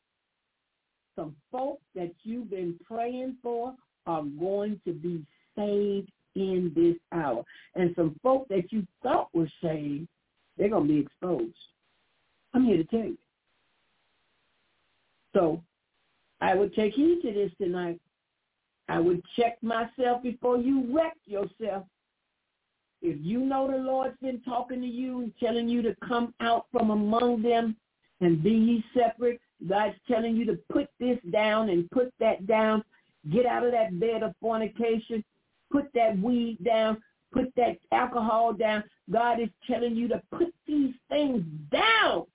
some 1.15 1.37
folks 1.53 1.85
that 1.95 2.13
you've 2.25 2.51
been 2.51 2.75
praying 2.85 3.37
for 3.45 3.75
are 4.09 4.25
going 4.41 4.81
to 4.85 4.93
be 4.93 5.25
saved 5.57 6.11
in 6.35 6.73
this 6.75 6.97
hour. 7.13 7.45
And 7.77 7.95
some 7.95 8.19
folk 8.25 8.49
that 8.49 8.73
you 8.73 8.85
thought 9.05 9.29
were 9.33 9.51
saved, 9.63 10.09
they're 10.59 10.71
going 10.71 10.89
to 10.89 10.95
be 10.95 11.01
exposed. 11.01 11.55
I'm 12.55 12.65
here 12.65 12.79
to 12.79 12.85
tell 12.85 13.05
you. 13.05 13.19
So 15.33 15.63
I 16.41 16.57
would 16.57 16.75
take 16.75 16.95
heed 16.95 17.21
to 17.23 17.33
this 17.33 17.53
tonight. 17.57 18.01
I 18.89 18.99
would 18.99 19.23
check 19.37 19.63
myself 19.63 20.25
before 20.25 20.59
you 20.59 20.93
wreck 20.93 21.17
yourself. 21.25 21.85
If 23.03 23.19
you 23.21 23.41
know 23.41 23.69
the 23.69 23.79
Lord's 23.79 24.17
been 24.23 24.41
talking 24.43 24.81
to 24.81 24.87
you 24.87 25.23
and 25.23 25.33
telling 25.41 25.69
you 25.69 25.83
to 25.83 25.97
come 26.07 26.33
out 26.41 26.67
from 26.71 26.91
among 26.91 27.43
them 27.43 27.77
and 28.21 28.43
be 28.43 28.53
ye 28.53 28.85
separate, 28.95 29.41
God's 29.69 29.97
telling 30.09 30.37
you 30.37 30.47
to 30.47 30.59
put 30.73 30.89
this 31.01 31.19
down 31.33 31.69
and 31.69 31.91
put 31.91 32.15
that 32.21 32.47
down. 32.47 32.85
Get 33.33 33.45
out 33.45 33.67
of 33.67 33.73
that 33.73 33.99
bed 33.99 34.23
of 34.23 34.35
fornication. 34.41 35.25
Put 35.73 35.93
that 35.95 36.17
weed 36.21 36.59
down. 36.65 37.03
Put 37.33 37.53
that 37.57 37.79
alcohol 37.91 38.53
down. 38.53 38.85
God 39.11 39.41
is 39.41 39.49
telling 39.69 39.97
you 39.97 40.07
to 40.09 40.23
put 40.31 40.55
these 40.67 40.95
things 41.09 41.43
down. 41.73 42.27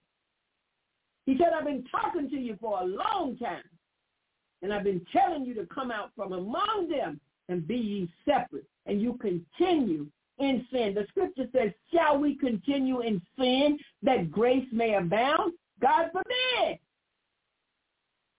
He 1.25 1.37
said, 1.37 1.51
I've 1.57 1.65
been 1.65 1.85
talking 1.91 2.29
to 2.29 2.37
you 2.37 2.57
for 2.59 2.81
a 2.81 2.85
long 2.85 3.37
time. 3.37 3.63
And 4.61 4.73
I've 4.73 4.83
been 4.83 5.05
telling 5.13 5.45
you 5.45 5.53
to 5.55 5.65
come 5.67 5.91
out 5.91 6.11
from 6.15 6.33
among 6.33 6.89
them 6.89 7.21
and 7.47 7.65
be 7.65 7.75
ye 7.75 8.11
separate. 8.25 8.65
And 8.85 9.01
you 9.01 9.17
continue 9.21 10.07
in 10.39 10.65
sin. 10.71 10.93
The 10.93 11.05
scripture 11.09 11.47
says, 11.53 11.71
shall 11.93 12.17
we 12.17 12.35
continue 12.35 13.01
in 13.01 13.21
sin 13.37 13.77
that 14.03 14.31
grace 14.31 14.67
may 14.71 14.95
abound? 14.95 15.53
God 15.81 16.09
forbid. 16.11 16.79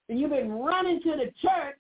And 0.09 0.19
you've 0.19 0.31
been 0.31 0.53
running 0.53 1.01
to 1.03 1.11
the 1.11 1.33
church 1.43 1.79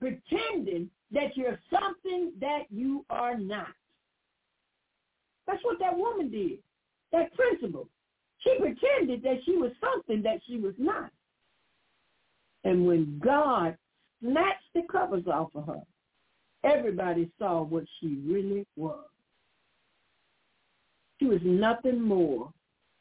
pretending 0.00 0.90
that 1.12 1.36
you're 1.36 1.60
something 1.70 2.32
that 2.40 2.62
you 2.70 3.04
are 3.10 3.36
not. 3.36 3.68
That's 5.46 5.62
what 5.64 5.78
that 5.80 5.96
woman 5.96 6.30
did, 6.30 6.58
that 7.12 7.34
principal. 7.34 7.88
She 8.38 8.56
pretended 8.58 9.22
that 9.22 9.38
she 9.44 9.56
was 9.56 9.72
something 9.80 10.22
that 10.22 10.40
she 10.46 10.56
was 10.56 10.74
not. 10.78 11.10
And 12.64 12.86
when 12.86 13.20
God 13.22 13.76
snatched 14.20 14.72
the 14.74 14.82
covers 14.90 15.26
off 15.26 15.50
of 15.54 15.66
her, 15.66 15.82
everybody 16.64 17.30
saw 17.38 17.62
what 17.62 17.84
she 18.00 18.18
really 18.24 18.66
was. 18.76 19.04
She 21.22 21.28
was 21.28 21.40
nothing 21.44 22.00
more 22.00 22.52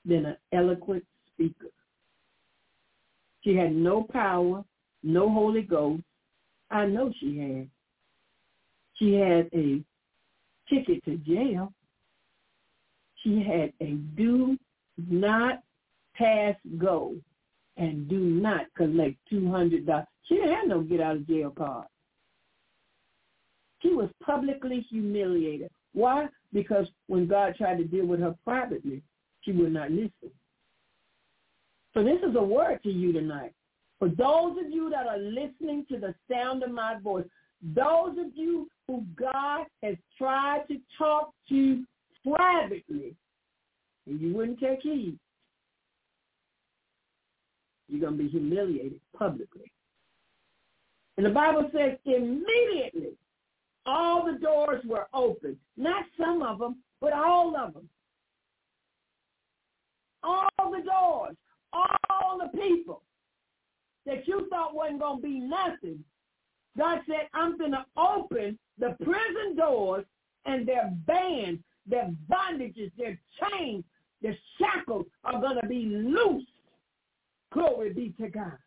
than 0.06 0.28
an 0.28 0.38
eloquent 0.54 1.04
speaker. 1.34 1.72
She 3.44 3.56
had 3.56 3.74
no 3.74 4.04
power, 4.04 4.64
no 5.02 5.28
Holy 5.28 5.64
Ghost. 5.64 6.04
I 6.70 6.86
know 6.86 7.12
she 7.20 7.40
had. 7.40 7.68
She 8.94 9.16
had 9.16 9.50
a 9.56 9.84
ticket 10.70 11.04
to 11.06 11.18
jail. 11.18 11.74
She 13.24 13.42
had 13.42 13.74
a 13.82 13.94
do 14.16 14.56
not 14.98 15.64
pass 16.14 16.56
go 16.78 17.16
and 17.78 18.08
do 18.08 18.20
not 18.20 18.68
collect 18.78 19.16
$200. 19.34 20.06
She 20.28 20.36
didn't 20.36 20.54
have 20.54 20.68
no 20.68 20.82
get 20.82 21.02
out 21.02 21.16
of 21.16 21.28
jail 21.28 21.50
card. 21.50 21.88
She 23.82 23.90
was 23.96 24.10
publicly 24.24 24.86
humiliated. 24.92 25.72
Why? 25.94 26.28
Because 26.54 26.88
when 27.08 27.28
God 27.28 27.56
tried 27.58 27.78
to 27.78 27.84
deal 27.84 28.06
with 28.06 28.20
her 28.20 28.36
privately, 28.44 29.02
she 29.42 29.52
would 29.52 29.74
not 29.74 29.92
listen. 29.92 30.32
So 31.94 32.04
this 32.04 32.20
is 32.28 32.36
a 32.36 32.44
word 32.44 32.82
to 32.84 32.90
you 32.90 33.12
tonight. 33.12 33.54
For 34.00 34.08
those 34.10 34.58
of 34.58 34.72
you 34.72 34.90
that 34.90 35.06
are 35.06 35.18
listening 35.18 35.86
to 35.92 35.98
the 35.98 36.16
sound 36.32 36.64
of 36.64 36.72
my 36.72 36.98
voice, 37.00 37.26
those 37.62 38.18
of 38.18 38.32
you 38.34 38.70
who 38.88 39.04
God 39.16 39.66
has 39.84 39.96
tried 40.18 40.64
to 40.70 40.78
talk 40.98 41.34
to 41.50 41.84
privately, 42.26 43.16
and 44.08 44.20
you 44.20 44.34
wouldn't 44.34 44.60
take 44.60 44.82
heed, 44.82 45.20
you're 47.88 48.02
going 48.02 48.18
to 48.18 48.24
be 48.24 48.30
humiliated 48.30 49.00
publicly. 49.16 49.72
And 51.18 51.26
the 51.26 51.30
Bible 51.30 51.70
says 51.74 51.98
immediately 52.06 53.18
all 53.86 54.26
the 54.26 54.38
doors 54.40 54.84
were 54.86 55.08
open. 55.14 55.58
Not 55.78 56.06
some 56.20 56.42
of 56.42 56.60
them, 56.60 56.78
but 57.00 57.14
all 57.14 57.56
of 57.58 57.74
them. 57.74 57.90
All 60.24 60.50
the 60.58 60.84
doors, 60.84 61.36
all 61.74 62.38
the 62.38 62.58
people 62.58 63.02
that 64.06 64.28
you 64.28 64.48
thought 64.50 64.76
wasn't 64.76 65.00
going 65.00 65.18
to 65.18 65.24
be 65.24 65.40
nothing. 65.40 66.04
God 66.78 67.00
said, 67.08 67.28
I'm 67.34 67.58
going 67.58 67.72
to 67.72 67.86
open 67.98 68.58
the 68.78 68.96
prison 69.04 69.56
doors 69.58 70.06
and 70.46 70.68
their 70.68 70.92
bands, 71.08 71.62
their 71.88 72.10
bondages, 72.30 72.92
their 72.98 73.20
chains, 73.42 73.84
their 74.22 74.38
shackles 74.60 75.06
are 75.24 75.42
going 75.42 75.60
to 75.62 75.68
be 75.68 75.86
loosed. 75.86 76.48
Glory 77.52 77.94
be 77.94 78.14
to 78.22 78.30
God. 78.30 78.58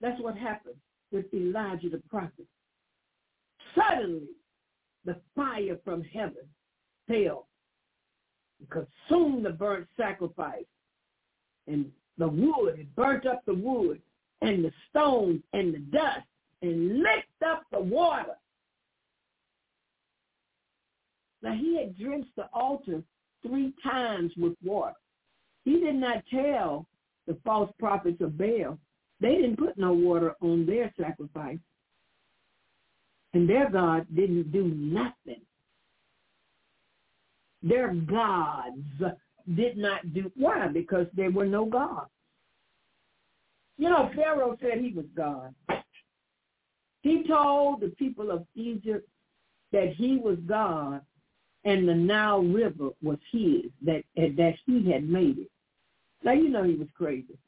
That's 0.00 0.20
what 0.20 0.36
happened 0.36 0.76
with 1.12 1.32
Elijah 1.34 1.90
the 1.90 2.02
prophet. 2.08 2.46
Suddenly, 3.74 4.28
the 5.04 5.16
fire 5.34 5.78
from 5.84 6.02
heaven 6.02 6.46
fell 7.06 7.48
and 8.60 8.68
consumed 8.70 9.44
the 9.44 9.50
burnt 9.50 9.88
sacrifice. 9.96 10.64
And 11.66 11.90
the 12.16 12.28
wood, 12.28 12.78
it 12.78 12.94
burnt 12.96 13.26
up 13.26 13.42
the 13.46 13.54
wood 13.54 14.00
and 14.40 14.64
the 14.64 14.72
stones 14.90 15.42
and 15.52 15.74
the 15.74 15.78
dust 15.78 16.26
and 16.62 16.98
licked 16.98 17.42
up 17.46 17.64
the 17.70 17.80
water. 17.80 18.36
Now 21.42 21.54
he 21.54 21.76
had 21.76 21.96
drenched 21.96 22.34
the 22.36 22.46
altar 22.52 23.02
three 23.46 23.72
times 23.82 24.32
with 24.36 24.54
water. 24.64 24.96
He 25.64 25.80
did 25.80 25.94
not 25.94 26.24
tell 26.30 26.86
the 27.26 27.36
false 27.44 27.70
prophets 27.78 28.20
of 28.20 28.36
Baal 28.36 28.78
they 29.20 29.34
didn't 29.36 29.58
put 29.58 29.76
no 29.76 29.92
water 29.92 30.34
on 30.40 30.66
their 30.66 30.92
sacrifice. 30.98 31.58
And 33.34 33.48
their 33.48 33.70
God 33.70 34.06
didn't 34.14 34.52
do 34.52 34.64
nothing. 34.64 35.42
Their 37.62 37.92
gods 37.92 38.78
did 39.56 39.76
not 39.76 40.14
do, 40.14 40.30
why? 40.36 40.68
Because 40.68 41.06
there 41.14 41.30
were 41.30 41.46
no 41.46 41.64
gods. 41.64 42.10
You 43.76 43.90
know, 43.90 44.10
Pharaoh 44.14 44.56
said 44.60 44.78
he 44.80 44.92
was 44.92 45.06
God. 45.16 45.54
He 47.02 47.24
told 47.26 47.80
the 47.80 47.88
people 47.98 48.30
of 48.30 48.44
Egypt 48.54 49.08
that 49.72 49.94
he 49.96 50.16
was 50.16 50.38
God 50.46 51.00
and 51.64 51.88
the 51.88 51.94
Nile 51.94 52.42
River 52.42 52.90
was 53.02 53.18
his, 53.30 53.70
that, 53.84 54.02
that 54.16 54.54
he 54.66 54.90
had 54.90 55.08
made 55.08 55.38
it. 55.38 55.50
Now, 56.24 56.32
you 56.32 56.48
know 56.48 56.64
he 56.64 56.74
was 56.74 56.88
crazy. 56.96 57.38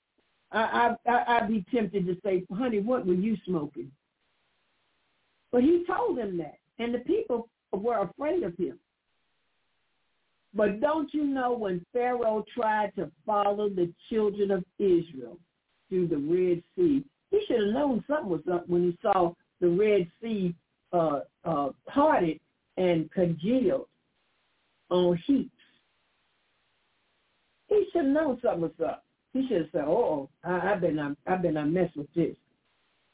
I, 0.53 0.95
I, 1.07 1.25
I'd 1.29 1.49
be 1.49 1.65
tempted 1.73 2.07
to 2.07 2.17
say, 2.25 2.45
honey, 2.53 2.81
what 2.81 3.07
were 3.07 3.15
you 3.15 3.37
smoking? 3.45 3.91
But 5.53 5.63
he 5.63 5.85
told 5.87 6.19
them 6.19 6.37
that, 6.39 6.59
and 6.79 6.95
the 6.95 6.99
people 7.01 7.49
were 7.73 7.99
afraid 7.99 8.43
of 8.43 8.57
him. 8.57 8.79
But 10.55 10.81
don't 10.81 11.13
you 11.15 11.25
know 11.25 11.53
when 11.53 11.85
Pharaoh 11.93 12.45
tried 12.55 12.95
to 12.97 13.11
follow 13.25 13.69
the 13.69 13.93
children 14.09 14.51
of 14.51 14.65
Israel 14.79 15.39
through 15.89 16.09
the 16.09 16.17
Red 16.17 16.63
Sea, 16.75 17.05
he 17.31 17.45
should 17.47 17.65
have 17.65 17.75
known 17.75 18.05
something 18.09 18.29
was 18.29 18.43
up 18.53 18.69
when 18.69 18.83
he 18.83 18.99
saw 19.01 19.33
the 19.61 19.69
Red 19.69 20.11
Sea 20.21 20.55
uh, 20.93 21.21
uh, 21.45 21.69
parted 21.87 22.41
and 22.77 23.11
congealed 23.13 23.87
on 24.89 25.17
heaps. 25.27 25.51
He 27.69 27.87
should 27.93 28.07
have 28.07 28.11
known 28.11 28.41
something 28.43 28.63
was 28.63 28.73
up. 28.85 29.05
He 29.33 29.47
should 29.47 29.59
have 29.59 29.71
said, 29.73 29.85
"Oh, 29.87 30.29
I've 30.45 30.81
been 30.81 30.99
I, 30.99 31.13
I've 31.27 31.43
been 31.43 31.57
um, 31.57 31.67
I 31.67 31.69
mess 31.69 31.91
with 31.95 32.13
this," 32.15 32.35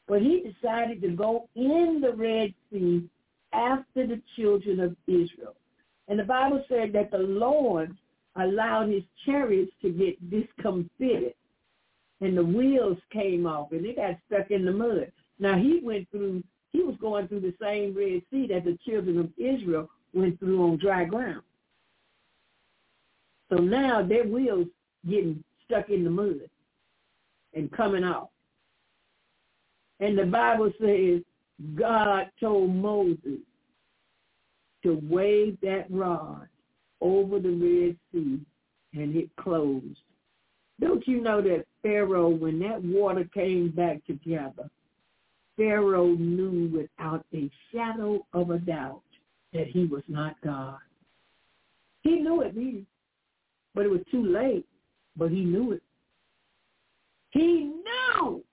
but 0.08 0.22
he 0.22 0.42
decided 0.42 1.02
to 1.02 1.08
go 1.08 1.48
in 1.54 2.00
the 2.00 2.12
Red 2.12 2.54
Sea 2.70 3.08
after 3.52 4.06
the 4.06 4.20
children 4.36 4.80
of 4.80 4.96
Israel, 5.06 5.54
and 6.08 6.18
the 6.18 6.24
Bible 6.24 6.64
said 6.68 6.92
that 6.94 7.10
the 7.10 7.18
Lord 7.18 7.94
allowed 8.36 8.88
his 8.88 9.02
chariots 9.24 9.72
to 9.82 9.90
get 9.90 10.30
discomfited, 10.30 11.34
and 12.20 12.36
the 12.36 12.44
wheels 12.44 12.98
came 13.12 13.46
off, 13.46 13.72
and 13.72 13.84
they 13.84 13.92
got 13.92 14.16
stuck 14.26 14.50
in 14.50 14.64
the 14.64 14.72
mud. 14.72 15.12
Now 15.38 15.58
he 15.58 15.80
went 15.82 16.10
through. 16.10 16.42
He 16.72 16.82
was 16.82 16.96
going 17.00 17.28
through 17.28 17.40
the 17.40 17.54
same 17.60 17.94
Red 17.94 18.22
Sea 18.30 18.46
that 18.48 18.64
the 18.64 18.78
children 18.86 19.18
of 19.18 19.30
Israel 19.38 19.88
went 20.12 20.38
through 20.38 20.62
on 20.62 20.78
dry 20.78 21.04
ground. 21.04 21.42
So 23.50 23.56
now 23.56 24.02
their 24.02 24.24
wheels 24.24 24.66
getting 25.08 25.42
stuck 25.66 25.90
in 25.90 26.04
the 26.04 26.10
mud 26.10 26.48
and 27.54 27.72
coming 27.72 28.04
out. 28.04 28.30
And 30.00 30.16
the 30.16 30.26
Bible 30.26 30.72
says 30.80 31.22
God 31.74 32.30
told 32.38 32.74
Moses 32.74 33.40
to 34.82 35.00
wave 35.02 35.56
that 35.62 35.86
rod 35.90 36.48
over 37.00 37.38
the 37.38 37.50
Red 37.50 37.96
Sea 38.12 38.40
and 38.94 39.16
it 39.16 39.28
closed. 39.36 39.98
Don't 40.80 41.06
you 41.08 41.22
know 41.22 41.40
that 41.40 41.64
Pharaoh, 41.82 42.28
when 42.28 42.58
that 42.60 42.82
water 42.82 43.28
came 43.32 43.70
back 43.70 44.04
together, 44.06 44.68
Pharaoh 45.56 46.08
knew 46.08 46.70
without 46.72 47.24
a 47.32 47.50
shadow 47.72 48.26
of 48.34 48.50
a 48.50 48.58
doubt 48.58 49.00
that 49.54 49.66
he 49.68 49.86
was 49.86 50.02
not 50.06 50.36
God. 50.44 50.78
He 52.02 52.16
knew 52.16 52.42
it, 52.42 52.54
but 53.74 53.86
it 53.86 53.90
was 53.90 54.02
too 54.10 54.24
late 54.24 54.66
but 55.16 55.30
he 55.30 55.40
knew 55.40 55.72
it. 55.72 55.82
He 57.30 57.64
knew 57.64 58.44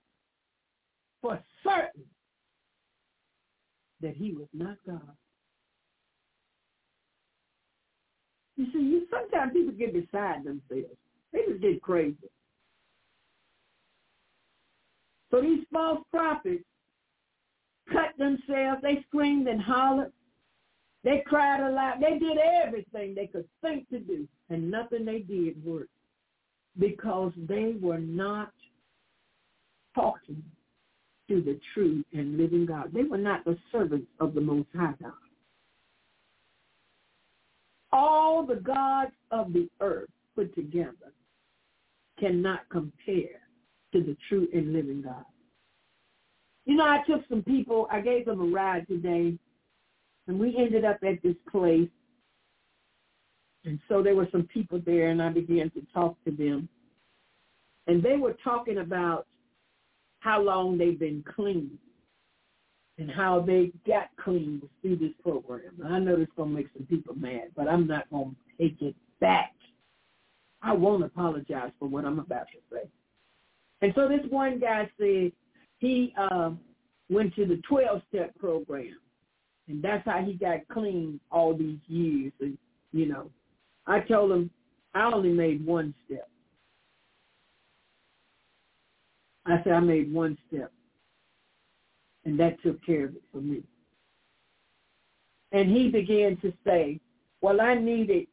for 1.20 1.42
certain 1.62 2.04
that 4.00 4.14
he 4.14 4.32
was 4.32 4.48
not 4.52 4.76
God. 4.86 5.16
You 8.56 8.66
see, 8.72 8.78
you 8.78 9.06
sometimes 9.10 9.52
people 9.52 9.72
get 9.72 9.92
beside 9.92 10.44
themselves. 10.44 10.96
They 11.32 11.40
just 11.48 11.60
get 11.60 11.82
crazy. 11.82 12.16
So 15.30 15.40
these 15.40 15.64
false 15.72 16.04
prophets 16.10 16.62
cut 17.92 18.10
themselves. 18.18 18.80
They 18.82 19.04
screamed 19.08 19.48
and 19.48 19.60
hollered. 19.60 20.12
They 21.02 21.24
cried 21.26 21.60
aloud. 21.60 21.96
They 22.00 22.18
did 22.18 22.38
everything 22.38 23.14
they 23.14 23.26
could 23.26 23.48
think 23.60 23.88
to 23.90 23.98
do, 23.98 24.28
and 24.48 24.70
nothing 24.70 25.04
they 25.04 25.18
did 25.20 25.62
worked 25.64 25.90
because 26.78 27.32
they 27.36 27.74
were 27.80 27.98
not 27.98 28.52
talking 29.94 30.42
to 31.28 31.40
the 31.40 31.58
true 31.72 32.04
and 32.12 32.36
living 32.36 32.66
God. 32.66 32.90
They 32.92 33.04
were 33.04 33.18
not 33.18 33.44
the 33.44 33.56
servants 33.72 34.08
of 34.20 34.34
the 34.34 34.40
Most 34.40 34.68
High 34.76 34.94
God. 35.02 35.12
All 37.92 38.44
the 38.44 38.56
gods 38.56 39.12
of 39.30 39.52
the 39.52 39.68
earth 39.80 40.10
put 40.34 40.54
together 40.54 41.12
cannot 42.18 42.68
compare 42.68 43.40
to 43.92 44.00
the 44.00 44.16
true 44.28 44.48
and 44.52 44.72
living 44.72 45.02
God. 45.02 45.24
You 46.66 46.76
know, 46.76 46.84
I 46.84 47.02
took 47.06 47.22
some 47.28 47.42
people, 47.42 47.86
I 47.90 48.00
gave 48.00 48.26
them 48.26 48.40
a 48.40 48.44
ride 48.44 48.88
today, 48.88 49.38
and 50.26 50.40
we 50.40 50.56
ended 50.56 50.84
up 50.84 50.98
at 51.06 51.22
this 51.22 51.36
place 51.50 51.88
and 53.64 53.78
so 53.88 54.02
there 54.02 54.14
were 54.14 54.28
some 54.30 54.44
people 54.44 54.80
there, 54.84 55.08
and 55.08 55.22
I 55.22 55.30
began 55.30 55.70
to 55.70 55.82
talk 55.92 56.16
to 56.24 56.30
them. 56.30 56.68
And 57.86 58.02
they 58.02 58.16
were 58.16 58.36
talking 58.44 58.78
about 58.78 59.26
how 60.20 60.40
long 60.40 60.78
they've 60.78 60.98
been 60.98 61.24
clean 61.34 61.78
and 62.98 63.10
how 63.10 63.40
they 63.40 63.72
got 63.86 64.08
clean 64.22 64.62
through 64.80 64.96
this 64.96 65.12
program. 65.22 65.72
I 65.84 65.98
know 65.98 66.16
this 66.16 66.28
is 66.28 66.34
going 66.36 66.50
to 66.50 66.54
make 66.54 66.68
some 66.76 66.86
people 66.86 67.14
mad, 67.14 67.48
but 67.56 67.68
I'm 67.68 67.86
not 67.86 68.08
going 68.10 68.36
to 68.58 68.62
take 68.62 68.80
it 68.80 68.94
back. 69.20 69.52
I 70.62 70.72
won't 70.72 71.04
apologize 71.04 71.72
for 71.78 71.88
what 71.88 72.04
I'm 72.04 72.20
about 72.20 72.46
to 72.48 72.58
say. 72.70 72.88
And 73.82 73.92
so 73.94 74.08
this 74.08 74.24
one 74.30 74.60
guy 74.60 74.88
said 74.98 75.32
he 75.78 76.14
uh, 76.16 76.52
went 77.10 77.34
to 77.34 77.44
the 77.44 77.60
12-step 77.70 78.38
program, 78.38 78.98
and 79.68 79.82
that's 79.82 80.04
how 80.06 80.22
he 80.22 80.34
got 80.34 80.66
clean 80.68 81.20
all 81.30 81.54
these 81.54 81.80
years. 81.86 82.32
And, 82.40 82.56
you 82.92 83.06
know, 83.06 83.30
I 83.86 84.00
told 84.00 84.32
him 84.32 84.50
I 84.94 85.12
only 85.12 85.32
made 85.32 85.64
one 85.64 85.94
step. 86.06 86.28
I 89.46 89.62
said 89.62 89.72
I 89.74 89.80
made 89.80 90.12
one 90.12 90.38
step, 90.48 90.72
and 92.24 92.38
that 92.40 92.62
took 92.62 92.84
care 92.84 93.04
of 93.06 93.14
it 93.14 93.22
for 93.30 93.38
me. 93.38 93.62
And 95.52 95.70
he 95.70 95.90
began 95.90 96.36
to 96.38 96.52
say, 96.64 96.98
well, 97.40 97.60
I 97.60 97.74
needed 97.74 98.26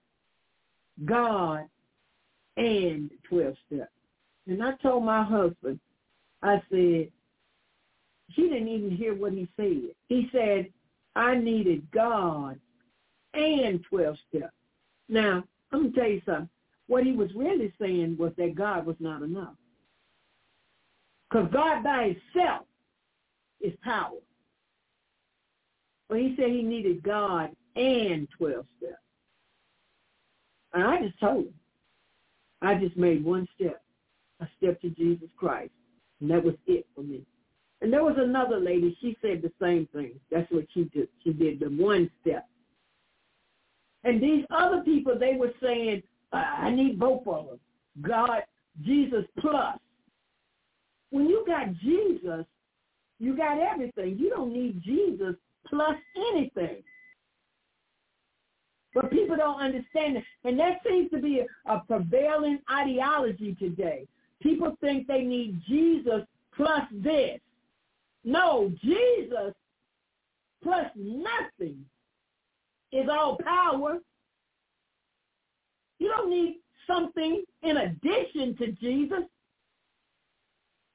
God 1.06 1.68
and 2.58 3.12
12 3.30 3.56
steps. 3.68 3.92
And 4.48 4.64
I 4.64 4.74
told 4.82 5.04
my 5.04 5.24
husband, 5.24 5.80
I 6.42 6.62
said, 6.70 7.12
he 8.28 8.44
didn't 8.44 8.70
even 8.70 8.92
hear 8.92 9.14
what 9.14 9.34
he 9.34 9.48
said. 9.58 9.94
He 10.08 10.30
said, 10.32 10.68
I 11.16 11.36
needed 11.36 11.86
God 11.92 12.60
and 13.34 13.84
12 13.90 14.18
steps. 14.30 14.54
Now, 15.12 15.44
I'm 15.72 15.82
going 15.82 15.94
to 15.94 16.00
tell 16.00 16.10
you 16.10 16.22
something. 16.26 16.50
What 16.88 17.04
he 17.04 17.12
was 17.12 17.30
really 17.36 17.72
saying 17.80 18.18
was 18.18 18.32
that 18.38 18.56
God 18.56 18.86
was 18.86 18.96
not 19.00 19.22
enough. 19.22 19.56
Because 21.30 21.50
God 21.52 21.84
by 21.84 22.16
himself 22.34 22.66
is 23.60 23.74
power. 23.84 24.18
But 26.10 26.20
he 26.20 26.34
said 26.38 26.50
he 26.50 26.64
needed 26.64 27.04
God 27.04 27.52
and 27.76 28.28
12 28.38 28.66
steps. 28.78 28.96
And 30.74 30.84
I 30.84 31.02
just 31.02 31.20
told 31.20 31.46
him. 31.46 31.54
I 32.62 32.76
just 32.76 32.96
made 32.96 33.24
one 33.24 33.48
step, 33.56 33.82
a 34.40 34.48
step 34.58 34.80
to 34.82 34.90
Jesus 34.92 35.30
Christ. 35.38 35.72
And 36.22 36.30
that 36.32 36.44
was 36.44 36.56
it 36.68 36.86
for 36.96 37.02
me. 37.02 37.26
And 37.82 37.92
there 37.92 38.04
was 38.04 38.16
another 38.18 38.60
lady, 38.60 38.96
she 39.02 39.18
said 39.22 39.42
the 39.42 39.52
same 39.60 39.88
thing. 39.94 40.20
That's 40.30 40.50
what 40.52 40.66
she 40.74 40.84
did. 40.86 41.10
She 41.24 41.34
did 41.34 41.60
the 41.60 41.68
one 41.68 42.10
step. 42.22 42.48
And 44.04 44.22
these 44.22 44.46
other 44.52 44.82
people, 44.82 45.18
they 45.18 45.36
were 45.36 45.54
saying, 45.62 46.04
I 46.34 46.72
need 46.72 47.00
both 47.00 47.28
of 47.28 47.46
them. 47.48 47.60
God, 48.02 48.42
Jesus 48.84 49.26
plus. 49.40 49.78
When 51.10 51.28
you 51.28 51.44
got 51.46 51.74
Jesus, 51.76 52.46
you 53.20 53.36
got 53.36 53.60
everything. 53.60 54.18
You 54.18 54.30
don't 54.30 54.54
need 54.54 54.82
Jesus 54.84 55.36
plus 55.68 55.96
anything. 56.34 56.84
But 58.94 59.12
people 59.12 59.36
don't 59.38 59.60
understand 59.60 60.18
it. 60.18 60.24
And 60.44 60.60
that 60.60 60.80
seems 60.88 61.12
to 61.12 61.20
be 61.20 61.42
a, 61.42 61.72
a 61.72 61.82
prevailing 61.82 62.60
ideology 62.72 63.56
today. 63.60 64.08
People 64.42 64.76
think 64.82 65.08
they 65.08 65.22
need 65.22 65.62
Jesus 65.68 66.22
plus 66.56 66.82
this. 66.92 67.40
No, 68.24 68.72
Jesus 68.84 69.54
plus 70.64 70.88
nothing 70.96 71.86
is 72.92 73.08
all 73.10 73.38
power. 73.38 74.00
You 76.00 76.10
don't 76.10 76.30
need 76.30 76.60
something 76.88 77.44
in 77.64 77.78
addition 77.78 78.56
to 78.58 78.72
Jesus. 78.74 79.24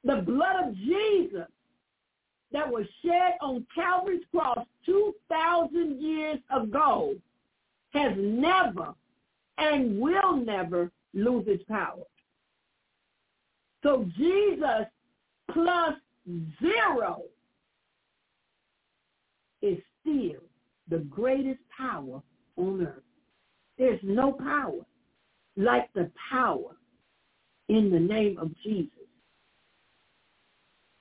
The 0.04 0.16
blood 0.16 0.68
of 0.68 0.76
Jesus 0.76 1.46
that 2.52 2.70
was 2.70 2.86
shed 3.04 3.34
on 3.40 3.66
Calvary's 3.74 4.22
cross 4.30 4.66
2,000 4.84 6.00
years 6.00 6.38
ago 6.54 7.14
has 7.90 8.12
never 8.16 8.94
and 9.58 9.98
will 9.98 10.36
never 10.36 10.90
lose 11.14 11.44
its 11.46 11.64
power. 11.64 12.04
So 13.82 14.06
Jesus 14.16 14.86
plus 15.52 15.94
zero 16.60 17.22
is 19.62 19.78
still 20.00 20.42
the 20.88 20.98
greatest 20.98 21.60
power 21.76 22.22
on 22.56 22.86
earth. 22.86 23.02
There's 23.78 24.00
no 24.02 24.32
power 24.32 24.84
like 25.56 25.92
the 25.94 26.10
power 26.30 26.76
in 27.68 27.90
the 27.90 27.98
name 27.98 28.38
of 28.38 28.50
Jesus. 28.62 28.90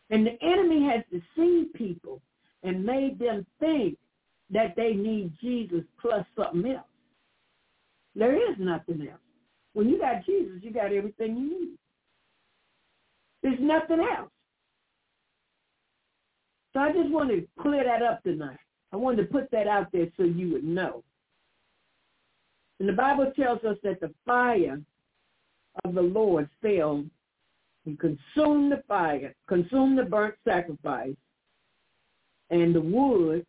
And 0.10 0.26
the 0.26 0.38
enemy 0.42 0.88
has 0.88 1.04
deceived 1.10 1.74
people 1.74 2.22
and 2.64 2.86
made 2.86 3.20
them 3.20 3.46
think 3.60 3.98
that 4.52 4.76
they 4.76 4.94
need 4.94 5.34
Jesus 5.42 5.84
plus 6.00 6.26
something 6.38 6.72
else. 6.72 6.86
There 8.16 8.36
is 8.36 8.56
nothing 8.60 9.08
else. 9.10 9.20
When 9.74 9.90
you 9.90 10.00
got 10.00 10.26
Jesus, 10.26 10.62
you 10.62 10.72
got 10.72 10.94
everything 10.94 11.36
you 11.36 11.60
need. 11.60 11.78
There's 13.44 13.60
nothing 13.60 14.00
else. 14.00 14.32
So 16.74 16.80
I 16.80 16.92
just 16.92 17.10
want 17.10 17.30
to 17.30 17.48
clear 17.62 17.84
that 17.84 18.02
up 18.02 18.24
tonight. 18.24 18.58
I 18.96 18.98
wanted 18.98 19.24
to 19.24 19.34
put 19.34 19.52
that 19.52 19.68
out 19.68 19.92
there 19.92 20.08
so 20.16 20.24
you 20.24 20.54
would 20.54 20.64
know. 20.64 21.04
And 22.80 22.88
the 22.88 22.94
Bible 22.94 23.30
tells 23.36 23.62
us 23.66 23.76
that 23.84 24.00
the 24.00 24.14
fire 24.26 24.80
of 25.84 25.94
the 25.94 26.02
Lord 26.02 26.50
fell 26.62 27.04
and 27.86 28.00
consumed 28.00 28.72
the 28.72 28.82
fire, 28.88 29.36
consumed 29.48 29.98
the 29.98 30.04
burnt 30.04 30.36
sacrifice, 30.48 31.18
and 32.50 32.74
the 32.74 32.80
wood, 32.80 33.46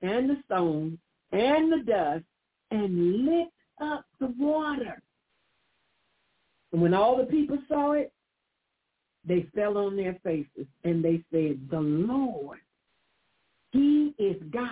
and 0.00 0.30
the 0.30 0.38
stone, 0.46 0.98
and 1.30 1.70
the 1.70 1.84
dust, 1.84 2.24
and 2.70 3.26
lit 3.26 3.52
up 3.82 4.06
the 4.18 4.32
water. 4.38 5.02
And 6.72 6.80
when 6.80 6.94
all 6.94 7.18
the 7.18 7.24
people 7.24 7.58
saw 7.68 7.92
it, 7.92 8.14
they 9.26 9.46
fell 9.54 9.76
on 9.76 9.94
their 9.94 10.16
faces 10.24 10.66
and 10.84 11.04
they 11.04 11.22
said, 11.30 11.68
the 11.70 11.80
Lord, 11.80 12.60
he 13.72 14.14
is 14.18 14.36
God. 14.50 14.70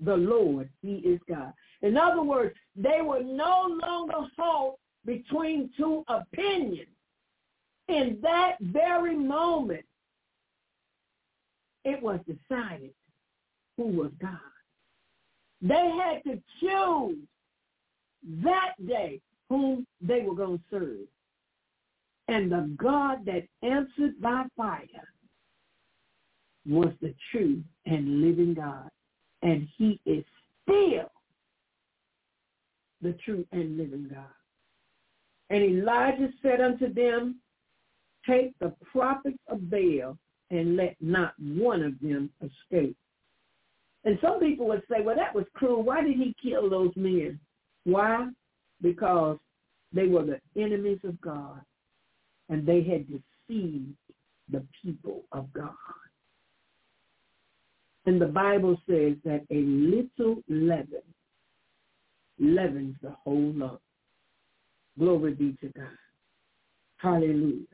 The 0.00 0.16
Lord, 0.16 0.68
he 0.82 0.96
is 0.96 1.20
God. 1.28 1.52
In 1.82 1.96
other 1.96 2.22
words, 2.22 2.54
they 2.76 3.00
were 3.02 3.22
no 3.22 3.78
longer 3.82 4.28
halt 4.36 4.78
between 5.04 5.70
two 5.76 6.04
opinions. 6.08 6.88
In 7.88 8.18
that 8.22 8.56
very 8.60 9.16
moment, 9.16 9.84
it 11.84 12.02
was 12.02 12.20
decided 12.26 12.92
who 13.76 13.84
was 13.84 14.10
God. 14.20 14.38
They 15.62 15.90
had 15.96 16.22
to 16.24 16.40
choose 16.60 17.26
that 18.42 18.74
day 18.86 19.20
whom 19.48 19.86
they 20.00 20.20
were 20.22 20.34
going 20.34 20.58
to 20.58 20.64
serve. 20.70 21.06
And 22.28 22.52
the 22.52 22.70
God 22.76 23.24
that 23.24 23.44
answered 23.62 24.20
by 24.20 24.44
fire 24.56 25.14
was 26.68 26.92
the 27.00 27.14
true 27.30 27.62
and 27.86 28.20
living 28.20 28.54
God. 28.54 28.88
And 29.42 29.68
he 29.76 30.00
is 30.04 30.24
still 30.62 31.10
the 33.00 33.12
true 33.24 33.46
and 33.52 33.76
living 33.76 34.10
God. 34.12 34.24
And 35.50 35.62
Elijah 35.62 36.28
said 36.42 36.60
unto 36.60 36.92
them, 36.92 37.36
Take 38.26 38.58
the 38.58 38.74
prophets 38.92 39.38
of 39.48 39.70
Baal 39.70 40.18
and 40.50 40.76
let 40.76 40.96
not 41.00 41.34
one 41.38 41.82
of 41.82 41.98
them 42.00 42.30
escape. 42.42 42.96
And 44.04 44.18
some 44.22 44.40
people 44.40 44.66
would 44.68 44.82
say, 44.90 45.02
well, 45.02 45.16
that 45.16 45.34
was 45.34 45.44
cruel. 45.54 45.82
Why 45.82 46.02
did 46.02 46.16
he 46.16 46.34
kill 46.42 46.68
those 46.68 46.92
men? 46.96 47.38
Why? 47.84 48.28
Because 48.82 49.38
they 49.92 50.06
were 50.06 50.24
the 50.24 50.40
enemies 50.60 51.00
of 51.04 51.20
God 51.20 51.60
and 52.48 52.66
they 52.66 52.82
had 52.82 53.06
deceived 53.06 53.96
the 54.50 54.64
people 54.82 55.24
of 55.32 55.52
God. 55.52 55.74
And 58.08 58.18
the 58.18 58.26
Bible 58.26 58.80
says 58.88 59.16
that 59.26 59.44
a 59.50 59.54
little 59.54 60.42
leaven 60.48 61.02
leavens 62.38 62.96
the 63.02 63.10
whole 63.22 63.52
lump. 63.54 63.82
Glory 64.98 65.34
be 65.34 65.54
to 65.60 65.68
God. 65.76 65.90
Hallelujah. 66.96 67.66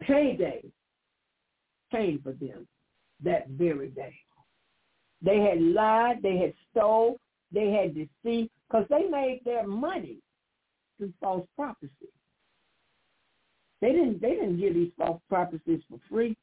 Payday 0.00 0.62
came 1.90 2.20
for 2.22 2.34
them 2.34 2.68
that 3.24 3.48
very 3.48 3.88
day. 3.88 4.14
They 5.22 5.40
had 5.40 5.60
lied, 5.60 6.22
they 6.22 6.36
had 6.36 6.54
stole, 6.70 7.18
they 7.50 7.72
had 7.72 7.96
deceived, 7.96 8.50
because 8.68 8.86
they 8.88 9.08
made 9.10 9.40
their 9.44 9.66
money 9.66 10.18
through 10.98 11.12
false 11.20 11.48
prophecy. 11.56 12.12
They 13.80 13.90
didn't 13.90 14.20
they 14.22 14.36
didn't 14.36 14.60
give 14.60 14.74
these 14.74 14.92
false 14.96 15.20
prophecies 15.28 15.80
for 15.90 15.98
free. 16.08 16.36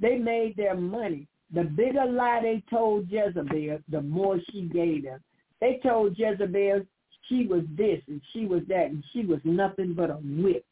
They 0.00 0.16
made 0.18 0.56
their 0.56 0.74
money. 0.74 1.28
The 1.54 1.62
bigger 1.62 2.04
lie 2.04 2.40
they 2.42 2.62
told 2.68 3.08
Jezebel, 3.08 3.78
the 3.88 4.02
more 4.02 4.38
she 4.50 4.62
gave 4.62 5.04
them. 5.04 5.20
They 5.60 5.78
told 5.82 6.18
Jezebel 6.18 6.82
she 7.28 7.46
was 7.46 7.62
this 7.76 8.02
and 8.08 8.20
she 8.32 8.44
was 8.44 8.62
that 8.68 8.86
and 8.86 9.04
she 9.12 9.24
was 9.24 9.38
nothing 9.44 9.94
but 9.94 10.10
a 10.10 10.18
witch. 10.22 10.64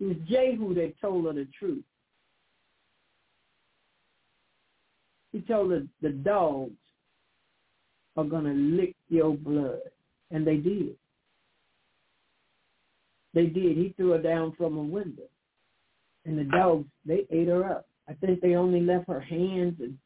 It 0.00 0.04
was 0.04 0.16
Jehu 0.28 0.74
that 0.74 1.00
told 1.00 1.26
her 1.26 1.32
the 1.32 1.46
truth. 1.56 1.84
He 5.32 5.40
told 5.40 5.70
her 5.70 5.82
the 6.02 6.10
dogs 6.10 6.72
are 8.16 8.24
going 8.24 8.44
to 8.44 8.52
lick 8.52 8.94
your 9.08 9.34
blood. 9.36 9.80
And 10.30 10.46
they 10.46 10.56
did. 10.56 10.96
They 13.34 13.46
did. 13.46 13.76
He 13.76 13.94
threw 13.96 14.10
her 14.10 14.22
down 14.22 14.52
from 14.56 14.76
a 14.76 14.82
window. 14.82 15.28
And 16.24 16.38
the 16.38 16.44
dogs, 16.44 16.88
they 17.04 17.26
ate 17.30 17.48
her 17.48 17.64
up. 17.64 17.86
I 18.08 18.14
think 18.14 18.40
they 18.40 18.54
only 18.54 18.80
left 18.80 19.08
her 19.08 19.20
hands 19.20 19.76
and 19.80 19.98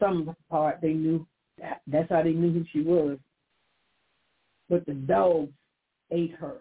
some 0.00 0.34
part 0.50 0.80
they 0.80 0.92
knew. 0.92 1.26
That, 1.58 1.80
that's 1.86 2.10
how 2.10 2.22
they 2.22 2.32
knew 2.32 2.52
who 2.52 2.64
she 2.72 2.80
was. 2.80 3.18
But 4.68 4.86
the 4.86 4.94
dogs 4.94 5.52
ate 6.10 6.34
her. 6.40 6.58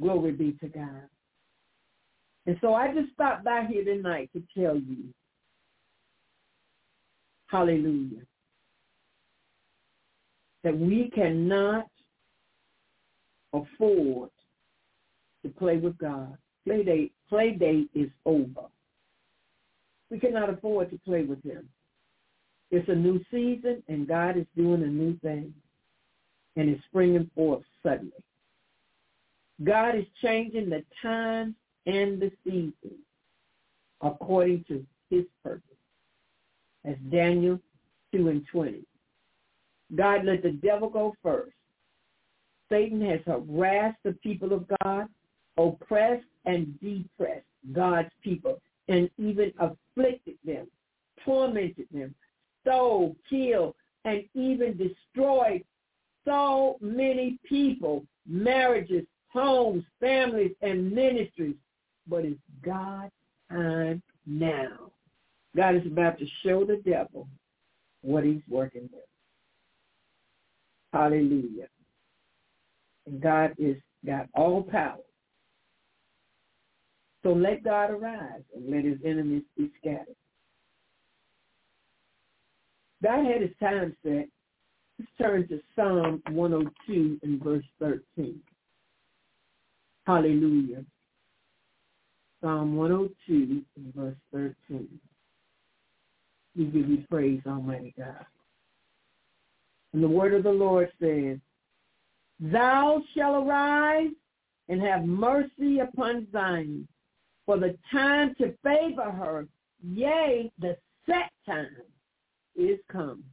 Glory 0.00 0.32
be 0.32 0.56
to 0.60 0.68
God. 0.68 1.08
And 2.46 2.56
so 2.60 2.74
I 2.74 2.92
just 2.92 3.12
stopped 3.12 3.44
by 3.44 3.64
here 3.68 3.84
tonight 3.84 4.30
to 4.34 4.42
tell 4.56 4.76
you, 4.76 5.04
hallelujah, 7.46 8.22
that 10.64 10.76
we 10.76 11.10
cannot 11.14 11.86
afford 13.52 14.30
to 15.42 15.48
play 15.50 15.76
with 15.76 15.96
God. 15.98 16.36
Play 16.66 16.84
date, 16.84 17.12
play 17.32 17.52
date 17.52 17.88
is 17.94 18.10
over. 18.26 18.66
We 20.10 20.18
cannot 20.18 20.50
afford 20.50 20.90
to 20.90 20.98
play 20.98 21.24
with 21.24 21.42
him. 21.42 21.66
It's 22.70 22.86
a 22.90 22.94
new 22.94 23.24
season 23.30 23.82
and 23.88 24.06
God 24.06 24.36
is 24.36 24.44
doing 24.54 24.82
a 24.82 24.86
new 24.86 25.18
thing 25.20 25.54
and 26.56 26.68
it's 26.68 26.84
springing 26.90 27.30
forth 27.34 27.62
suddenly. 27.82 28.12
God 29.64 29.94
is 29.94 30.04
changing 30.20 30.68
the 30.68 30.84
times 31.00 31.54
and 31.86 32.20
the 32.20 32.30
seasons 32.44 33.00
according 34.02 34.66
to 34.68 34.84
his 35.08 35.24
purpose. 35.42 35.62
As 36.84 36.96
Daniel 37.10 37.58
2 38.14 38.28
and 38.28 38.46
20. 38.52 38.82
God 39.94 40.26
let 40.26 40.42
the 40.42 40.50
devil 40.50 40.90
go 40.90 41.14
first. 41.22 41.52
Satan 42.70 43.00
has 43.00 43.20
harassed 43.24 43.98
the 44.04 44.12
people 44.22 44.52
of 44.52 44.66
God, 44.82 45.06
oppressed 45.56 46.26
and 46.44 46.78
depressed 46.80 47.46
God's 47.72 48.10
people, 48.22 48.60
and 48.88 49.08
even 49.18 49.52
afflicted 49.58 50.36
them, 50.44 50.66
tormented 51.24 51.86
them, 51.92 52.14
stole, 52.62 53.16
killed, 53.28 53.74
and 54.04 54.24
even 54.34 54.76
destroyed 54.76 55.64
so 56.24 56.76
many 56.80 57.38
people, 57.44 58.04
marriages, 58.26 59.04
homes, 59.28 59.84
families, 60.00 60.52
and 60.60 60.92
ministries. 60.92 61.56
But 62.06 62.24
it's 62.24 62.40
God's 62.64 63.12
time 63.50 64.02
now. 64.26 64.90
God 65.54 65.76
is 65.76 65.86
about 65.86 66.18
to 66.18 66.26
show 66.42 66.64
the 66.64 66.82
devil 66.84 67.28
what 68.02 68.24
he's 68.24 68.42
working 68.48 68.88
with. 68.92 69.04
Hallelujah. 70.92 71.68
And 73.06 73.20
God 73.20 73.54
is 73.58 73.76
got 74.04 74.28
all 74.34 74.62
power. 74.62 74.98
So 77.22 77.32
let 77.32 77.62
God 77.62 77.90
arise 77.90 78.42
and 78.54 78.70
let 78.70 78.84
his 78.84 78.98
enemies 79.04 79.44
be 79.56 79.70
scattered. 79.80 80.16
God 83.02 83.24
had 83.24 83.42
his 83.42 83.50
time 83.60 83.96
set. 84.02 84.28
Let's 84.98 85.10
turn 85.20 85.48
to 85.48 85.60
Psalm 85.74 86.22
102 86.30 87.20
and 87.22 87.42
verse 87.42 87.64
13. 87.80 88.40
Hallelujah. 90.06 90.84
Psalm 92.40 92.76
102 92.76 93.62
and 93.76 93.94
verse 93.94 94.16
13. 94.32 94.88
We 96.56 96.64
give 96.66 96.88
you 96.88 97.04
praise, 97.08 97.40
Almighty 97.46 97.94
God. 97.96 98.26
And 99.92 100.02
the 100.02 100.08
word 100.08 100.34
of 100.34 100.42
the 100.42 100.50
Lord 100.50 100.90
says, 101.00 101.38
Thou 102.40 103.02
shalt 103.14 103.46
arise 103.46 104.10
and 104.68 104.80
have 104.82 105.04
mercy 105.04 105.78
upon 105.80 106.26
Zion, 106.32 106.88
for 107.46 107.58
the 107.58 107.76
time 107.90 108.34
to 108.38 108.54
favor 108.62 109.10
her, 109.10 109.46
yea, 109.82 110.50
the 110.60 110.76
set 111.06 111.30
time 111.46 111.76
is 112.56 112.78
come. 112.90 113.24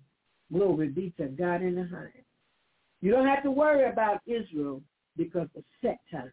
Glory 0.52 0.88
be 0.88 1.14
to 1.18 1.28
God 1.28 1.62
in 1.62 1.76
the 1.76 1.88
highest. 1.88 2.16
You 3.02 3.12
don't 3.12 3.28
have 3.28 3.44
to 3.44 3.52
worry 3.52 3.90
about 3.90 4.22
Israel 4.26 4.82
because 5.16 5.48
the 5.56 5.64
set 5.82 6.00
time 6.12 6.32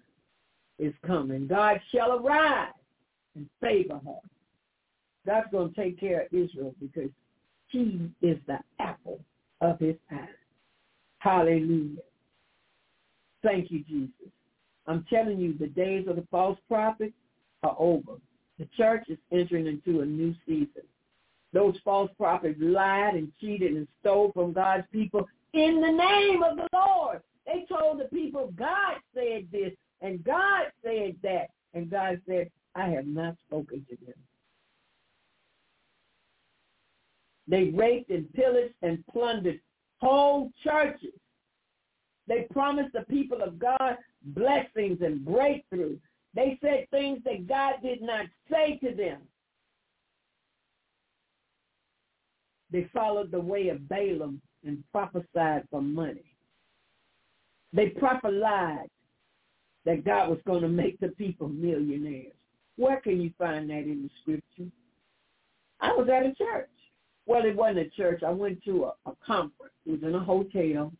is 0.79 0.95
coming. 1.07 1.47
God 1.47 1.81
shall 1.93 2.13
arise 2.13 2.73
and 3.35 3.49
favor 3.61 4.01
her. 4.05 4.21
God's 5.27 5.49
going 5.51 5.75
to 5.75 5.81
take 5.81 5.99
care 6.01 6.23
of 6.23 6.27
Israel 6.33 6.75
because 6.81 7.11
he 7.69 8.11
is 8.23 8.39
the 8.47 8.59
apple 8.79 9.21
of 9.61 9.79
his 9.79 9.97
eye. 10.11 10.29
Hallelujah. 11.19 12.01
Thank 13.43 13.71
you, 13.71 13.85
Jesus. 13.85 14.33
I'm 14.87 15.05
telling 15.11 15.39
you, 15.39 15.57
the 15.59 15.67
days 15.67 16.07
of 16.09 16.17
the 16.17 16.27
false 16.31 16.59
prophets 16.69 17.13
are 17.67 17.77
over. 17.79 18.13
The 18.59 18.69
church 18.77 19.05
is 19.09 19.19
entering 19.33 19.67
into 19.67 20.01
a 20.01 20.07
new 20.07 20.35
season. 20.47 20.83
Those 21.53 21.77
false 21.85 22.11
prophets 22.17 22.59
lied 22.61 23.15
and 23.15 23.33
cheated 23.41 23.73
and 23.73 23.87
stole 24.01 24.33
from 24.33 24.53
God's 24.53 24.85
people 24.93 25.27
in 25.53 25.81
the 25.81 25.91
name 25.91 26.43
of 26.43 26.57
the 26.57 26.69
Lord. 26.73 27.21
They 27.47 27.67
told 27.69 28.01
the 28.01 28.05
people, 28.05 28.53
God 28.57 28.97
said 29.15 29.47
this 29.53 29.73
and 30.01 30.23
God 30.25 30.67
said 30.85 31.17
that. 31.23 31.47
And 31.75 31.91
God 31.91 32.21
said, 32.27 32.51
I 32.75 32.89
have 32.89 33.07
not 33.07 33.37
spoken 33.47 33.85
to 33.91 33.97
them. 34.05 34.15
They 37.49 37.65
raped 37.65 38.11
and 38.11 38.33
pillaged 38.33 38.75
and 38.83 39.05
plundered 39.13 39.61
whole 40.01 40.51
churches. 40.65 41.15
They 42.27 42.47
promised 42.51 42.93
the 42.93 43.03
people 43.03 43.43
of 43.43 43.59
God 43.59 43.97
blessings 44.23 44.99
and 45.01 45.25
breakthrough. 45.25 45.97
They 46.37 46.59
said 46.61 46.87
things 46.91 47.21
that 47.25 47.49
God 47.49 47.77
did 47.83 48.03
not 48.03 48.27
say 48.51 48.79
to 48.85 48.95
them. 48.95 49.23
They 52.71 52.91
followed 52.93 53.31
the 53.31 53.41
way 53.41 53.69
of 53.69 53.89
Balaam 53.89 54.43
and 54.63 54.85
prophesied 54.93 55.65
for 55.71 55.81
money. 55.81 56.35
They 57.73 57.89
prophesied 57.89 58.89
that 59.87 60.05
God 60.05 60.29
was 60.29 60.39
going 60.47 60.61
to 60.61 60.69
make 60.69 61.01
the 61.01 61.09
people 61.09 61.49
millionaires. 61.49 62.35
Where 62.77 63.01
can 63.01 63.21
you 63.21 63.31
find 63.39 63.71
that 63.71 63.85
in 63.85 64.03
the 64.03 64.11
scripture? 64.21 64.71
I 65.81 65.93
was 65.93 66.09
at 66.09 66.27
a 66.27 66.35
church. 66.35 66.69
Well, 67.25 67.47
it 67.47 67.57
wasn't 67.57 67.79
a 67.79 67.91
church. 67.91 68.23
I 68.23 68.31
went 68.31 68.63
to 68.65 68.85
a, 68.85 69.11
a 69.11 69.15
conference. 69.27 69.73
It 69.87 69.93
was 69.93 70.03
in 70.03 70.15
a 70.15 70.23
hotel. 70.23 70.93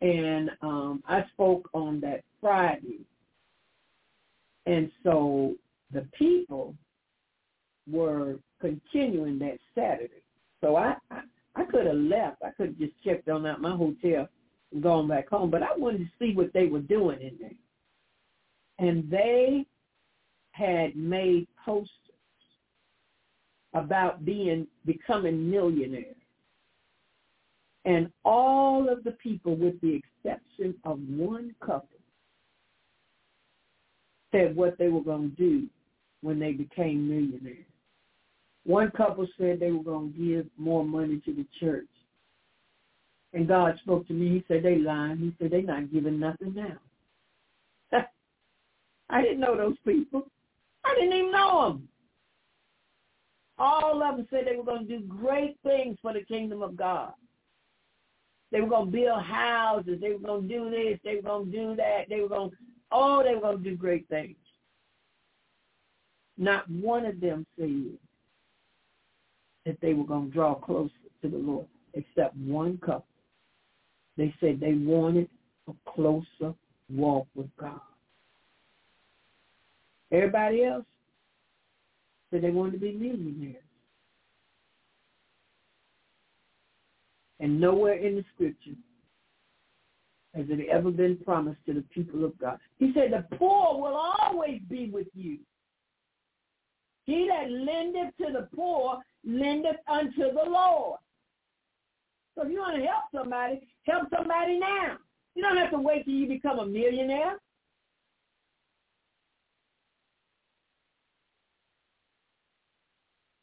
And 0.00 0.50
um, 0.62 1.02
I 1.08 1.24
spoke 1.32 1.68
on 1.72 2.00
that 2.00 2.22
Friday. 2.40 3.00
And 4.66 4.90
so 5.02 5.54
the 5.92 6.06
people 6.16 6.74
were 7.90 8.38
continuing 8.60 9.38
that 9.40 9.58
Saturday. 9.74 10.22
So 10.60 10.76
I, 10.76 10.94
I, 11.10 11.22
I 11.56 11.64
could 11.64 11.86
have 11.86 11.96
left. 11.96 12.42
I 12.42 12.50
could 12.50 12.68
have 12.68 12.78
just 12.78 12.92
checked 13.04 13.28
on 13.28 13.46
out 13.46 13.60
my 13.60 13.74
hotel 13.74 14.28
and 14.72 14.82
gone 14.82 15.08
back 15.08 15.28
home. 15.28 15.50
But 15.50 15.62
I 15.62 15.76
wanted 15.76 15.98
to 15.98 16.10
see 16.18 16.34
what 16.34 16.52
they 16.52 16.66
were 16.66 16.80
doing 16.80 17.20
in 17.20 17.36
there. 17.40 17.50
And 18.78 19.10
they 19.10 19.66
had 20.52 20.96
made 20.96 21.46
posters 21.64 21.88
about 23.74 24.24
being 24.24 24.66
becoming 24.84 25.50
millionaires. 25.50 26.16
And 27.84 28.12
all 28.24 28.88
of 28.88 29.02
the 29.02 29.12
people, 29.12 29.56
with 29.56 29.80
the 29.80 29.94
exception 29.94 30.74
of 30.84 31.00
one 31.08 31.54
couple, 31.60 31.98
said 34.32 34.56
what 34.56 34.78
they 34.78 34.88
were 34.88 35.02
going 35.02 35.30
to 35.30 35.36
do 35.36 35.66
when 36.22 36.38
they 36.38 36.52
became 36.52 37.08
millionaires. 37.08 37.66
One 38.64 38.90
couple 38.92 39.26
said 39.38 39.60
they 39.60 39.72
were 39.72 39.82
going 39.82 40.12
to 40.12 40.18
give 40.18 40.46
more 40.56 40.84
money 40.84 41.20
to 41.24 41.32
the 41.32 41.46
church. 41.60 41.86
And 43.32 43.48
God 43.48 43.78
spoke 43.82 44.06
to 44.08 44.12
me. 44.12 44.28
He 44.28 44.44
said, 44.46 44.62
they 44.62 44.76
lying. 44.76 45.18
He 45.18 45.34
said, 45.38 45.52
they're 45.52 45.62
not 45.62 45.92
giving 45.92 46.18
nothing 46.18 46.54
now. 46.54 46.78
I 49.10 49.22
didn't 49.22 49.40
know 49.40 49.56
those 49.56 49.76
people. 49.84 50.26
I 50.84 50.94
didn't 50.94 51.12
even 51.12 51.32
know 51.32 51.68
them. 51.68 51.88
All 53.58 54.02
of 54.02 54.16
them 54.16 54.26
said 54.30 54.44
they 54.46 54.56
were 54.56 54.64
going 54.64 54.86
to 54.86 54.98
do 54.98 55.04
great 55.06 55.56
things 55.62 55.98
for 56.02 56.12
the 56.12 56.24
kingdom 56.24 56.62
of 56.62 56.76
God. 56.76 57.12
They 58.50 58.60
were 58.60 58.68
going 58.68 58.86
to 58.86 58.92
build 58.92 59.22
houses. 59.22 59.98
They 60.00 60.10
were 60.10 60.18
going 60.18 60.48
to 60.48 60.48
do 60.48 60.70
this. 60.70 60.98
They 61.04 61.16
were 61.16 61.22
going 61.22 61.50
to 61.50 61.52
do 61.52 61.76
that. 61.76 62.04
They 62.08 62.20
were 62.20 62.28
going 62.28 62.50
to, 62.50 62.56
oh, 62.92 63.22
they 63.22 63.34
were 63.34 63.40
going 63.40 63.58
to 63.58 63.70
do 63.70 63.76
great 63.76 64.08
things. 64.08 64.36
Not 66.38 66.68
one 66.70 67.04
of 67.04 67.20
them 67.20 67.46
said 67.58 67.98
that 69.66 69.80
they 69.80 69.94
were 69.94 70.04
going 70.04 70.28
to 70.28 70.32
draw 70.32 70.54
closer 70.54 70.92
to 71.22 71.28
the 71.28 71.36
Lord, 71.36 71.66
except 71.94 72.36
one 72.36 72.78
couple. 72.78 73.04
They 74.16 74.34
said 74.40 74.60
they 74.60 74.74
wanted 74.74 75.28
a 75.68 75.72
closer 75.90 76.54
walk 76.90 77.26
with 77.34 77.48
God. 77.58 77.80
Everybody 80.10 80.64
else 80.64 80.84
said 82.30 82.42
they 82.42 82.50
wanted 82.50 82.72
to 82.72 82.78
be 82.78 82.92
millionaires. 82.92 83.56
And 87.40 87.60
nowhere 87.60 87.94
in 87.94 88.16
the 88.16 88.24
scripture 88.34 88.76
has 90.34 90.46
it 90.48 90.68
ever 90.70 90.90
been 90.90 91.16
promised 91.18 91.58
to 91.66 91.74
the 91.74 91.84
people 91.94 92.24
of 92.24 92.38
God. 92.38 92.58
He 92.78 92.92
said, 92.94 93.12
the 93.12 93.36
poor 93.36 93.78
will 93.78 93.96
always 93.96 94.60
be 94.68 94.88
with 94.90 95.08
you. 95.14 95.38
He 97.04 97.28
that 97.28 97.50
lendeth 97.50 98.16
to 98.18 98.32
the 98.32 98.48
poor 98.54 98.98
lendeth 99.24 99.76
unto 99.88 100.32
the 100.32 100.44
Lord. 100.48 100.98
So 102.34 102.46
if 102.46 102.52
you 102.52 102.60
want 102.60 102.76
to 102.76 102.86
help 102.86 103.04
somebody, 103.14 103.60
help 103.84 104.08
somebody 104.16 104.58
now. 104.58 104.96
You 105.34 105.42
don't 105.42 105.56
have 105.56 105.70
to 105.70 105.78
wait 105.78 106.04
till 106.04 106.14
you 106.14 106.26
become 106.26 106.58
a 106.60 106.66
millionaire. 106.66 107.38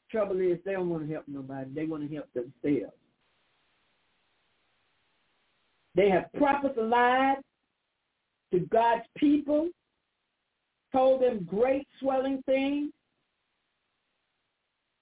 Trouble 0.09 0.39
is 0.39 0.57
they 0.65 0.71
don't 0.71 0.89
want 0.89 1.07
to 1.07 1.13
help 1.13 1.25
nobody. 1.27 1.69
They 1.71 1.85
want 1.85 2.09
to 2.09 2.15
help 2.15 2.27
themselves. 2.33 2.93
They 5.99 6.09
have 6.09 6.31
prophesied 6.37 7.39
to 8.53 8.59
God's 8.71 9.03
people, 9.17 9.67
told 10.93 11.21
them 11.21 11.43
great 11.43 11.85
swelling 11.99 12.41
things. 12.45 12.93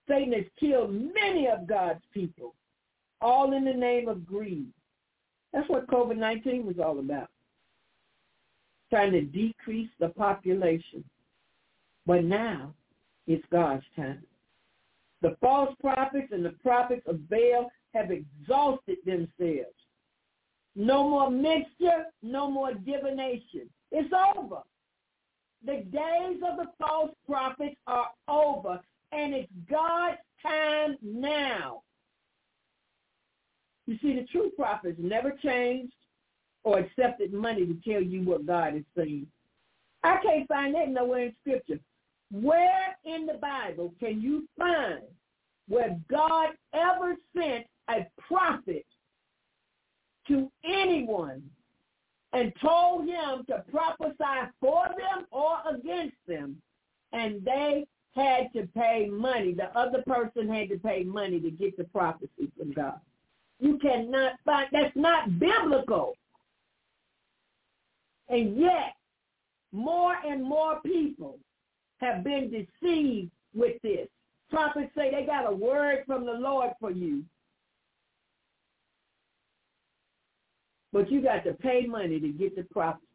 Satan 0.10 0.34
has 0.34 0.46
killed 0.60 0.92
many 0.92 1.48
of 1.50 1.68
God's 1.68 2.02
people, 2.16 2.56
all 3.22 3.54
in 3.56 3.64
the 3.64 3.76
name 3.76 4.08
of 4.08 4.26
greed. 4.26 4.74
That's 5.54 5.70
what 5.70 5.86
COVID-19 5.86 6.64
was 6.64 6.80
all 6.84 6.98
about, 6.98 7.30
trying 8.90 9.12
to 9.12 9.22
decrease 9.22 9.92
the 10.00 10.10
population. 10.10 11.04
But 12.08 12.24
now 12.24 12.74
it's 13.28 13.46
God's 13.52 13.86
time. 13.96 14.24
The 15.22 15.38
false 15.42 15.76
prophets 15.80 16.30
and 16.32 16.44
the 16.44 16.56
prophets 16.64 17.06
of 17.06 17.30
Baal 17.30 17.70
have 17.94 18.10
exhausted 18.10 18.98
themselves. 19.06 19.76
No 20.80 21.10
more 21.10 21.32
mixture, 21.32 22.06
no 22.22 22.52
more 22.52 22.72
divination. 22.72 23.68
It's 23.92 24.14
over. 24.38 24.62
The 25.66 25.84
days 25.92 26.38
of 26.48 26.58
the 26.58 26.68
false 26.80 27.10
prophets 27.26 27.76
are 27.88 28.10
over, 28.28 28.80
and 29.12 29.34
it's 29.34 29.52
God's 29.68 30.20
time 30.44 30.98
now. 31.02 31.82
You 33.88 33.98
see, 34.04 34.14
the 34.20 34.28
true 34.32 34.52
prophets 34.56 35.00
never 35.00 35.32
changed 35.44 35.94
or 36.64 36.78
accepted 36.78 37.34
money 37.34 37.66
to 37.66 37.76
tell 37.84 38.04
you 38.04 38.22
what 38.22 38.46
God 38.46 38.76
is 38.76 38.84
saying. 38.96 39.26
I 40.04 40.18
can't 40.22 40.48
find 40.48 40.76
that 40.76 40.90
nowhere 40.90 41.26
in 41.26 41.36
Scripture. 41.42 41.80
Where 42.30 42.96
in 43.04 43.26
the 43.26 43.40
Bible 43.42 43.96
can 44.00 44.22
you 44.22 44.48
find 44.56 45.02
where 45.68 46.00
God 46.08 46.50
ever 46.76 47.16
sent 47.36 47.66
a 47.90 48.06
prophet 48.28 48.86
to 50.28 50.52
anyone 50.64 51.44
and 52.34 52.54
told 52.62 53.08
him 53.08 53.46
to 53.48 53.64
prophesy 53.72 54.52
for 54.60 54.86
them 54.90 55.26
or 55.32 55.58
against 55.74 56.18
them, 56.28 56.62
and 57.14 57.44
they 57.44 57.86
had 58.16 58.52
to 58.54 58.68
pay 58.76 59.08
money. 59.12 59.54
The 59.54 59.76
other 59.78 60.04
person 60.06 60.50
had 60.50 60.70
to 60.70 60.78
pay 60.78 61.04
money 61.04 61.40
to 61.40 61.52
get 61.52 61.78
the 61.78 61.86
prophecy 61.86 62.52
from 62.58 62.74
God. 62.74 63.00
You 63.60 63.78
cannot 63.80 64.34
find, 64.46 64.68
that's 64.72 64.96
not 64.96 65.40
biblical. 65.40 66.14
And 68.30 68.60
yet, 68.60 68.94
more 69.72 70.16
and 70.26 70.44
more 70.44 70.82
people 70.82 71.40
have 72.00 72.24
been 72.24 72.52
deceived 72.52 73.32
with 73.56 73.82
this. 73.82 74.08
Prophets 74.50 74.92
say 74.96 75.12
they 75.12 75.26
got 75.26 75.52
a 75.52 75.56
word 75.56 76.04
from 76.06 76.26
the 76.26 76.34
Lord 76.34 76.72
for 76.80 76.92
you. 76.92 77.24
But 80.98 81.12
you 81.12 81.22
got 81.22 81.44
to 81.44 81.54
pay 81.54 81.86
money 81.86 82.20
to 82.20 82.30
get 82.30 82.56
the 82.56 82.64
prophecy. 82.64 83.06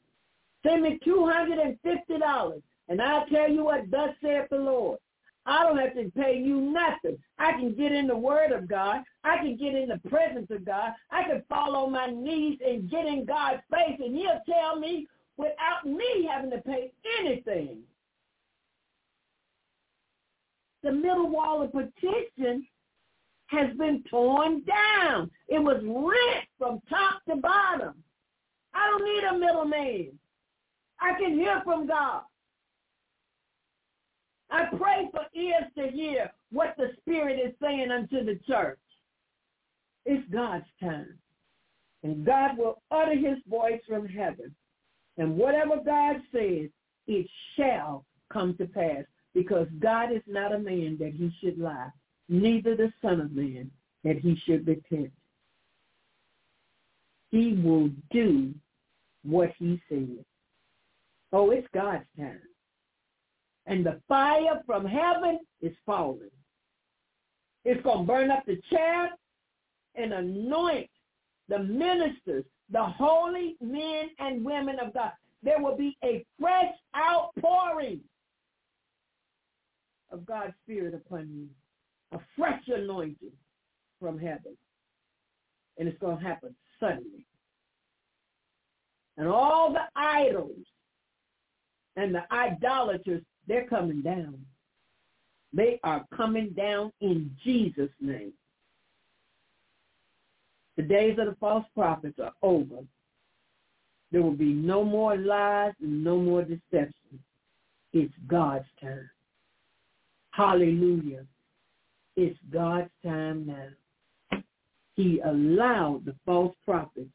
Send 0.64 0.84
me 0.84 1.00
$250 1.04 2.62
and 2.88 3.02
I'll 3.02 3.26
tell 3.26 3.50
you 3.50 3.64
what 3.64 3.90
thus 3.90 4.10
saith 4.22 4.46
the 4.50 4.56
Lord. 4.56 5.00
I 5.46 5.64
don't 5.64 5.78
have 5.78 5.94
to 5.94 6.08
pay 6.16 6.38
you 6.38 6.60
nothing. 6.60 7.18
I 7.40 7.50
can 7.50 7.74
get 7.74 7.90
in 7.90 8.06
the 8.06 8.16
word 8.16 8.52
of 8.52 8.68
God. 8.68 9.00
I 9.24 9.38
can 9.38 9.56
get 9.56 9.74
in 9.74 9.88
the 9.88 10.08
presence 10.08 10.46
of 10.52 10.64
God. 10.64 10.92
I 11.10 11.24
can 11.24 11.42
fall 11.48 11.74
on 11.74 11.90
my 11.90 12.06
knees 12.06 12.60
and 12.64 12.88
get 12.88 13.04
in 13.04 13.24
God's 13.24 13.62
face 13.68 13.98
and 13.98 14.14
he'll 14.14 14.40
tell 14.48 14.78
me 14.78 15.08
without 15.36 15.84
me 15.84 16.28
having 16.32 16.52
to 16.52 16.58
pay 16.58 16.92
anything. 17.18 17.78
The 20.84 20.92
middle 20.92 21.28
wall 21.28 21.62
of 21.62 21.72
petition 21.72 22.64
has 23.52 23.76
been 23.76 24.02
torn 24.10 24.62
down. 24.64 25.30
It 25.48 25.58
was 25.58 25.82
ripped 25.84 26.48
from 26.58 26.80
top 26.88 27.22
to 27.28 27.36
bottom. 27.36 27.94
I 28.74 28.86
don't 28.86 29.04
need 29.04 29.24
a 29.24 29.38
middleman. 29.38 30.18
I 31.00 31.18
can 31.18 31.34
hear 31.34 31.60
from 31.64 31.86
God. 31.86 32.22
I 34.50 34.64
pray 34.76 35.08
for 35.12 35.22
ears 35.34 35.64
to 35.76 35.88
hear 35.88 36.30
what 36.50 36.74
the 36.76 36.90
Spirit 37.00 37.38
is 37.44 37.54
saying 37.60 37.90
unto 37.90 38.24
the 38.24 38.38
church. 38.46 38.78
It's 40.04 40.28
God's 40.32 40.64
time. 40.80 41.18
And 42.02 42.24
God 42.26 42.58
will 42.58 42.82
utter 42.90 43.14
his 43.14 43.38
voice 43.48 43.80
from 43.86 44.08
heaven. 44.08 44.54
And 45.18 45.36
whatever 45.36 45.76
God 45.84 46.16
says, 46.32 46.68
it 47.06 47.26
shall 47.56 48.04
come 48.32 48.56
to 48.56 48.66
pass. 48.66 49.04
Because 49.34 49.66
God 49.78 50.12
is 50.12 50.22
not 50.26 50.54
a 50.54 50.58
man 50.58 50.96
that 51.00 51.12
he 51.12 51.30
should 51.40 51.58
lie, 51.58 51.88
neither 52.32 52.74
the 52.74 52.92
Son 53.02 53.20
of 53.20 53.32
Man 53.32 53.70
that 54.04 54.18
he 54.18 54.36
should 54.44 54.66
repent. 54.66 55.12
He 57.30 57.60
will 57.64 57.90
do 58.10 58.52
what 59.24 59.52
he 59.58 59.80
says. 59.88 60.24
Oh, 61.32 61.50
it's 61.50 61.66
God's 61.72 62.04
time 62.18 62.40
and 63.66 63.84
the 63.84 64.00
fire 64.08 64.62
from 64.66 64.84
heaven 64.84 65.40
is 65.60 65.74
falling. 65.86 66.30
It's 67.64 67.82
going 67.82 68.00
to 68.00 68.04
burn 68.04 68.30
up 68.30 68.44
the 68.46 68.60
chair 68.70 69.10
and 69.94 70.12
anoint 70.12 70.90
the 71.48 71.60
ministers, 71.60 72.44
the 72.70 72.82
holy 72.82 73.56
men 73.60 74.10
and 74.18 74.44
women 74.44 74.78
of 74.80 74.94
God. 74.94 75.12
There 75.42 75.60
will 75.60 75.76
be 75.76 75.96
a 76.04 76.24
fresh 76.40 76.72
outpouring 76.96 78.00
of 80.10 80.26
God's 80.26 80.54
Spirit 80.64 80.94
upon 80.94 81.28
you, 81.30 81.46
a 82.12 82.18
fresh 82.36 82.62
anointing 82.68 83.32
from 84.00 84.18
heaven. 84.18 84.56
And 85.78 85.88
it's 85.88 85.98
going 85.98 86.18
to 86.18 86.24
happen 86.24 86.54
suddenly. 86.78 87.26
And 89.16 89.28
all 89.28 89.72
the 89.72 89.84
idols 89.96 90.66
and 91.96 92.14
the 92.14 92.22
idolaters 92.32 93.22
they're 93.48 93.66
coming 93.66 94.02
down. 94.02 94.38
They 95.52 95.80
are 95.82 96.04
coming 96.16 96.50
down 96.50 96.92
in 97.00 97.30
Jesus' 97.44 97.90
name. 98.00 98.32
The 100.76 100.82
days 100.82 101.18
of 101.18 101.26
the 101.26 101.36
false 101.38 101.66
prophets 101.74 102.18
are 102.18 102.32
over. 102.42 102.78
There 104.10 104.22
will 104.22 104.30
be 104.30 104.52
no 104.52 104.84
more 104.84 105.16
lies 105.16 105.74
and 105.80 106.02
no 106.02 106.18
more 106.18 106.42
deception. 106.42 107.18
It's 107.92 108.12
God's 108.26 108.64
time. 108.80 109.10
Hallelujah. 110.30 111.26
It's 112.16 112.38
God's 112.52 112.90
time 113.04 113.46
now. 113.46 114.40
He 114.94 115.20
allowed 115.24 116.02
the 116.04 116.14
false 116.26 116.54
prophets 116.64 117.08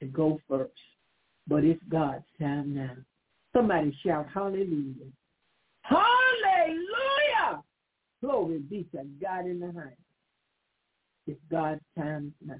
to 0.00 0.06
go 0.06 0.38
first, 0.48 0.72
but 1.46 1.64
it's 1.64 1.82
God's 1.88 2.24
time 2.40 2.74
now. 2.74 2.96
Somebody 3.54 3.96
shout 4.04 4.26
hallelujah. 4.32 5.10
Hallelujah. 5.82 7.62
Glory 8.20 8.58
be 8.58 8.86
to 8.92 9.04
God 9.20 9.46
in 9.46 9.60
the 9.60 9.72
highest. 9.72 9.96
It's 11.26 11.40
God's 11.50 11.80
time 11.96 12.34
now. 12.44 12.56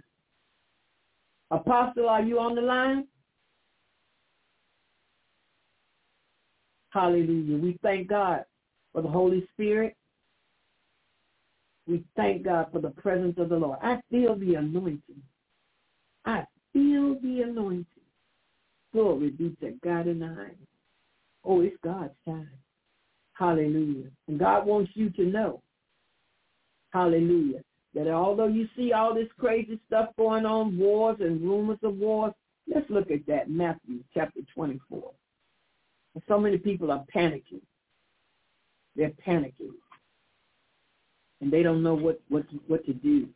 Apostle, 1.51 2.09
are 2.09 2.23
you 2.23 2.39
on 2.39 2.55
the 2.55 2.63
line? 2.63 3.07
Hallelujah. 6.91 7.59
We 7.59 7.79
thank 7.83 8.09
God 8.09 8.45
for 8.93 9.03
the 9.03 9.09
Holy 9.09 9.47
Spirit. 9.53 9.97
We 11.93 12.03
thank 12.17 12.45
God 12.45 12.69
for 12.73 12.79
the 12.79 12.89
presence 12.89 13.35
of 13.37 13.51
the 13.51 13.57
Lord. 13.57 13.79
I 13.83 14.01
feel 14.11 14.35
the 14.35 14.55
anointing. 14.55 15.23
I 16.25 16.47
feel 16.73 17.17
the 17.21 17.43
anointing. 17.43 17.85
Glory 18.95 19.29
be 19.29 19.55
to 19.61 19.75
God 19.85 20.07
in 20.07 20.21
the 20.21 20.29
highest. 20.29 20.57
Oh, 21.45 21.61
it's 21.61 21.77
God's 21.85 22.15
time. 22.27 22.49
Hallelujah. 23.35 24.09
And 24.27 24.39
God 24.39 24.65
wants 24.65 24.93
you 24.95 25.11
to 25.11 25.27
know, 25.27 25.61
hallelujah, 26.95 27.61
that 27.93 28.09
although 28.09 28.47
you 28.47 28.69
see 28.75 28.95
all 28.95 29.15
this 29.15 29.29
crazy 29.39 29.79
stuff 29.87 30.17
going 30.17 30.47
on, 30.47 30.79
wars 30.79 31.19
and 31.21 31.43
rumors 31.43 31.79
of 31.83 31.99
wars, 31.99 32.33
let's 32.75 32.89
look 32.89 33.11
at 33.11 33.27
that, 33.27 33.51
Matthew 33.51 33.99
chapter 34.15 34.41
24. 34.55 35.11
And 36.15 36.23
so 36.27 36.39
many 36.39 36.57
people 36.57 36.91
are 36.91 37.05
panicking. 37.15 37.61
They're 38.97 39.13
panicking. 39.27 39.75
And 41.43 41.53
they 41.53 41.63
don't 41.63 41.83
know 41.83 41.95
what, 41.95 42.21
what, 42.29 42.49
to, 42.51 42.61
what 42.69 42.87
to 42.87 42.95
do. 42.95 43.29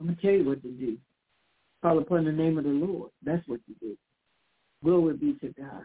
I'm 0.00 0.08
to 0.08 0.20
tell 0.20 0.32
you 0.32 0.44
what 0.44 0.62
to 0.62 0.70
do. 0.70 0.96
Call 1.82 1.98
upon 1.98 2.24
the 2.24 2.32
name 2.32 2.56
of 2.56 2.64
the 2.64 2.70
Lord. 2.70 3.10
That's 3.22 3.46
what 3.46 3.60
you 3.68 3.74
do. 3.78 3.96
Glory 4.82 5.14
be 5.14 5.34
to 5.34 5.52
God. 5.60 5.84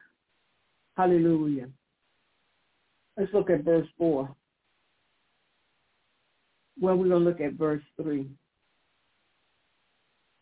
Hallelujah. 0.95 1.68
Let's 3.18 3.34
look 3.34 3.49
at 3.49 3.65
verse 3.65 3.88
4. 3.98 4.34
Well, 6.80 6.95
we're 6.95 7.10
to 7.10 7.18
look 7.18 7.41
at 7.41 7.53
verse 7.53 7.84
3. 8.02 8.27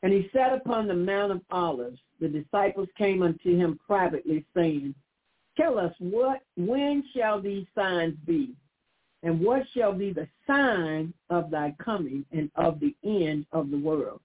And 0.04 0.14
he 0.14 0.30
sat 0.32 0.54
upon 0.54 0.88
the 0.88 0.94
Mount 0.94 1.32
of 1.32 1.42
Olives. 1.50 2.00
The 2.20 2.28
disciples 2.28 2.88
came 2.98 3.24
unto 3.24 3.58
him 3.58 3.80
privately, 3.86 4.46
saying, 4.56 4.94
Tell 5.58 5.80
us, 5.80 5.94
what, 5.98 6.42
when 6.56 7.04
shall 7.16 7.42
these 7.42 7.66
signs 7.74 8.16
be? 8.26 8.54
And 9.26 9.42
what 9.42 9.64
shall 9.76 9.92
be 9.92 10.14
the 10.14 10.28
sign 10.46 11.12
of 11.32 11.50
thy 11.50 11.76
coming 11.84 12.24
and 12.32 12.50
of 12.56 12.80
the 12.80 12.96
end 13.04 13.48
of 13.52 13.72
the 13.72 13.78
world? 13.78 14.22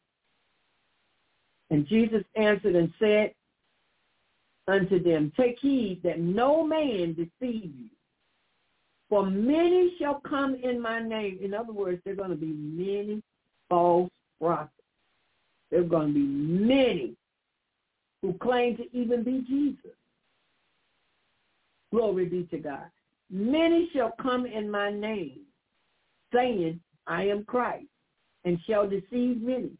And 1.70 1.86
Jesus 1.86 2.22
answered 2.36 2.76
and 2.76 2.92
said 3.00 3.32
unto 4.68 5.02
them, 5.02 5.32
Take 5.38 5.58
heed 5.58 6.02
that 6.04 6.20
no 6.20 6.62
man 6.64 7.14
deceive 7.14 7.72
you. 7.74 7.88
For 9.08 9.24
many 9.24 9.94
shall 9.98 10.20
come 10.20 10.54
in 10.54 10.78
my 10.78 11.00
name. 11.00 11.38
In 11.42 11.54
other 11.54 11.72
words, 11.72 12.02
there 12.04 12.12
are 12.12 12.16
going 12.16 12.30
to 12.30 12.36
be 12.36 12.52
many 12.52 13.22
false 13.70 14.10
prophets. 14.38 14.70
There 15.70 15.80
are 15.80 15.84
going 15.84 16.08
to 16.08 16.14
be 16.14 16.20
many 16.20 17.16
who 18.20 18.34
claim 18.34 18.76
to 18.76 18.84
even 18.94 19.24
be 19.24 19.40
Jesus. 19.48 19.96
Glory 21.90 22.26
be 22.26 22.42
to 22.50 22.58
God. 22.58 22.90
Many 23.30 23.88
shall 23.92 24.12
come 24.20 24.44
in 24.44 24.70
my 24.70 24.90
name, 24.90 25.42
saying, 26.34 26.80
I 27.06 27.24
am 27.24 27.44
Christ, 27.44 27.86
and 28.44 28.58
shall 28.68 28.88
deceive 28.88 29.40
many. 29.40 29.70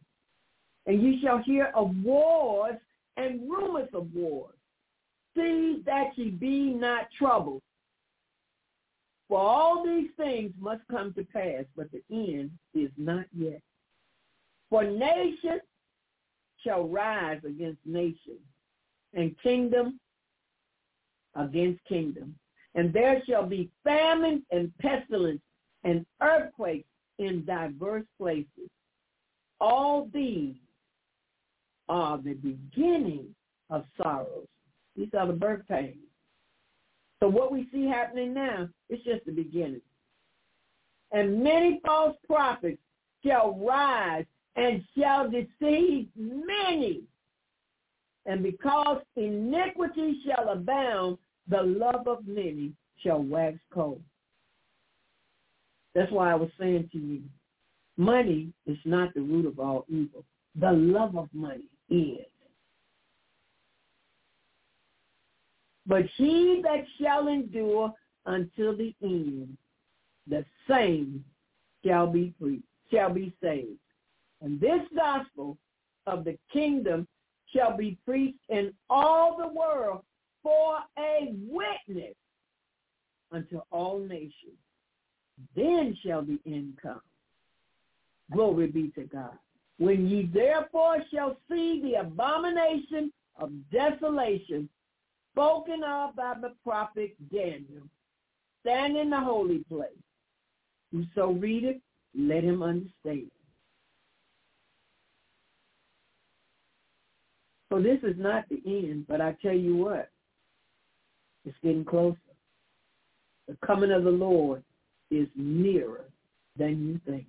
And 0.85 1.01
you 1.01 1.19
shall 1.21 1.39
hear 1.39 1.71
of 1.75 1.95
wars 2.03 2.77
and 3.17 3.41
rumors 3.49 3.89
of 3.93 4.13
wars. 4.13 4.55
See 5.35 5.81
that 5.85 6.11
ye 6.15 6.29
be 6.29 6.73
not 6.73 7.07
troubled. 7.17 7.61
For 9.27 9.39
all 9.39 9.85
these 9.85 10.09
things 10.17 10.51
must 10.59 10.81
come 10.89 11.13
to 11.13 11.23
pass, 11.23 11.63
but 11.75 11.87
the 11.91 12.01
end 12.11 12.51
is 12.73 12.89
not 12.97 13.25
yet. 13.37 13.61
For 14.69 14.83
nation 14.83 15.59
shall 16.63 16.87
rise 16.87 17.41
against 17.45 17.79
nation, 17.85 18.37
and 19.13 19.35
kingdom 19.41 19.99
against 21.35 21.83
kingdom. 21.85 22.35
And 22.75 22.93
there 22.93 23.21
shall 23.27 23.45
be 23.45 23.69
famine 23.83 24.43
and 24.51 24.71
pestilence 24.79 25.41
and 25.83 26.05
earthquakes 26.21 26.87
in 27.19 27.43
diverse 27.45 28.05
places. 28.17 28.69
All 29.59 30.09
these 30.13 30.55
are 31.89 32.17
the 32.17 32.33
beginning 32.33 33.35
of 33.69 33.85
sorrows. 34.01 34.47
These 34.95 35.09
are 35.17 35.27
the 35.27 35.33
birth 35.33 35.67
pains. 35.67 35.97
So 37.19 37.27
what 37.27 37.51
we 37.51 37.67
see 37.71 37.85
happening 37.85 38.33
now 38.33 38.67
is 38.89 38.99
just 39.05 39.25
the 39.25 39.31
beginning. 39.31 39.81
And 41.11 41.43
many 41.43 41.79
false 41.85 42.15
prophets 42.25 42.81
shall 43.23 43.53
rise 43.59 44.25
and 44.55 44.83
shall 44.97 45.29
deceive 45.29 46.07
many. 46.15 47.03
And 48.25 48.41
because 48.41 49.01
iniquity 49.15 50.21
shall 50.25 50.49
abound, 50.49 51.17
the 51.51 51.61
love 51.61 52.07
of 52.07 52.25
many 52.25 52.71
shall 53.03 53.21
wax 53.21 53.57
cold. 53.73 54.01
That's 55.93 56.11
why 56.11 56.31
I 56.31 56.35
was 56.35 56.49
saying 56.57 56.89
to 56.93 56.97
you, 56.97 57.21
money 57.97 58.53
is 58.65 58.77
not 58.85 59.13
the 59.13 59.21
root 59.21 59.45
of 59.45 59.59
all 59.59 59.85
evil. 59.89 60.23
The 60.59 60.71
love 60.71 61.17
of 61.17 61.27
money 61.33 61.65
is. 61.89 62.25
But 65.85 66.03
he 66.15 66.61
that 66.63 66.85
shall 66.99 67.27
endure 67.27 67.93
until 68.25 68.77
the 68.77 68.95
end, 69.03 69.57
the 70.27 70.45
same 70.69 71.25
shall 71.85 72.07
be 72.07 72.33
free, 72.39 72.61
shall 72.89 73.11
be 73.11 73.33
saved. 73.43 73.79
And 74.41 74.59
this 74.61 74.81
gospel 74.95 75.57
of 76.07 76.23
the 76.23 76.37
kingdom 76.53 77.07
shall 77.53 77.75
be 77.75 77.97
preached 78.05 78.39
in 78.47 78.71
all 78.89 79.37
the 79.37 79.47
world 79.47 80.03
for 80.43 80.77
a 80.97 81.33
witness 81.47 82.15
unto 83.31 83.61
all 83.71 83.99
nations. 83.99 84.57
Then 85.55 85.97
shall 86.03 86.21
the 86.23 86.39
end 86.45 86.77
come. 86.81 87.01
Glory 88.31 88.67
be 88.67 88.91
to 88.95 89.03
God. 89.03 89.37
When 89.77 90.07
ye 90.07 90.29
therefore 90.31 90.97
shall 91.13 91.37
see 91.49 91.81
the 91.83 92.01
abomination 92.01 93.11
of 93.39 93.51
desolation 93.71 94.69
spoken 95.31 95.83
of 95.83 96.15
by 96.15 96.35
the 96.39 96.53
prophet 96.63 97.15
Daniel, 97.33 97.87
stand 98.61 98.97
in 98.97 99.09
the 99.09 99.19
holy 99.19 99.59
place. 99.69 99.89
Whoso 100.91 101.31
readeth, 101.31 101.81
let 102.15 102.43
him 102.43 102.61
understand. 102.61 103.31
So 107.69 107.81
this 107.81 107.99
is 108.03 108.15
not 108.17 108.43
the 108.49 108.61
end, 108.65 109.05
but 109.07 109.21
I 109.21 109.35
tell 109.41 109.55
you 109.55 109.77
what, 109.77 110.09
it's 111.45 111.57
getting 111.63 111.85
closer. 111.85 112.17
The 113.47 113.57
coming 113.65 113.91
of 113.91 114.03
the 114.03 114.11
Lord 114.11 114.63
is 115.09 115.27
nearer 115.35 116.05
than 116.57 116.87
you 116.87 116.99
think. 117.11 117.27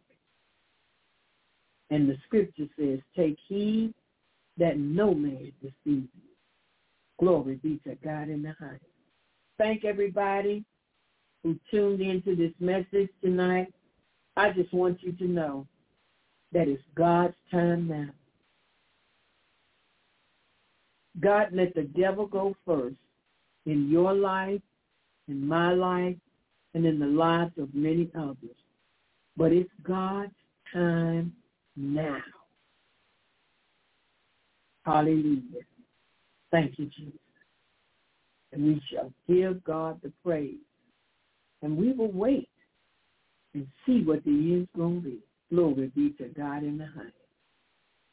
And 1.90 2.08
the 2.08 2.16
scripture 2.26 2.68
says, 2.78 3.00
take 3.16 3.36
heed 3.48 3.92
that 4.58 4.78
no 4.78 5.14
man 5.14 5.52
deceive 5.60 5.74
you. 5.84 6.32
Glory 7.18 7.56
be 7.56 7.80
to 7.84 7.94
God 7.96 8.28
in 8.28 8.42
the 8.42 8.54
highest. 8.58 8.84
Thank 9.58 9.84
everybody 9.84 10.64
who 11.42 11.58
tuned 11.70 12.00
into 12.00 12.34
this 12.34 12.52
message 12.60 13.10
tonight. 13.22 13.72
I 14.36 14.50
just 14.50 14.72
want 14.72 15.02
you 15.02 15.12
to 15.12 15.24
know 15.24 15.66
that 16.52 16.68
it's 16.68 16.82
God's 16.94 17.34
time 17.50 17.88
now. 17.88 18.10
God 21.20 21.48
let 21.52 21.74
the 21.74 21.82
devil 21.82 22.26
go 22.26 22.56
first 22.64 22.96
in 23.66 23.90
your 23.90 24.12
life, 24.12 24.60
in 25.28 25.46
my 25.46 25.72
life, 25.72 26.16
and 26.74 26.86
in 26.86 26.98
the 26.98 27.06
lives 27.06 27.52
of 27.58 27.74
many 27.74 28.10
others. 28.18 28.56
But 29.36 29.52
it's 29.52 29.70
God's 29.82 30.32
time 30.72 31.32
now. 31.76 32.22
Hallelujah. 34.84 35.62
Thank 36.50 36.78
you, 36.78 36.86
Jesus. 36.86 37.18
And 38.52 38.64
we 38.64 38.82
shall 38.92 39.12
give 39.28 39.62
God 39.64 40.00
the 40.02 40.12
praise. 40.24 40.56
And 41.62 41.76
we 41.76 41.92
will 41.92 42.12
wait 42.12 42.48
and 43.54 43.66
see 43.86 44.02
what 44.02 44.24
the 44.24 44.30
end's 44.30 44.68
going 44.76 45.02
to 45.02 45.08
be. 45.08 45.18
Glory 45.50 45.92
be 45.94 46.10
to 46.18 46.28
God 46.28 46.64
in 46.64 46.78
the 46.78 46.86
highest. 46.86 47.14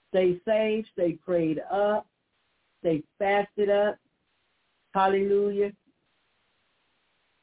Stay 0.10 0.40
safe, 0.46 0.86
stay 0.94 1.14
prayed 1.14 1.62
up, 1.72 2.08
stay 2.82 3.04
fasted 3.18 3.70
up, 3.70 3.98
Hallelujah. 4.94 5.72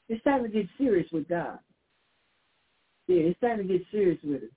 It's 0.08 0.22
time 0.24 0.42
to 0.42 0.48
get 0.48 0.66
serious 0.78 1.08
with 1.12 1.28
God. 1.28 1.58
Yeah, 3.08 3.22
it's 3.22 3.40
time 3.40 3.58
to 3.58 3.64
get 3.64 3.82
serious 3.90 4.18
with 4.22 4.44
it. 4.44 4.52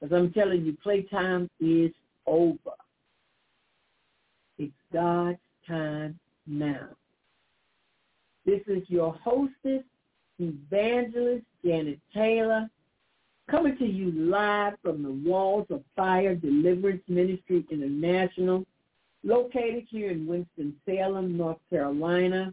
Because 0.00 0.16
I'm 0.16 0.32
telling 0.32 0.64
you, 0.64 0.76
playtime 0.82 1.48
is 1.60 1.92
over. 2.26 2.76
It's 4.58 4.72
God's 4.92 5.38
time 5.66 6.18
now. 6.46 6.88
This 8.46 8.60
is 8.66 8.82
your 8.88 9.14
hostess, 9.22 9.82
evangelist 10.38 11.44
Janet 11.64 11.98
Taylor, 12.14 12.68
coming 13.50 13.76
to 13.78 13.84
you 13.84 14.10
live 14.12 14.74
from 14.82 15.02
the 15.02 15.10
Walls 15.28 15.66
of 15.70 15.82
Fire 15.96 16.34
Deliverance 16.34 17.02
Ministry 17.08 17.64
International 17.70 18.64
located 19.28 19.86
here 19.90 20.10
in 20.10 20.26
Winston-Salem, 20.26 21.36
North 21.36 21.58
Carolina. 21.70 22.52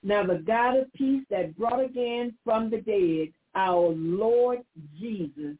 Now 0.03 0.25
the 0.25 0.37
God 0.37 0.77
of 0.77 0.93
peace 0.93 1.25
that 1.29 1.57
brought 1.57 1.83
again 1.83 2.33
from 2.43 2.69
the 2.69 2.77
dead 2.77 3.33
our 3.55 3.89
Lord 3.89 4.59
Jesus, 4.99 5.57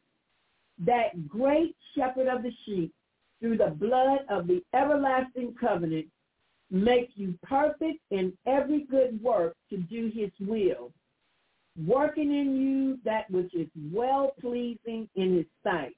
that 0.84 1.28
great 1.28 1.76
shepherd 1.94 2.28
of 2.28 2.42
the 2.42 2.52
sheep, 2.64 2.92
through 3.40 3.58
the 3.58 3.70
blood 3.70 4.20
of 4.30 4.46
the 4.46 4.62
everlasting 4.72 5.54
covenant, 5.60 6.06
make 6.70 7.10
you 7.16 7.34
perfect 7.42 7.98
in 8.10 8.32
every 8.46 8.84
good 8.84 9.22
work 9.22 9.54
to 9.68 9.76
do 9.76 10.10
his 10.14 10.30
will, 10.40 10.90
working 11.86 12.34
in 12.34 12.56
you 12.60 12.98
that 13.04 13.30
which 13.30 13.54
is 13.54 13.68
well-pleasing 13.92 15.08
in 15.14 15.36
his 15.36 15.46
sight, 15.62 15.96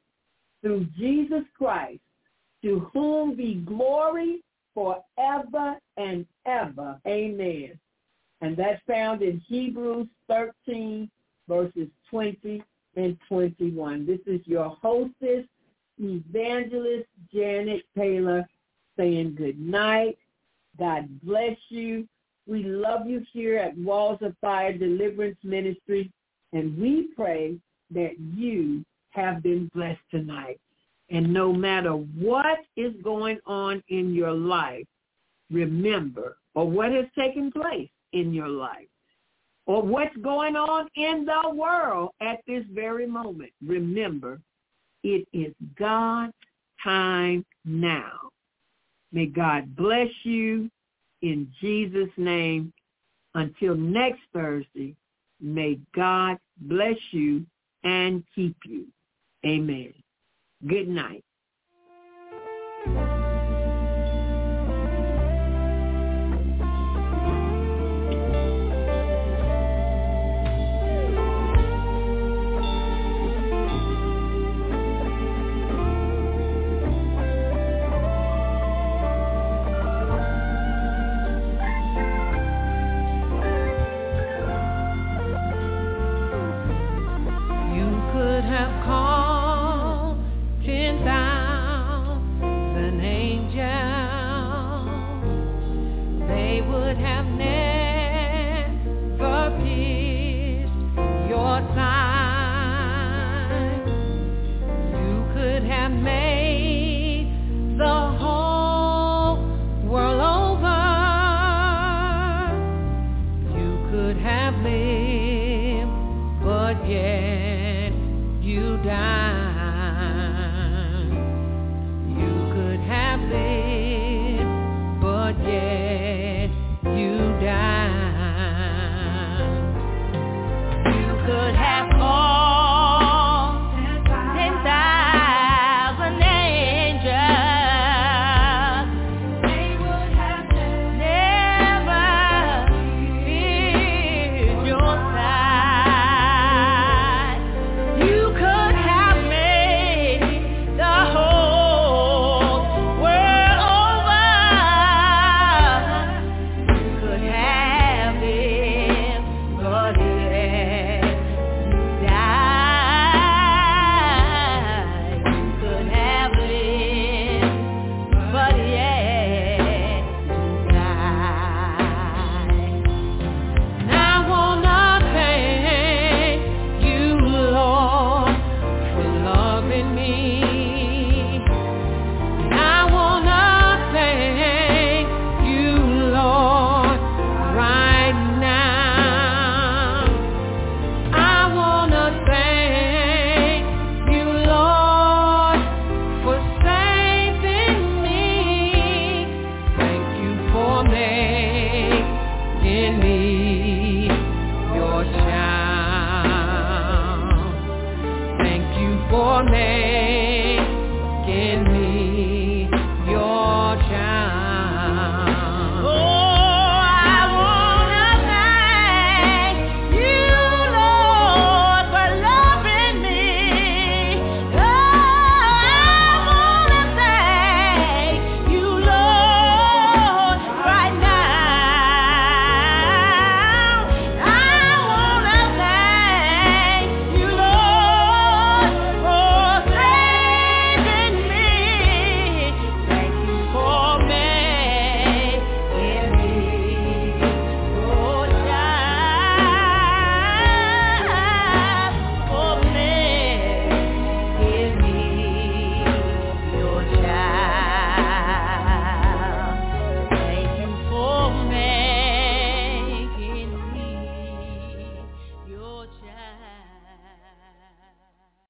through 0.62 0.86
Jesus 0.96 1.44
Christ, 1.56 2.01
to 2.62 2.90
whom 2.92 3.34
be 3.36 3.56
glory 3.56 4.42
forever 4.72 5.76
and 5.96 6.26
ever. 6.46 6.98
Amen. 7.06 7.78
And 8.40 8.56
that's 8.56 8.82
found 8.86 9.22
in 9.22 9.40
Hebrews 9.46 10.09
13, 10.28 11.10
verses 11.48 11.88
20 12.10 12.62
and 12.96 13.18
21. 13.28 14.06
This 14.06 14.20
is 14.26 14.40
your 14.46 14.68
hostess, 14.80 15.44
Evangelist 15.98 17.09
Janet 17.32 17.82
Taylor, 17.96 18.46
saying 18.96 19.34
good 19.36 19.59
night. 19.59 20.18
God 20.78 21.09
bless 21.22 21.56
you. 21.68 22.09
We 22.47 22.62
love 22.65 23.07
you 23.07 23.25
here 23.33 23.59
at 23.59 23.77
Walls 23.79 24.19
of 24.21 24.35
Fire 24.41 24.77
Deliverance 24.77 25.39
Ministry, 25.43 26.11
and 26.53 26.79
we 26.79 27.09
pray 27.16 27.57
that 27.91 28.19
you 28.19 28.85
have 29.11 29.43
been 29.43 29.71
blessed 29.75 30.01
tonight. 30.11 30.61
And 31.11 31.33
no 31.33 31.53
matter 31.53 31.93
what 31.93 32.59
is 32.77 32.93
going 33.03 33.39
on 33.47 33.83
in 33.89 34.15
your 34.15 34.33
life, 34.33 34.87
remember, 35.51 36.37
or 36.55 36.69
what 36.69 36.93
has 36.93 37.07
taken 37.16 37.51
place 37.51 37.91
in 38.12 38.33
your 38.33 38.49
life, 38.49 38.89
or 39.66 39.83
what's 39.83 40.16
going 40.19 40.57
on 40.57 40.89
in 40.97 41.25
the 41.25 41.51
world 41.51 42.11
at 42.21 42.41
this 42.47 42.65
very 42.73 43.07
moment, 43.07 43.51
remember, 43.66 44.41
it 45.03 45.27
is 45.33 45.55
God's 45.79 46.33
time 46.83 47.45
now. 47.65 48.31
May 49.12 49.27
God 49.27 49.75
bless 49.77 50.09
you 50.25 50.71
in 51.24 51.51
Jesus' 51.60 52.12
name. 52.16 52.72
Until 53.34 53.74
next 53.74 54.20
Thursday, 54.32 54.94
may 55.40 55.80
God 55.94 56.36
bless 56.59 56.96
you 57.10 57.44
and 57.82 58.22
keep 58.34 58.56
you. 58.64 58.86
Amen. 59.44 59.92
Good 60.68 60.86
night. 60.86 61.24